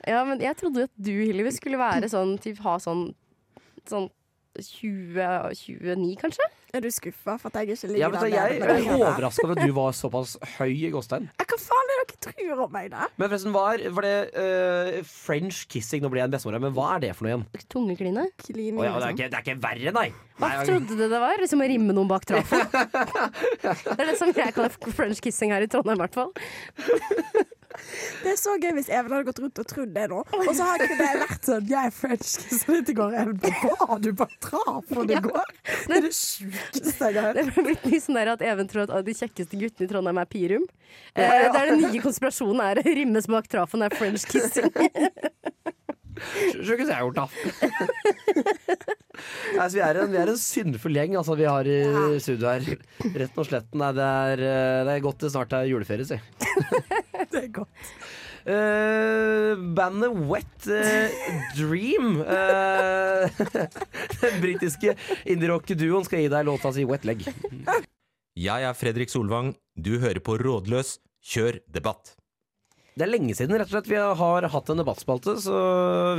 Ja, 0.08 0.24
men 0.26 0.42
jeg 0.42 0.58
trodde 0.58 0.88
at 0.88 0.94
du, 0.98 1.12
Hillevi, 1.12 1.52
skulle 1.54 1.80
være 1.82 2.10
sånn 2.12 2.38
typ, 2.42 2.62
Ha 2.66 2.80
sånn 2.82 3.12
Sånn 3.90 4.12
20, 4.60 5.54
29, 5.56 6.16
kanskje? 6.20 6.46
Er 6.76 6.84
du 6.84 6.90
skuffa 6.92 7.38
for 7.40 7.52
at 7.52 7.62
jeg 7.62 7.76
ikke 7.76 7.88
ligger 7.92 8.02
ja, 8.04 8.10
der 8.20 8.32
Jeg 8.32 8.58
nede? 8.60 8.68
med 8.68 8.90
er 8.90 9.04
overraska 9.08 9.46
over 9.46 9.56
at 9.56 9.68
du 9.68 9.74
var 9.76 9.96
såpass 9.96 10.34
høy 10.58 10.72
i 10.72 10.90
Gåstein. 10.92 11.30
Hva 11.40 11.58
faen 11.60 11.92
er 11.94 12.02
det 12.02 12.06
dere 12.12 12.34
tror 12.36 12.64
om 12.66 12.72
meg, 12.72 12.90
da? 12.92 13.08
Men 13.20 13.30
forresten, 13.32 13.54
hva 13.56 13.64
er 13.76 13.96
var 13.96 14.08
det 14.08 14.16
uh, 14.36 15.00
French 15.08 15.64
kissing? 15.72 16.04
Nå 16.04 16.12
blir 16.12 16.24
jeg 16.24 16.32
en 16.32 16.36
bestemor 16.36 16.58
her, 16.58 16.64
men 16.64 16.76
hva 16.76 16.90
er 16.96 17.04
det 17.06 17.14
for 17.16 17.28
noe 17.28 17.34
igjen? 17.34 17.46
Tungekline? 17.72 18.26
Klining, 18.44 18.80
Å 18.80 18.88
ja, 18.88 18.92
det, 18.92 18.92
er 18.92 19.00
liksom. 19.00 19.16
ikke, 19.16 19.30
det 19.32 19.40
er 19.40 19.46
ikke 19.48 19.58
verre, 19.68 19.96
nei! 20.00 20.08
Hva 20.42 20.52
nei 20.52 20.68
trodde 20.68 21.00
du 21.00 21.06
det 21.16 21.24
var? 21.24 21.46
Som 21.52 21.64
å 21.64 21.70
rimme 21.72 21.96
noen 21.96 22.12
bak 22.12 22.28
trafen? 22.28 22.68
det 23.64 23.98
er 23.98 24.06
det 24.12 24.20
som 24.20 24.36
jeg 24.36 24.56
kaller 24.56 24.96
french 24.96 25.24
kissing 25.24 25.56
her 25.56 25.64
i 25.64 25.72
Trondheim, 25.72 26.00
i 26.00 26.06
hvert 26.06 26.20
fall. 26.20 26.32
Det 28.22 28.34
er 28.34 28.40
så 28.40 28.56
gøy 28.62 28.74
hvis 28.78 28.90
Even 28.92 29.16
hadde 29.16 29.28
gått 29.30 29.42
rundt 29.44 29.62
og 29.64 29.68
trodd 29.70 29.94
det 29.96 30.08
nå. 30.12 30.22
Og 30.38 30.52
så 30.58 30.68
har 30.68 30.84
ikke 30.86 30.98
det 31.00 31.10
vært 31.22 31.48
sånn 31.50 31.70
Jeg 31.72 31.90
er 31.90 31.96
french 31.96 32.30
så 32.32 32.76
dette 32.78 32.96
går 32.98 33.18
Even 33.24 33.40
på. 33.42 33.52
Hva 33.64 33.90
har 33.94 34.04
du 34.04 34.12
på 34.18 34.28
traf 34.44 34.94
når 34.96 35.10
det 35.12 35.22
går? 35.28 35.54
Det 35.88 35.98
er 35.98 36.06
det 36.08 36.14
sjukeste 36.18 37.12
jeg 37.12 37.22
har 37.22 37.32
hørt. 37.32 37.40
Det 37.42 37.46
er 37.48 37.68
blitt 37.70 37.88
mye 37.88 38.04
sånn 38.06 38.20
der 38.22 38.34
at 38.36 38.46
Even 38.52 38.72
tror 38.72 38.88
at 38.88 39.08
de 39.08 39.18
kjekkeste 39.18 39.60
guttene 39.62 39.88
i 39.88 39.92
Trondheim 39.92 40.22
er 40.22 40.32
Pirum. 40.32 40.68
Eh, 41.16 41.38
det 41.48 41.62
er 41.62 41.72
den 41.74 41.84
nye 41.86 42.04
konspirasjonen 42.04 42.64
er 42.66 42.84
rimmes 42.86 43.30
bak 43.32 43.48
trafen 43.52 43.86
er 43.86 43.96
french 43.96 44.28
kissing. 44.30 44.72
Sjukeste 46.22 46.92
jeg 46.92 46.98
har 46.98 47.06
gjort, 47.08 47.18
da. 47.18 47.28
Nei, 49.58 49.68
vi, 49.74 49.82
er 49.84 50.00
en, 50.02 50.12
vi 50.12 50.20
er 50.22 50.32
en 50.32 50.40
syndfull 50.40 50.98
gjeng 50.98 51.16
altså, 51.20 51.36
vi 51.40 51.48
har 51.50 51.68
i 51.70 51.80
studio 52.24 52.52
her. 52.52 52.68
Rett 53.24 53.40
og 53.40 53.48
slett. 53.48 53.70
Nei, 53.78 53.92
det, 53.98 54.10
er, 54.26 54.44
øh, 54.48 54.82
det 54.88 54.96
er 54.96 55.06
godt 55.06 55.24
det 55.26 55.32
snart 55.34 55.56
er 55.58 55.70
juleferie, 55.70 56.08
si. 56.08 56.20
Det 57.34 57.46
er 57.46 57.54
godt. 57.62 57.88
Uh, 58.42 59.54
bandet 59.78 60.16
Wet 60.26 60.66
uh, 60.66 61.26
Dream 61.54 62.16
Uh, 62.26 63.30
Den 64.24 64.40
britiske 64.42 64.96
indie-rock-duoen 65.30 66.08
skal 66.08 66.24
gi 66.24 66.32
deg 66.34 66.48
låta 66.50 66.74
si 66.74 66.88
Wet 66.90 67.06
Leg. 67.06 67.28
Jeg 68.40 68.66
er 68.66 68.78
Fredrik 68.78 69.14
Solvang. 69.14 69.54
Du 69.78 70.00
hører 70.02 70.24
på 70.26 70.40
Rådløs. 70.42 70.98
Kjør 71.22 71.62
debatt. 71.70 72.16
Det 72.92 73.06
er 73.06 73.12
lenge 73.12 73.36
siden 73.38 73.56
rett 73.56 73.70
og 73.70 73.78
slett 73.78 73.88
vi 73.88 74.00
har 74.00 74.48
hatt 74.52 74.70
en 74.72 74.82
debattspalte, 74.82 75.38
så 75.40 75.60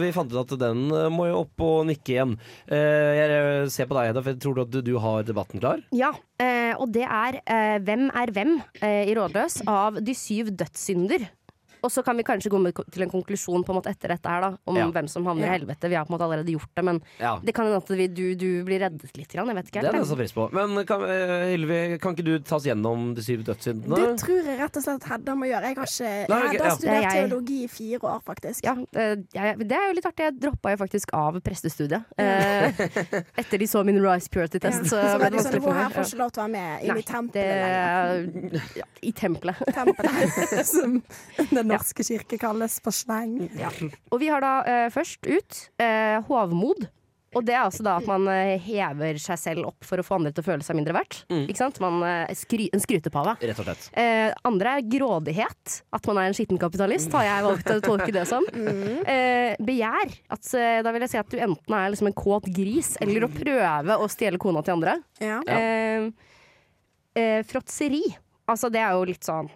vi 0.00 0.08
fant 0.14 0.32
ut 0.32 0.40
at 0.40 0.54
den 0.60 0.86
må 1.12 1.28
jo 1.28 1.42
opp 1.42 1.64
og 1.66 1.82
nikke 1.90 2.14
igjen. 2.14 2.32
Eh, 2.64 3.10
jeg 3.18 3.68
ser 3.74 3.90
på 3.90 3.98
deg, 3.98 4.08
Hedda, 4.08 4.22
for 4.24 4.32
jeg 4.32 4.40
tror 4.40 4.62
at 4.64 4.78
du 4.88 4.92
har 5.04 5.28
debatten 5.28 5.60
klar? 5.60 5.82
Ja, 5.92 6.14
eh, 6.40 6.72
og 6.78 6.88
det 6.94 7.04
er 7.04 7.42
eh, 7.44 7.76
Hvem 7.84 8.08
er 8.08 8.32
hvem 8.32 8.56
i 8.82 9.12
Rådløs 9.18 9.60
av 9.68 10.00
de 10.00 10.16
syv 10.16 10.54
dødssynder. 10.56 11.28
Og 11.82 11.90
så 11.90 12.02
kan 12.06 12.16
vi 12.16 12.22
kanskje 12.22 12.50
gå 12.52 12.60
med 12.62 12.76
til 12.92 13.02
en 13.02 13.10
konklusjon 13.10 13.64
på 13.66 13.72
en 13.74 13.78
måte 13.80 13.90
etter 13.90 14.08
dette 14.14 14.28
her 14.28 14.40
da 14.40 14.50
om 14.66 14.76
Ja. 14.76 14.86
hvem 14.90 15.08
som 15.08 15.24
havner 15.26 15.44
i 15.44 15.50
Ja. 15.50 15.58
helvete. 15.58 15.88
Vi 15.90 15.94
har 15.98 16.04
på 16.06 16.12
en 16.12 16.18
måte 16.18 16.26
allerede 16.28 16.52
gjort 16.54 16.70
det, 16.76 16.84
men 16.84 17.00
Ja. 17.18 17.38
det 17.42 17.54
kan 17.54 17.66
hende 17.66 17.76
at 17.82 17.88
vi, 17.88 18.06
du, 18.08 18.34
du 18.34 18.64
blir 18.64 18.78
reddet 18.80 19.16
litt. 19.16 19.32
Jeg 19.34 19.44
vet 19.46 19.66
ikke 19.66 19.80
Det 19.82 19.88
er 19.88 19.92
det 19.98 20.06
jeg 20.08 20.16
pris 20.18 20.32
på. 20.32 20.48
Men 20.52 20.84
kan, 20.86 21.02
eh, 21.02 21.56
Hilvi, 21.56 21.98
kan 21.98 22.14
ikke 22.14 22.24
du 22.24 22.38
ta 22.40 22.56
oss 22.56 22.64
gjennom 22.64 23.14
de 23.14 23.22
syv 23.22 23.42
dødssyndene? 23.44 23.96
Det 23.96 24.20
tror 24.22 24.44
jeg 24.44 24.58
rett 24.60 24.76
og 24.76 24.82
slett 24.82 25.04
Hedda 25.10 25.34
må 25.34 25.46
gjøre. 25.50 25.62
Jeg 25.66 25.76
har 25.76 25.86
ikke 25.90 26.28
Nei, 26.28 26.38
jeg, 26.38 26.50
Hedda 26.52 26.64
ja. 26.64 26.70
har 26.70 26.76
studert 26.78 26.94
er 26.94 27.02
jeg. 27.02 27.30
teologi 27.30 27.58
i 27.64 27.68
fire 27.68 27.98
år, 28.12 28.20
faktisk. 28.22 28.60
Ja, 28.64 28.74
eh, 28.94 29.16
jeg, 29.34 29.58
det 29.68 29.72
er 29.72 29.86
jo 29.88 29.94
litt 29.98 30.06
artig. 30.06 30.24
Jeg 30.28 30.38
droppa 30.40 30.70
jo 30.70 30.76
faktisk 30.76 31.14
av 31.14 31.40
prestestudiet. 31.42 32.04
Eh, 32.18 32.70
etter 33.42 33.58
de 33.58 33.66
så 33.66 33.84
min 33.84 33.98
Rice 34.02 34.28
Purity-test. 34.28 34.86
Så, 34.86 34.96
Så, 35.02 35.18
de 35.18 35.30
det 35.30 35.40
sånn, 35.42 35.60
hun 35.62 35.74
her 35.74 35.90
får 35.90 36.04
ikke 36.06 36.18
lov 36.22 36.30
til 36.32 36.42
å 36.42 36.46
være 36.46 36.52
med 36.52 36.82
inn 36.82 36.92
Nei, 36.92 36.98
i 36.98 37.02
tempelet 37.02 37.32
det, 37.32 38.62
ja, 38.76 38.84
I 39.02 39.12
tempelet. 39.12 39.56
Tempelet, 39.74 40.66
som 40.74 41.02
Den 41.50 41.71
norske 41.72 42.06
kirke 42.06 42.38
kalles 42.40 42.78
på 42.84 42.94
sleng. 42.94 43.38
Og 44.12 44.18
vi 44.22 44.32
har 44.32 44.44
da 44.44 44.56
eh, 44.68 44.88
først 44.94 45.28
ut 45.28 45.62
eh, 45.82 46.18
hovmod. 46.28 46.88
Og 47.32 47.44
det 47.48 47.54
er 47.56 47.62
altså 47.64 47.84
da 47.84 47.94
at 47.96 48.08
man 48.08 48.26
eh, 48.28 48.60
hever 48.60 49.16
seg 49.20 49.38
selv 49.40 49.68
opp 49.70 49.86
for 49.88 50.00
å 50.00 50.04
få 50.04 50.18
andre 50.18 50.34
til 50.34 50.44
å 50.44 50.48
føle 50.50 50.66
seg 50.66 50.76
mindre 50.76 50.96
verdt. 50.96 51.22
Ikke 51.32 51.60
sant? 51.62 51.78
Man, 51.80 52.02
eh, 52.04 52.32
skry, 52.36 52.66
en 52.76 52.82
skrytepave. 52.82 53.38
Rett 53.40 53.62
og 53.62 53.68
slett. 53.68 53.86
Eh, 53.96 54.28
andre 54.48 54.74
er 54.76 54.90
grådighet. 54.92 55.76
At 55.96 56.08
man 56.10 56.20
er 56.20 56.28
en 56.28 56.36
skitten 56.36 56.60
kapitalist, 56.60 57.12
har 57.16 57.24
jeg 57.24 57.46
valgt 57.46 57.72
å 57.72 57.78
tolke 57.84 58.12
det 58.14 58.26
som. 58.28 58.44
Eh, 59.12 59.56
begjær. 59.60 60.12
At, 60.32 60.46
eh, 60.56 60.78
da 60.84 60.92
vil 60.94 61.02
jeg 61.04 61.12
si 61.12 61.18
at 61.20 61.32
du 61.32 61.40
enten 61.42 61.74
er 61.76 61.90
liksom 61.92 62.08
en 62.08 62.14
kåt 62.16 62.46
gris, 62.54 62.92
eller 63.02 63.26
å 63.26 63.30
prøve 63.32 63.96
å 63.98 64.06
stjele 64.10 64.38
kona 64.40 64.62
til 64.64 64.76
andre. 64.76 64.94
Ja. 65.20 65.40
Eh, 65.50 66.06
eh, 67.18 67.40
fråtseri. 67.48 68.04
Altså, 68.48 68.70
det 68.72 68.80
er 68.82 68.94
jo 68.96 69.08
litt 69.08 69.26
sånn 69.26 69.50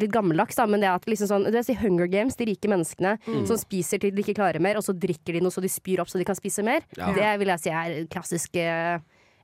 Litt 0.00 0.12
gammeldags, 0.14 0.56
da, 0.56 0.64
men 0.70 0.80
det 0.80 0.88
er 0.88 0.96
at 0.96 1.04
liksom 1.10 1.28
sånn, 1.28 1.46
Det 1.52 1.60
er 1.60 1.72
i 1.74 1.80
Hunger 1.82 2.08
Games, 2.08 2.38
de 2.38 2.46
rike 2.48 2.70
menneskene 2.70 3.18
som 3.48 3.58
spiser 3.60 4.00
til 4.00 4.14
de 4.16 4.24
ikke 4.24 4.38
klarer 4.38 4.62
mer, 4.64 4.78
og 4.80 4.86
så 4.86 4.94
drikker 4.96 5.36
de 5.36 5.42
noe 5.44 5.52
så 5.52 5.60
de 5.64 5.68
spyr 5.72 6.00
opp 6.00 6.08
så 6.08 6.20
de 6.20 6.26
kan 6.28 6.38
spise 6.38 6.64
mer. 6.64 6.86
Ja. 6.96 7.12
Det 7.12 7.34
vil 7.42 7.52
jeg 7.52 7.64
si 7.64 7.74
er 7.74 7.98
klassisk 8.08 8.56
eh, 8.62 8.96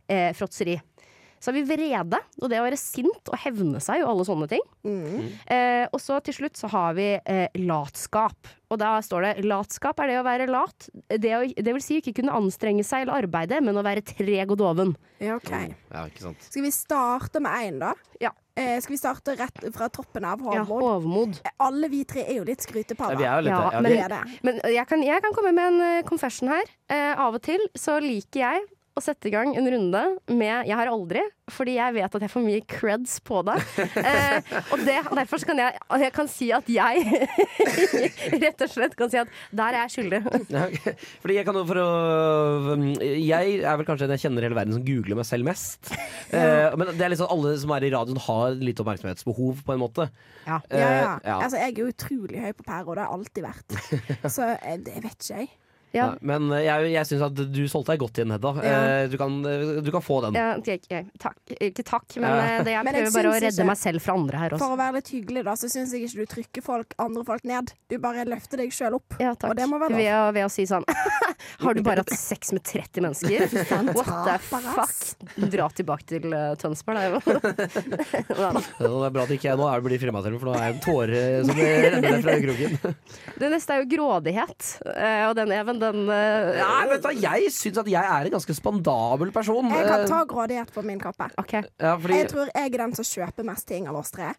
eh, 0.09 0.33
fråtseri. 0.37 0.79
Så 1.45 1.51
har 1.51 1.59
vi 1.59 1.77
vrede, 1.77 2.19
og 2.41 2.49
det 2.49 2.57
å 2.57 2.65
være 2.65 2.77
sint 2.81 3.29
og 3.29 3.37
hevne 3.43 3.81
seg 3.85 4.01
og 4.01 4.15
alle 4.15 4.25
sånne 4.25 4.47
ting. 4.49 4.63
Mm. 4.81 5.27
Eh, 5.53 5.83
og 5.91 6.01
så 6.01 6.17
til 6.25 6.39
slutt 6.39 6.57
så 6.57 6.71
har 6.73 6.95
vi 6.97 7.11
eh, 7.21 7.59
latskap. 7.61 8.49
Og 8.73 8.81
da 8.81 8.95
står 9.05 9.27
det 9.27 9.45
latskap 9.45 10.01
er 10.01 10.09
det 10.09 10.17
å 10.23 10.25
være 10.25 10.47
lat. 10.49 10.89
Det, 11.13 11.35
å, 11.37 11.43
det 11.45 11.75
vil 11.77 11.85
si 11.85 11.99
ikke 12.01 12.15
kunne 12.23 12.33
anstrenge 12.39 12.87
seg 12.89 13.05
eller 13.05 13.27
arbeide, 13.27 13.61
men 13.61 13.77
å 13.77 13.85
være 13.85 14.07
treg 14.09 14.55
og 14.55 14.57
doven. 14.63 14.95
Ja, 15.21 15.37
OK. 15.37 15.53
Ja, 15.53 16.07
ikke 16.09 16.31
sant. 16.31 16.49
Skal 16.49 16.65
vi 16.65 16.73
starte 16.73 17.45
med 17.45 17.69
én, 17.69 17.77
da? 17.83 17.93
Ja. 18.25 18.33
Eh, 18.57 18.77
skal 18.81 18.93
vi 18.95 18.99
starte 19.01 19.35
rett 19.35 19.65
fra 19.75 19.89
toppen 19.91 20.25
av 20.25 20.39
Ja, 20.55 20.63
Hovmod? 20.63 20.83
hovmod. 21.03 21.39
Alle 21.59 21.89
vi 21.91 22.05
tre 22.05 22.23
er 22.23 22.37
jo 22.37 22.45
litt 22.45 22.63
skrytepaver. 22.63 23.19
er 23.19 23.43
litt 23.43 23.51
Ja, 23.51 23.71
ja, 23.73 23.81
men-. 23.81 24.39
Men 24.45 24.61
jeg 24.73 24.87
kan, 24.87 25.03
jeg 25.03 25.23
kan 25.23 25.33
komme 25.35 25.53
med 25.53 25.73
en 25.73 25.81
eh, 25.81 26.03
confession 26.07 26.49
her. 26.49 26.63
Eh, 26.89 27.19
av 27.19 27.35
og 27.35 27.43
til 27.43 27.59
så 27.75 27.99
liker 28.01 28.41
jeg 28.45 28.63
å 28.95 29.03
sette 29.03 29.27
i 29.27 29.33
gang 29.35 29.57
en 29.59 29.67
runde 29.67 30.01
med 30.31 30.67
'jeg 30.69 30.77
har 30.79 30.87
aldri', 30.87 31.23
fordi 31.51 31.75
jeg 31.77 31.95
vet 31.97 32.15
at 32.15 32.23
jeg 32.23 32.31
får 32.31 32.45
mye 32.45 32.61
creds 32.71 33.19
på 33.27 33.43
det. 33.45 33.57
Eh, 34.05 34.41
og 34.73 34.79
det, 34.85 34.97
derfor 35.17 35.39
så 35.41 35.47
kan 35.49 35.59
jeg, 35.59 35.79
jeg 36.05 36.13
kan 36.13 36.29
si 36.29 36.51
at 36.53 36.67
jeg 36.69 37.03
rett 38.45 38.61
og 38.63 38.71
slett 38.71 38.95
kan 38.97 39.11
si 39.11 39.19
at 39.19 39.29
der 39.51 39.75
er 39.75 39.87
jeg 39.89 39.95
skyldig. 39.97 40.21
Fordi 41.23 41.35
jeg 41.39 41.47
kan 41.49 41.57
jo 41.59 41.65
for 41.67 41.81
å 41.81 41.89
um, 42.75 42.85
Jeg 43.01 43.59
er 43.65 43.77
vel 43.81 43.87
kanskje 43.89 44.07
den 44.07 44.15
jeg 44.19 44.25
kjenner 44.27 44.45
i 44.45 44.49
hele 44.49 44.59
verden 44.59 44.77
som 44.77 44.85
googler 44.87 45.19
meg 45.19 45.27
selv 45.27 45.49
mest. 45.49 45.91
Eh, 46.31 46.71
men 46.77 46.93
det 46.95 47.03
er 47.07 47.13
liksom 47.15 47.31
alle 47.33 47.57
som 47.59 47.73
er 47.75 47.89
i 47.89 47.93
radioen 47.95 48.21
har 48.29 48.55
litt 48.61 48.81
oppmerksomhetsbehov, 48.85 49.65
på 49.65 49.75
en 49.75 49.83
måte. 49.83 50.09
Ja. 50.47 50.61
Eh, 50.71 50.79
Ja, 50.85 50.89
ja. 50.95 51.19
ja. 51.25 51.37
Altså, 51.41 51.59
jeg 51.59 51.73
er 51.73 51.83
jo 51.83 51.91
utrolig 51.91 52.41
høy 52.45 52.53
på 52.53 52.67
pæra, 52.67 52.85
og 52.87 52.95
det 52.95 53.03
har 53.03 53.11
jeg 53.11 53.19
alltid 53.19 53.43
vært. 53.49 53.69
Så 54.37 54.49
eh, 54.55 54.77
det 54.85 55.01
vet 55.03 55.17
ikke 55.19 55.41
jeg. 55.41 55.49
Ja. 55.95 56.09
Men 56.27 56.49
eh, 56.53 56.65
jeg, 56.67 56.89
jeg 56.95 57.07
syns 57.11 57.23
at 57.29 57.35
du 57.55 57.61
solgte 57.71 57.95
deg 57.95 58.01
godt 58.03 58.19
igjen, 58.19 58.33
Hedda. 58.35 58.51
Ja. 58.65 58.79
Eh, 59.05 59.09
Du, 59.13 59.17
kan, 59.21 59.37
du 59.45 59.91
kan 59.95 60.03
få 60.03 60.21
den. 60.25 60.35
Ja, 60.35 60.55
takk. 61.23 61.39
Ikke 61.61 61.85
takk, 61.87 62.17
men 62.19 62.29
Ja. 62.29 62.41
eh, 62.59 62.63
det, 62.67 62.73
jeg 62.75 62.85
Men 62.85 62.95
jeg 62.99 63.05
prøver 63.07 63.15
bare 63.21 63.31
å 63.31 63.35
redde 63.39 63.53
ikke- 63.55 63.67
meg 63.71 63.79
selv 63.79 64.03
fra 64.03 64.15
andre 64.19 64.39
her 64.43 64.51
også. 64.57 64.65
For 64.65 64.75
å 64.75 64.81
være 64.81 64.95
litt 64.99 65.11
hyggelig, 65.15 65.45
da, 65.45 65.55
så 65.61 65.71
syns 65.71 65.93
jeg 65.95 66.09
ikke 66.09 66.25
du 66.25 66.27
trykker 66.35 66.63
folk, 66.67 66.95
andre 66.99 67.25
folk 67.25 67.45
ned. 67.45 67.73
Du 67.89 67.97
bare 68.03 68.25
løfter 68.27 68.59
deg 68.65 68.73
sjøl 68.75 68.95
opp. 68.99 69.17
Ja, 69.21 69.35
takk. 69.35 69.51
Og 69.51 69.57
det 69.57 69.69
må 69.71 69.79
være 69.81 69.95
ved, 69.97 70.11
å, 70.13 70.33
ved 70.35 70.45
å 70.49 70.51
si 70.51 70.67
sånn 70.67 70.85
Har 71.65 71.75
du 71.77 71.83
bare 71.85 72.03
hatt 72.03 72.11
sex 72.17 72.53
med 72.57 72.63
30 72.65 73.03
mennesker? 73.05 73.45
What 73.95 74.11
the 74.27 74.39
fuck? 74.43 75.49
Dra 75.53 75.69
tilbake 75.77 76.07
til 76.09 76.27
uh, 76.33 76.55
Tønsberg, 76.59 77.19
da. 77.19 77.21
Ja, 78.35 78.51
Det 78.55 78.89
er 78.89 79.15
bra 79.15 79.25
at 79.27 79.33
ikke 79.35 79.49
jeg 79.51 79.59
nå 79.61 79.67
er 79.69 79.83
blir 79.85 80.01
fremma 80.03 80.23
selv, 80.25 80.39
for 80.41 80.51
nå 80.51 80.55
er 80.57 80.65
det 80.65 80.71
en 80.75 80.83
tåre 80.85 81.23
som 81.45 81.59
renner 81.61 82.01
ned 82.05 82.25
fra 82.25 82.37
kroken. 82.45 82.97
Det 83.45 83.51
neste 83.53 83.75
er 83.77 83.83
jo 83.85 83.89
grådighet. 83.95 84.69
eh, 84.95 85.25
og 85.29 85.35
den 85.39 85.53
Even, 85.55 85.81
den 85.85 86.09
uh, 86.09 86.57
Ja, 86.59 86.71
vet 86.91 87.05
du, 87.05 87.11
jeg 87.23 87.53
syns 87.55 87.79
at 87.85 87.91
jeg 87.93 88.01
er 88.17 88.29
en 88.31 88.35
ganske 88.37 88.57
spandabel 88.57 89.31
person. 89.35 89.69
Jeg 89.73 89.87
kan 89.89 90.01
Eh, 90.05 90.09
ta 90.11 90.23
grådighet 90.29 90.73
på 90.75 90.83
min 90.87 90.99
kappe. 91.03 91.31
Okay. 91.41 91.63
ja, 91.81 91.95
fordi, 91.97 92.19
Jeg 92.23 92.31
tror 92.33 92.51
jeg 92.55 92.73
er 92.73 92.79
den 92.85 92.95
som 92.99 93.05
kjøper 93.05 93.47
mest 93.53 93.69
ting 93.69 93.89
av 93.91 93.97
oss 94.01 94.11
tre. 94.15 94.33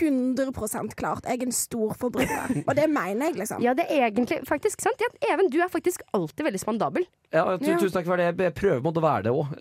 100% 0.00 0.94
klart. 0.98 1.26
Jeg 1.28 1.40
er 1.42 1.46
en 1.48 1.54
stor 1.54 1.94
forbruker 1.98 2.54
Og 2.68 2.72
det 2.78 2.86
mener 2.90 3.28
jeg, 3.30 3.36
liksom. 3.42 3.62
Ja, 3.64 3.74
det 3.76 3.84
er 3.90 4.06
egentlig 4.08 4.40
faktisk 4.48 4.80
sant. 4.84 5.00
Ja, 5.02 5.08
Even, 5.34 5.50
du 5.52 5.58
er 5.64 5.70
faktisk 5.72 6.04
alltid 6.16 6.44
veldig 6.46 6.60
spandabel. 6.62 7.06
ja, 7.34 7.42
tu, 7.58 7.66
Ja. 7.68 7.76
Tusen 7.80 7.94
takk 7.96 8.06
for 8.06 8.20
det. 8.20 8.28
Jeg 8.38 8.54
prøver 8.54 8.78
på 8.78 8.84
en 8.84 8.86
måte 8.86 9.02
å 9.02 9.04
være 9.04 9.26
det 9.26 9.32
òg, 9.34 9.54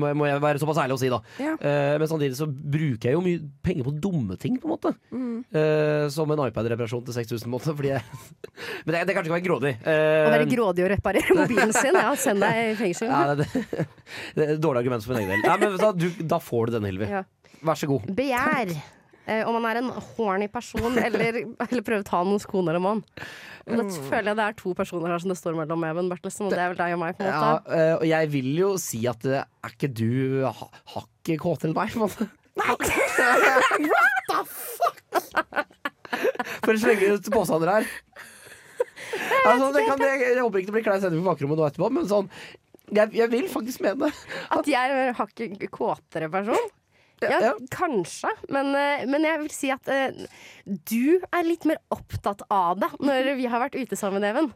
må, 0.00 0.12
må 0.16 0.28
jeg 0.30 0.40
være 0.42 0.62
såpass 0.62 0.80
ærlig 0.82 0.96
å 0.96 1.00
si, 1.02 1.10
da. 1.12 1.18
Ja. 1.42 1.52
Uh, 1.60 1.94
men 2.00 2.08
samtidig 2.10 2.38
så 2.38 2.46
bruker 2.48 3.10
jeg 3.10 3.16
jo 3.18 3.22
mye 3.24 3.42
penger 3.66 3.86
på 3.88 3.94
dumme 4.06 4.38
ting, 4.40 4.56
på 4.62 4.68
en 4.70 4.72
måte. 4.74 4.94
Mm. 5.12 5.42
Uh, 5.52 6.06
som 6.14 6.32
en 6.32 6.42
iPad-reparasjon 6.48 7.04
til 7.10 7.16
6000, 7.18 7.44
på 7.44 7.50
en 7.50 7.54
måte. 7.58 7.76
Fordi 7.76 7.92
jeg 7.92 8.02
Men 8.86 8.96
det, 8.96 9.04
det 9.10 9.16
kan 9.18 9.26
ikke 9.26 9.36
være 9.36 9.46
grådig. 9.46 9.74
Eh, 9.84 10.22
Å 10.26 10.32
være 10.32 10.48
grådig 10.50 10.86
og 10.86 10.90
reparere 10.94 11.36
mobilen 11.42 11.74
sin. 11.76 11.98
Ja, 12.00 12.14
send 12.18 12.42
deg 12.42 12.62
i 12.72 12.72
fengsel. 12.80 13.12
ja, 13.12 13.36
det, 13.38 13.46
det 13.52 14.46
er 14.48 14.56
et 14.56 14.62
dårlig 14.64 14.82
argument 14.86 15.04
for 15.06 15.14
min 15.14 15.22
egen 15.26 15.36
del. 15.36 15.46
Ja, 15.46 15.58
men 15.60 15.76
da, 15.80 15.92
du 15.92 16.08
da 16.32 16.40
får 16.42 16.70
du 16.70 16.78
den, 16.78 16.88
Hilvi. 16.90 17.10
Ja. 17.12 17.22
Vær 17.62 17.78
så 17.78 17.86
god. 17.90 18.08
Begjær. 18.16 18.72
Eh, 19.26 19.46
om 19.46 19.54
man 19.54 19.66
er 19.70 19.78
en 19.78 19.90
horny 20.16 20.48
person, 20.50 20.98
eller, 21.06 21.42
eller 21.46 21.82
prøver 21.86 22.02
å 22.02 22.08
ta 22.08 22.22
noens 22.26 22.46
kone 22.48 22.72
eller 22.72 22.82
mann. 22.82 23.02
Da 23.62 23.84
føler 23.86 24.32
jeg 24.32 24.38
det 24.40 24.46
er 24.48 24.56
to 24.58 24.72
personer 24.74 25.12
her 25.14 25.22
som 25.22 25.30
det 25.30 25.38
står 25.38 25.54
mellom 25.60 25.84
Even 25.86 26.08
Bertelsen, 26.10 26.48
og 26.48 26.54
det 26.54 26.58
er 26.58 26.72
vel 26.72 26.80
deg 26.80 26.96
og 26.96 27.02
meg. 27.04 27.14
på 27.14 27.22
en 27.22 27.30
måte 27.30 27.38
Ja, 27.78 27.92
og 28.00 28.06
jeg 28.10 28.32
vil 28.32 28.50
jo 28.58 28.70
si 28.82 29.04
at 29.10 29.22
eh, 29.28 29.44
er 29.46 29.76
ikke 29.76 29.92
du 29.94 30.42
ha, 30.48 30.66
hakket 30.96 31.38
kåtere 31.44 31.70
enn 31.70 31.78
meg? 31.78 31.94
på 31.94 32.00
en 32.00 32.06
måte? 32.08 32.24
For 36.62 36.74
å 36.74 36.78
slenge 36.78 37.14
ut 37.16 37.30
påstander 37.32 37.70
her. 37.72 37.86
Altså, 39.46 39.70
det 39.74 39.86
kan, 39.86 40.02
jeg, 40.02 40.20
jeg 40.22 40.42
håper 40.42 40.60
ikke 40.60 40.70
det 40.70 40.76
blir 40.76 40.84
klein 40.86 41.00
stemning 41.02 41.22
på 41.24 41.30
bakrommet 41.30 41.58
nå 41.58 41.64
etterpå, 41.68 41.88
men 41.94 42.06
sånn 42.10 42.28
jeg, 42.92 43.08
jeg 43.16 43.28
vil 43.32 43.46
faktisk 43.50 43.82
mene 43.84 44.08
det. 44.08 44.12
At 44.52 44.68
jeg 44.68 44.92
er 44.92 45.08
en 45.08 45.16
hakket 45.16 45.62
kåtere 45.72 46.28
person? 46.32 46.70
Ja, 47.30 47.38
Ja. 47.40 47.52
kanskje. 47.70 48.30
Men, 48.48 48.74
eh, 48.74 49.04
men 49.06 49.22
jeg 49.26 49.40
vil 49.44 49.50
si 49.54 49.70
at 49.70 49.88
eh, 49.88 50.10
du 50.66 51.20
er 51.32 51.44
litt 51.46 51.64
mer 51.68 51.78
opptatt 51.94 52.42
av 52.50 52.80
det 52.82 52.90
når 53.00 53.34
vi 53.38 53.46
har 53.46 53.60
vært 53.64 53.78
ute 53.78 53.96
sammen, 53.98 54.24
Even. 54.24 54.52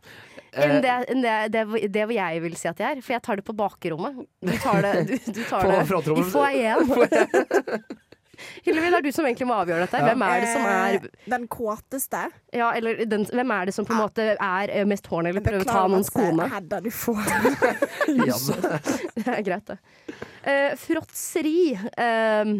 Enn 0.57 0.81
det, 0.81 0.92
enn 1.12 1.20
det, 1.22 1.37
det, 1.52 1.92
det 1.92 2.07
hvor 2.09 2.16
jeg 2.16 2.40
vil 2.42 2.57
si 2.57 2.68
at 2.70 2.79
jeg 2.81 2.96
er. 2.96 3.02
For 3.05 3.12
jeg 3.12 3.22
tar 3.26 3.37
det 3.37 3.44
på 3.44 3.52
bakrommet. 3.57 4.22
Du 4.40 4.52
tar 4.62 4.81
det, 4.87 4.94
du, 5.11 5.33
du 5.33 5.42
tar 5.44 5.68
det 5.68 6.16
i 6.16 6.26
foajeen. 6.33 6.87
Hillevi, 8.66 8.90
det 8.92 8.99
er 9.01 9.07
du 9.07 9.11
som 9.16 9.25
egentlig 9.29 9.46
må 9.49 9.57
avgjøre 9.62 9.87
dette. 9.87 10.03
Hvem 10.07 10.25
er 10.29 10.40
det 10.44 10.51
som 10.53 10.66
er 10.70 10.96
Eh, 10.96 11.09
Den 11.33 11.46
kåteste. 11.49 12.22
ja, 12.55 12.70
eller 12.77 13.05
den, 13.07 13.25
Hvem 13.27 13.51
er 13.57 13.66
det 13.70 13.75
som 13.75 13.85
på 13.88 13.92
en 13.96 14.03
måte 14.05 14.29
er 14.37 14.70
eh, 14.72 14.85
mest 14.88 15.07
horny 15.11 15.31
eller 15.33 15.40
prøver 15.44 15.64
å 15.66 15.70
ta 15.70 15.87
noens 15.88 16.11
kone? 16.14 16.49
Hedda, 16.53 16.81
du 16.85 16.90
får 16.90 17.20
Ja, 18.31 18.37
Det 19.16 19.27
er 19.27 19.42
greit, 19.46 19.66
det. 19.72 19.79
Uh, 20.46 20.72
fråtseri. 20.79 21.75
eh, 21.96 22.57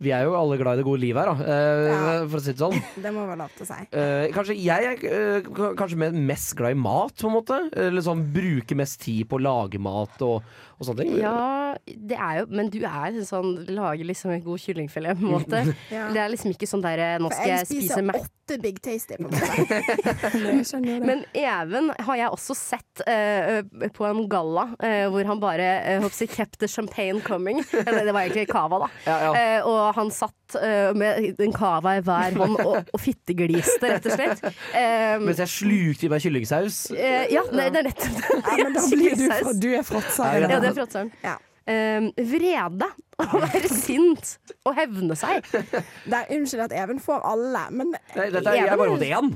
vi 0.00 0.14
er 0.16 0.22
jo 0.24 0.32
alle 0.32 0.56
glad 0.56 0.78
i 0.78 0.80
det 0.80 0.84
gode 0.86 1.02
livet 1.02 1.20
her, 1.20 1.28
da, 1.28 1.44
Uh, 1.44 1.88
Ja. 1.90 2.12
for 2.26 2.38
å 2.38 2.40
si 2.40 2.52
det 2.54 2.62
sånn. 2.62 2.78
Det 3.04 3.10
må 3.12 3.26
være 3.28 3.36
lov 3.42 3.50
til 3.58 3.66
å 3.66 3.68
si. 3.68 3.82
Uh, 3.92 4.30
kanskje 4.32 4.56
jeg 4.56 4.86
er 4.88 5.42
uh, 5.44 5.74
kanskje 5.76 6.08
mest 6.16 6.54
glad 6.56 6.72
i 6.72 6.78
mat, 6.80 7.12
på 7.20 7.28
en 7.28 7.34
måte. 7.36 7.58
Eller 7.76 8.00
sånn 8.06 8.22
bruke 8.32 8.74
mest 8.80 9.02
tid 9.04 9.28
på 9.28 9.36
å 9.36 9.42
lage 9.44 9.76
mat 9.82 10.16
og, 10.24 10.40
og 10.80 10.88
sånne 10.88 11.04
ting. 11.04 11.16
ja, 11.20 11.76
det 11.84 12.16
er 12.16 12.40
jo 12.40 12.46
Men 12.56 12.70
du 12.72 12.78
er 12.88 13.18
sånn 13.28 13.52
Lager 13.68 14.06
liksom 14.08 14.32
en 14.32 14.44
god 14.44 14.62
kyllingfilet, 14.62 15.18
på 15.20 15.26
en 15.26 15.34
måte. 15.36 15.62
Ja. 15.90 16.06
Det 16.14 16.20
er 16.22 16.30
liksom 16.30 16.52
ikke 16.54 16.68
sånn 16.68 16.82
derre 16.84 17.16
Nå 17.20 17.30
skal 17.32 17.50
jeg 17.50 17.66
spise 17.66 17.98
spiser 17.98 18.20
åtte 18.20 18.56
Big 18.62 18.78
Tasty 18.82 19.16
på. 19.18 19.28
Men 21.08 21.24
Even 21.36 21.92
har 21.98 22.18
jeg 22.18 22.32
også 22.34 22.56
sett 22.58 23.02
uh, 23.06 23.60
på 23.94 24.06
en 24.08 24.24
galla 24.30 24.68
uh, 24.72 25.06
hvor 25.12 25.28
han 25.28 25.42
bare 25.42 25.68
uh, 25.84 26.04
hoppsi, 26.06 26.28
kept 26.30 26.58
the 26.62 26.68
champagne 26.70 27.20
coming. 27.26 27.62
Eller 27.84 28.08
det 28.08 28.14
var 28.14 28.26
egentlig 28.26 28.48
cava, 28.50 28.82
da. 28.86 28.90
Ja, 29.06 29.18
ja. 29.28 29.32
Uh, 29.60 29.70
og 29.70 29.80
han 30.00 30.10
satt 30.14 30.39
eh, 30.58 30.90
med 30.96 31.40
en 31.44 31.52
cava 31.54 31.96
i 31.98 32.02
hver 32.06 32.38
hånd 32.40 32.56
og, 32.62 32.90
og 32.90 33.02
fittegliste, 33.02 33.92
rett 33.92 34.08
og 34.08 34.16
slett. 34.16 34.42
Um, 34.74 35.28
Mens 35.28 35.42
jeg 35.44 35.52
slukte 35.52 36.08
i 36.08 36.10
meg 36.12 36.24
kyllingsaus. 36.24 36.80
Uh, 36.94 37.26
ja, 37.30 37.44
det, 37.50 37.68
det 37.76 37.82
er 37.82 37.86
nettopp 37.90 38.18
det. 38.18 38.40
Ja, 38.40 38.56
men 38.64 38.74
da 38.78 38.86
blir 38.94 39.20
du, 39.20 39.26
du 39.62 39.68
er 39.76 39.86
fråtseren. 39.86 40.48
Ja, 40.48 40.58
det 40.58 40.72
er 40.72 40.76
fråtseren. 40.80 41.12
Ja. 41.26 41.36
Um, 41.70 42.10
vrede. 42.32 42.88
Å 43.20 43.42
være 43.42 43.68
sint 43.68 44.34
og 44.64 44.74
hevne 44.78 45.16
seg. 45.18 45.44
Det 45.52 46.16
er 46.16 46.30
Unnskyld 46.32 46.64
at 46.70 46.74
Even 46.80 47.02
får 47.04 47.20
alle, 47.28 47.66
men 47.68 47.92
Nei, 47.92 48.30
dette 48.32 48.46
er, 48.48 48.62
jeg 48.62 48.72
er 48.72 48.80
bare 48.80 48.94
mot 48.94 49.04
én. 49.04 49.34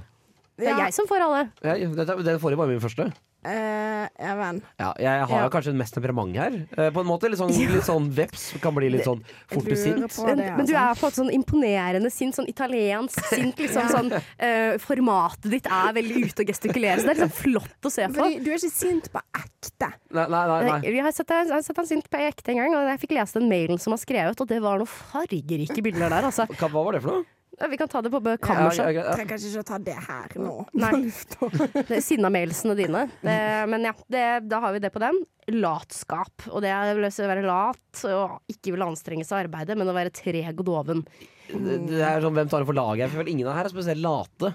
Det 0.55 0.69
er 0.71 0.73
ja, 0.73 0.87
jeg 0.87 0.95
som 0.97 1.09
får 1.11 1.25
alle. 1.27 1.43
Ja, 1.67 1.75
dette, 1.99 2.17
det 2.25 2.37
får 2.41 2.55
jeg 2.55 2.61
bare 2.63 2.73
min 2.73 2.83
første. 2.83 3.11
Eh, 3.45 4.09
Even. 4.31 4.61
Ja, 4.81 4.93
jeg 4.99 5.27
har 5.29 5.43
Ja. 5.45 5.49
kanskje 5.53 5.75
mest 5.77 5.95
temperament 5.95 6.37
her. 6.37 6.57
Uh, 6.77 6.91
på 6.95 7.01
en 7.03 7.09
måte 7.09 7.29
Litt 7.31 7.39
sånn, 7.41 7.53
litt 7.75 7.87
sånn 7.87 8.09
veps 8.15 8.55
kan 8.63 8.75
bli 8.77 8.91
litt 8.93 9.05
sånn 9.07 9.23
fort 9.51 9.69
Jeg 9.71 9.79
sint. 9.81 10.01
Det, 10.05 10.25
Men, 10.27 10.43
men 10.59 10.67
du 10.67 10.73
altså. 10.75 10.85
er 10.85 11.01
på 11.01 11.11
et 11.11 11.19
sånn 11.21 11.33
imponerende 11.35 12.11
sint, 12.13 12.37
sånn 12.37 12.49
italiensk 12.51 13.21
sint. 13.31 13.59
Liksom, 13.59 13.89
sånn, 13.93 14.13
uh, 14.47 14.75
formatet 14.83 15.51
ditt 15.53 15.67
er 15.71 15.93
veldig 15.97 16.25
ute 16.29 16.45
og 16.47 16.53
gestikulerer. 16.55 17.03
Så 17.03 17.09
det 17.09 17.15
er 17.17 17.21
liksom 17.23 17.37
flott 17.39 17.89
å 17.91 17.93
se 17.93 18.09
på. 18.09 18.19
Fordi 18.21 18.41
du 18.45 18.51
er 18.53 18.59
ikke 18.61 18.73
sint 18.75 19.11
på 19.13 19.23
ekte. 19.41 19.91
Nei, 20.15 20.27
nei, 20.31 20.45
nei, 20.51 20.61
nei. 20.71 20.81
Vi 20.95 21.05
har 21.05 21.13
sett, 21.17 21.31
jeg 21.31 21.51
har 21.53 21.63
sett 21.67 21.81
han 21.81 21.89
sint 21.91 22.11
på 22.11 22.21
ekte 22.25 22.53
en 22.55 22.61
gang, 22.63 22.75
og 22.79 22.91
jeg 22.93 23.03
fikk 23.07 23.17
lese 23.19 23.41
den 23.41 23.49
mailen 23.51 23.81
som 23.83 23.95
var 23.97 24.03
skrevet, 24.03 24.41
og 24.41 24.51
det 24.51 24.61
var 24.65 24.81
noen 24.83 24.91
fargerike 24.91 25.83
bilder 25.85 26.13
der. 26.13 26.29
Altså. 26.31 26.47
Hva 26.59 26.71
var 26.73 26.93
det 26.97 27.03
for 27.05 27.21
noe? 27.21 27.31
Ja, 27.61 27.69
Vi 27.71 27.79
kan 27.79 27.89
ta 27.89 28.03
det 28.03 28.11
på 28.11 28.21
Ja, 28.25 28.37
kammerset. 28.41 28.89
ja, 28.89 29.03
ja. 29.03 29.15
Trenger 29.15 29.31
kanskje 29.35 29.51
ikke 29.53 29.63
å 29.63 29.69
ta 29.69 29.79
det 29.79 29.97
her 30.09 30.35
nå. 30.41 30.55
Nei. 30.75 30.93
Det 31.89 31.99
er 31.99 32.03
Sinna-mailsene 32.05 32.75
dine. 32.79 33.05
Det, 33.23 33.37
men 33.71 33.87
ja, 33.87 33.93
det, 34.11 34.25
da 34.51 34.61
har 34.65 34.75
vi 34.75 34.83
det 34.83 34.91
på 34.95 35.03
den. 35.03 35.21
Latskap. 35.55 36.49
Og 36.51 36.65
det 36.65 36.73
er 36.73 36.97
å 36.97 37.29
være 37.31 37.45
lat 37.47 38.05
og 38.11 38.39
ikke 38.51 38.75
vil 38.75 38.87
anstrenge 38.87 39.27
seg 39.29 39.39
i 39.39 39.47
arbeidet, 39.47 39.79
men 39.79 39.91
å 39.91 39.97
være 39.97 40.15
treg 40.15 40.51
og 40.57 40.67
doven. 40.67 41.05
Det 41.51 41.79
det 41.91 42.03
er 42.03 42.25
sånn, 42.25 42.35
Hvem 42.35 42.51
tar 42.51 42.65
det 42.65 42.71
for 42.71 42.79
laget? 42.81 43.13
For 43.13 43.23
vel 43.23 43.33
ingen 43.35 43.51
av 43.51 43.59
her 43.59 43.69
er 43.69 43.75
spesielt 43.75 44.03
late. 44.03 44.55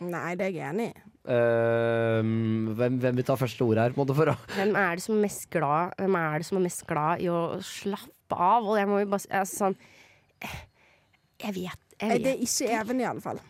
Nei, 0.00 0.32
det 0.40 0.46
er 0.48 0.54
jeg 0.56 0.70
enig 0.72 0.90
i. 0.90 1.06
Uh, 1.20 2.24
hvem, 2.78 2.94
hvem 3.02 3.18
vil 3.20 3.26
ta 3.28 3.36
første 3.36 3.60
ord 3.66 3.78
her? 3.78 3.92
På 3.92 4.00
en 4.00 4.06
måte, 4.06 4.16
for 4.16 4.30
da? 4.32 4.34
Hvem 4.56 4.72
er 4.80 4.96
det 4.96 5.04
som 5.04 5.18
er 5.18 5.26
mest 5.26 5.44
glad 5.52 5.92
Hvem 6.00 6.16
er 6.16 6.40
det 6.40 6.46
som 6.48 6.56
er 6.56 6.64
mest 6.64 6.84
glad 6.88 7.20
i 7.20 7.28
å 7.28 7.40
slappe 7.60 8.38
av? 8.40 8.64
Og 8.64 8.78
jeg 8.80 8.88
må 8.88 9.02
jo 9.02 9.10
bare 9.12 9.26
si 9.26 9.28
altså, 9.36 9.68
sånn 9.68 9.76
Jeg 11.50 11.56
vet. 11.56 11.86
Jeg 12.00 12.12
vet. 12.14 12.24
Det 12.24 12.32
er 12.32 12.44
ikke 12.46 12.68
Even, 12.80 13.00
i 13.02 13.08
alle 13.10 13.24
fall. 13.24 13.40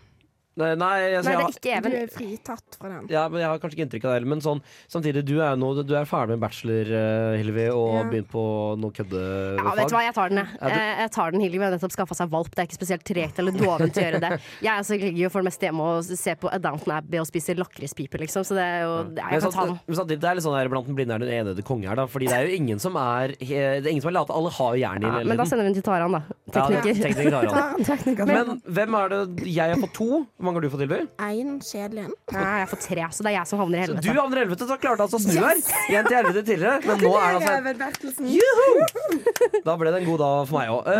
Nei, 0.60 0.74
nei, 0.76 0.96
altså, 1.18 1.30
Nei, 1.30 1.36
det 1.36 1.72
er 1.72 1.80
ikke 1.80 1.90
Du 1.90 1.96
er 1.96 2.10
fritatt 2.14 2.76
fra 2.80 2.88
den. 2.92 3.06
ja, 3.10 3.22
men 3.32 3.40
jeg 3.40 3.48
har 3.48 3.58
kanskje 3.62 3.78
ikke 3.78 3.86
inntrykk 3.88 4.04
av 4.04 4.10
det 4.12 4.16
heller. 4.20 4.30
Men 4.34 4.40
sånn, 4.44 4.60
samtidig, 4.92 5.24
du 5.26 5.34
er, 5.40 5.56
nå, 5.60 5.70
du 5.86 5.94
er 5.96 6.04
ferdig 6.08 6.36
med 6.36 6.40
bachelor, 6.44 6.90
uh, 6.92 7.36
Hilvi, 7.40 7.66
og 7.72 7.94
Ja. 7.94 8.02
begynt 8.10 8.28
på 8.30 8.44
noe 8.80 8.90
køddefag. 8.94 9.64
Ja, 9.64 9.74
vet 9.80 9.88
du 9.90 9.94
hva, 9.96 10.02
jeg 10.04 10.14
tar 10.14 10.28
den, 10.34 10.38
jeg. 10.44 10.48
Du- 10.60 10.66
Eh, 10.70 10.96
Jeg 11.00 11.10
tar 11.12 11.30
den 11.32 11.40
Hilde 11.40 11.58
har 11.64 11.70
nettopp 11.72 11.92
skaffa 11.92 12.14
seg 12.14 12.28
valp. 12.30 12.50
Det 12.54 12.58
er 12.62 12.66
ikke 12.68 12.78
spesielt 12.78 13.04
tregt 13.04 13.38
eller 13.38 13.52
dovent 13.52 13.96
å 13.96 14.02
gjøre 14.04 14.20
det. 14.20 14.40
Jeg 14.62 14.72
altså, 14.76 14.98
ligger 15.00 15.22
jo 15.24 15.28
for 15.30 15.40
det 15.42 15.48
meste 15.50 15.66
hjemme 15.66 15.80
og 15.80 16.04
ser 16.04 16.34
på 16.36 16.50
Downton 16.60 16.92
Abbey 16.96 17.18
og 17.18 17.26
spiser 17.26 17.56
lakrispiper, 17.56 18.18
liksom. 18.20 18.44
Så 18.44 18.54
det 18.58 18.64
er 18.66 18.82
jo 18.84 18.92
det 19.14 19.22
er, 19.24 19.30
Jeg 19.32 19.42
kan 19.42 19.52
ta 19.52 19.64
den. 19.66 19.80
men 19.86 19.96
samtidig, 19.96 20.20
det 20.20 20.28
er 20.30 20.34
litt 20.38 20.44
sånn 20.44 20.56
her 20.58 20.68
blant 20.68 20.86
den 20.86 20.96
blinde 20.96 21.14
er 21.14 21.18
den 21.24 21.32
enede 21.40 21.62
konge 21.66 21.88
her, 21.88 21.96
da. 21.96 22.06
Fordi 22.06 22.28
det 22.28 22.36
er 22.36 22.46
jo 22.48 22.56
ingen 22.60 22.78
som 22.78 22.96
er 22.96 23.28
Det 23.40 23.50
er 23.50 23.88
ingen 23.90 24.02
som 24.02 24.10
er 24.10 24.16
late. 24.20 24.30
Alle 24.34 24.50
har 24.50 24.74
jo 24.76 24.80
jern 24.84 25.02
i 25.04 25.06
Ja, 25.10 25.24
men 25.24 25.36
da 25.36 25.44
sender 25.44 25.64
vi 25.64 25.72
den 25.72 25.82
til 25.82 25.86
Taran, 25.88 26.12
da. 26.12 26.22
Ja, 26.54 26.66
Tekniker. 26.70 27.30
Taran. 27.30 27.84
tekniker. 27.90 28.26
Men 28.26 28.60
hvem 28.66 28.94
er 28.98 29.08
det 29.08 29.46
Jeg 29.46 29.70
er 29.70 29.76
på 29.80 29.92
to. 29.94 30.26
Mange 30.50 30.58
har 30.58 30.64
du 30.66 30.70
fått, 30.72 30.80
Hilvi? 30.82 30.96
En 31.22 31.50
kjedelig 31.62 32.00
en. 32.08 32.14
Nei, 32.34 32.54
jeg 32.58 32.68
får 32.72 32.78
tre, 32.82 33.02
så 33.14 33.22
det 33.22 33.30
er 33.30 33.34
jeg 33.36 33.46
som 33.46 33.60
havner 33.60 33.78
i 33.78 33.82
helvete. 33.84 34.02
Så 34.02 34.14
du 34.16 34.18
havner 34.18 34.40
i 34.40 34.42
helvete, 34.42 34.66
så 34.66 34.76
klarte 34.82 35.04
altså 35.04 35.20
å 35.20 35.22
snu 35.22 35.36
her. 35.36 35.60
Én 35.94 36.08
til 36.08 36.16
helvete 36.16 36.42
tidligere. 36.48 36.80
Men 36.88 37.04
nå 37.04 37.12
er 37.20 37.36
det 37.36 37.86
altså 37.86 38.26
Juhu! 38.26 39.60
Da 39.68 39.76
ble 39.78 39.92
det 39.94 40.00
en 40.00 40.08
god 40.08 40.18
dag 40.24 40.50
for 40.50 40.58
meg 40.58 40.72
òg. 40.74 40.90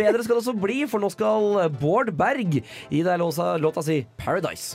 bedre 0.00 0.26
skal 0.26 0.34
det 0.34 0.42
også 0.42 0.56
bli, 0.58 0.80
for 0.90 1.06
nå 1.06 1.12
skal 1.14 1.70
Bård 1.78 2.10
Berg 2.18 2.58
gi 2.58 3.04
deg 3.06 3.22
låsa, 3.22 3.52
låta 3.62 3.86
si 3.86 4.00
'Paradise'. 4.18 4.74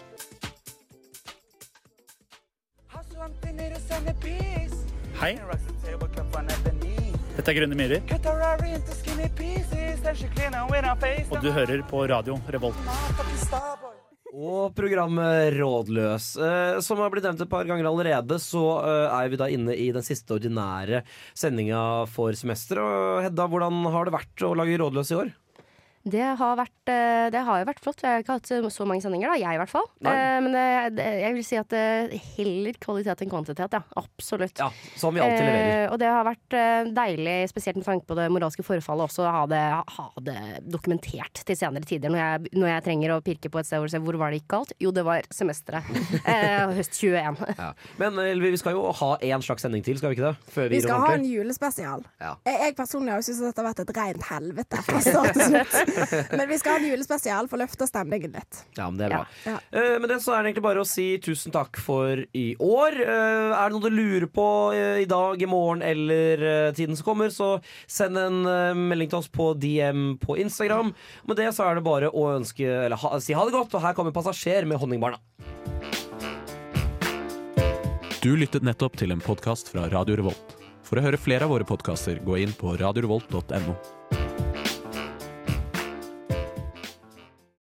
Hei. 5.20 5.36
Dette 7.36 7.52
er 7.52 7.60
Grønne 7.60 7.76
myrer. 7.76 8.00
Og 11.32 11.42
du 11.42 11.52
hører 11.52 11.84
på 11.92 12.06
radio 12.10 12.40
Revolt. 12.48 14.01
Og 14.32 14.72
programmet 14.78 15.52
Rådløs. 15.58 16.38
Eh, 16.40 16.80
som 16.80 17.02
har 17.04 17.12
blitt 17.12 17.26
nevnt 17.28 17.42
et 17.44 17.52
par 17.52 17.68
ganger 17.68 17.90
allerede, 17.90 18.38
så 18.40 18.64
eh, 18.80 19.08
er 19.12 19.32
vi 19.32 19.40
da 19.42 19.50
inne 19.52 19.76
i 19.76 19.90
den 19.92 20.06
siste 20.08 20.38
ordinære 20.38 21.02
sendinga 21.36 22.08
for 22.08 22.32
semesteret. 22.40 23.28
Hedda, 23.28 23.50
hvordan 23.52 23.84
har 23.92 24.08
det 24.08 24.16
vært 24.16 24.46
å 24.48 24.54
lage 24.56 24.80
Rådløs 24.80 25.12
i 25.12 25.20
år? 25.20 25.34
Det 26.04 26.24
har, 26.39 26.56
vært, 26.58 26.89
eh, 26.89 27.28
det 27.30 27.41
har 27.45 27.60
jo 27.62 27.66
vært 27.70 27.82
flott. 27.84 27.99
Vi 28.02 28.08
har 28.10 28.24
ikke 28.24 28.38
hatt 28.39 28.49
så 28.74 28.86
mange 28.89 29.04
sendinger, 29.04 29.30
da. 29.30 29.38
Jeg 29.38 29.54
i 29.54 29.60
hvert 29.62 29.70
fall. 29.70 29.86
Nei. 30.02 30.14
Eh, 30.18 30.38
Men 30.41 30.56
det, 30.56 30.64
det, 30.97 31.06
jeg 31.22 31.36
vil 31.36 31.45
si 31.45 31.58
at 31.60 31.70
det 31.70 32.22
heller 32.38 32.80
kvalitet 32.82 33.22
enn 33.22 33.30
kvantitet, 33.30 33.76
ja. 33.78 33.82
Absolutt. 34.02 34.58
Ja, 34.58 34.72
Som 34.97 35.14
vi 35.14 35.22
alltid 35.22 35.45
leverer. 35.45 35.84
Eh, 35.86 35.91
og 35.93 35.99
det 36.02 36.10
har 36.10 36.26
vært 36.26 36.56
eh, 36.58 36.89
deilig, 36.97 37.36
spesielt 37.52 37.78
med 37.78 37.86
tanke 37.86 38.08
på 38.10 38.18
det 38.18 38.26
moralske 38.34 38.66
forfallet, 38.66 39.12
også 39.12 39.28
å 39.28 39.34
ha 39.36 39.43
det, 39.52 39.62
ha 39.97 40.08
det 40.26 40.38
dokumentert 40.74 41.43
til 41.45 41.60
senere 41.60 41.86
tider. 41.86 42.10
Når 42.14 42.22
jeg, 42.24 42.54
når 42.58 42.72
jeg 42.74 42.86
trenger 42.89 43.14
å 43.14 43.20
pirke 43.26 43.52
på 43.54 43.62
et 43.62 43.70
sted 43.70 43.84
hvor, 43.84 43.93
hvor 44.08 44.20
var 44.24 44.34
det 44.34 44.41
gikk 44.41 44.49
galt? 44.56 44.74
Jo, 44.82 44.89
det 44.95 45.06
var 45.06 45.30
semesteret. 45.34 45.86
Eh, 46.26 46.76
høst 46.80 46.97
21. 46.97 47.41
Ja. 47.62 47.74
Men 47.99 48.18
eh, 48.18 48.34
vi 48.41 48.58
skal 48.58 48.74
jo 48.74 48.88
ha 48.95 49.12
én 49.22 49.43
slags 49.45 49.62
sending 49.68 49.84
til, 49.86 49.99
skal 49.99 50.10
vi 50.14 50.18
ikke 50.18 50.32
det? 50.32 50.52
Før 50.56 50.70
vi, 50.72 50.80
Vi 50.80 50.82
skal 50.88 51.04
ha 51.04 51.12
en 51.14 51.26
julespesial. 51.28 52.02
Ja. 52.24 52.32
Jeg, 52.47 52.58
jeg 52.66 52.76
personlig 52.80 53.20
syntes 53.28 53.43
dette 53.45 53.62
har 53.62 53.68
vært 53.70 53.82
et 53.84 53.91
rent 53.97 54.26
helvete 54.32 54.82
fra 54.88 55.02
start 55.06 55.38
til 55.38 55.45
slutt. 55.52 55.91
Men 56.39 56.48
vi 56.50 56.58
skal 56.60 56.76
ha 56.76 56.82
en 56.82 56.88
julespesial 56.89 57.50
for 57.50 57.60
å 57.60 57.64
løfte 57.64 57.88
stemningen 57.89 58.36
litt. 58.36 58.62
Ja, 58.78 58.88
men 58.89 59.00
det 59.00 59.08
er 59.08 59.16
bra. 59.16 59.22
Ja. 59.48 59.58
Eh, 59.72 59.96
med 60.02 60.12
det 60.12 60.20
så 60.24 60.36
er 60.36 60.42
det 60.42 60.52
egentlig 60.52 60.66
bare 60.66 60.84
å 60.84 60.88
si 60.88 61.08
tusen 61.24 61.54
takk 61.54 61.80
for 61.82 62.22
i 62.38 62.46
år. 62.58 62.98
Uh, 63.02 63.52
er 63.56 63.70
det 63.70 63.76
noe 63.76 63.89
du 63.89 63.96
lurer 63.96 64.28
på 64.32 64.48
uh, 64.76 65.00
i 65.02 65.08
dag, 65.10 65.42
i 65.42 65.50
morgen 65.50 65.84
eller 65.86 66.74
tiden 66.78 66.98
som 66.98 67.08
kommer, 67.08 67.32
så 67.34 67.54
send 67.89 68.20
en 68.20 68.42
melding 68.89 69.12
til 69.12 69.22
oss 69.22 69.30
på 69.32 69.52
DM 69.60 70.16
på 70.22 70.38
Instagram. 70.42 70.94
Med 71.28 71.39
det 71.39 71.50
så 71.56 71.68
er 71.68 71.78
det 71.78 71.86
bare 71.86 72.12
å 72.12 72.28
ønske, 72.36 72.66
eller 72.66 73.00
ha, 73.02 73.18
si 73.24 73.36
ha 73.38 73.46
det 73.48 73.56
godt, 73.56 73.76
og 73.78 73.86
her 73.86 73.98
kommer 73.98 74.16
Passasjer 74.16 74.68
med 74.70 74.82
Honningbarna. 74.82 75.20
Du 78.22 78.36
lyttet 78.38 78.62
nettopp 78.62 79.00
til 79.02 79.16
en 79.16 79.24
podkast 79.24 79.72
fra 79.74 79.88
Radio 79.89 80.20
Revolt. 80.20 80.54
For 80.86 81.00
å 81.00 81.06
høre 81.08 81.18
flere 81.18 81.48
av 81.48 81.56
våre 81.56 81.66
podkaster, 81.66 82.20
gå 82.22 82.38
inn 82.44 82.54
på 82.54 82.76
radiorevolt.no. 82.78 84.01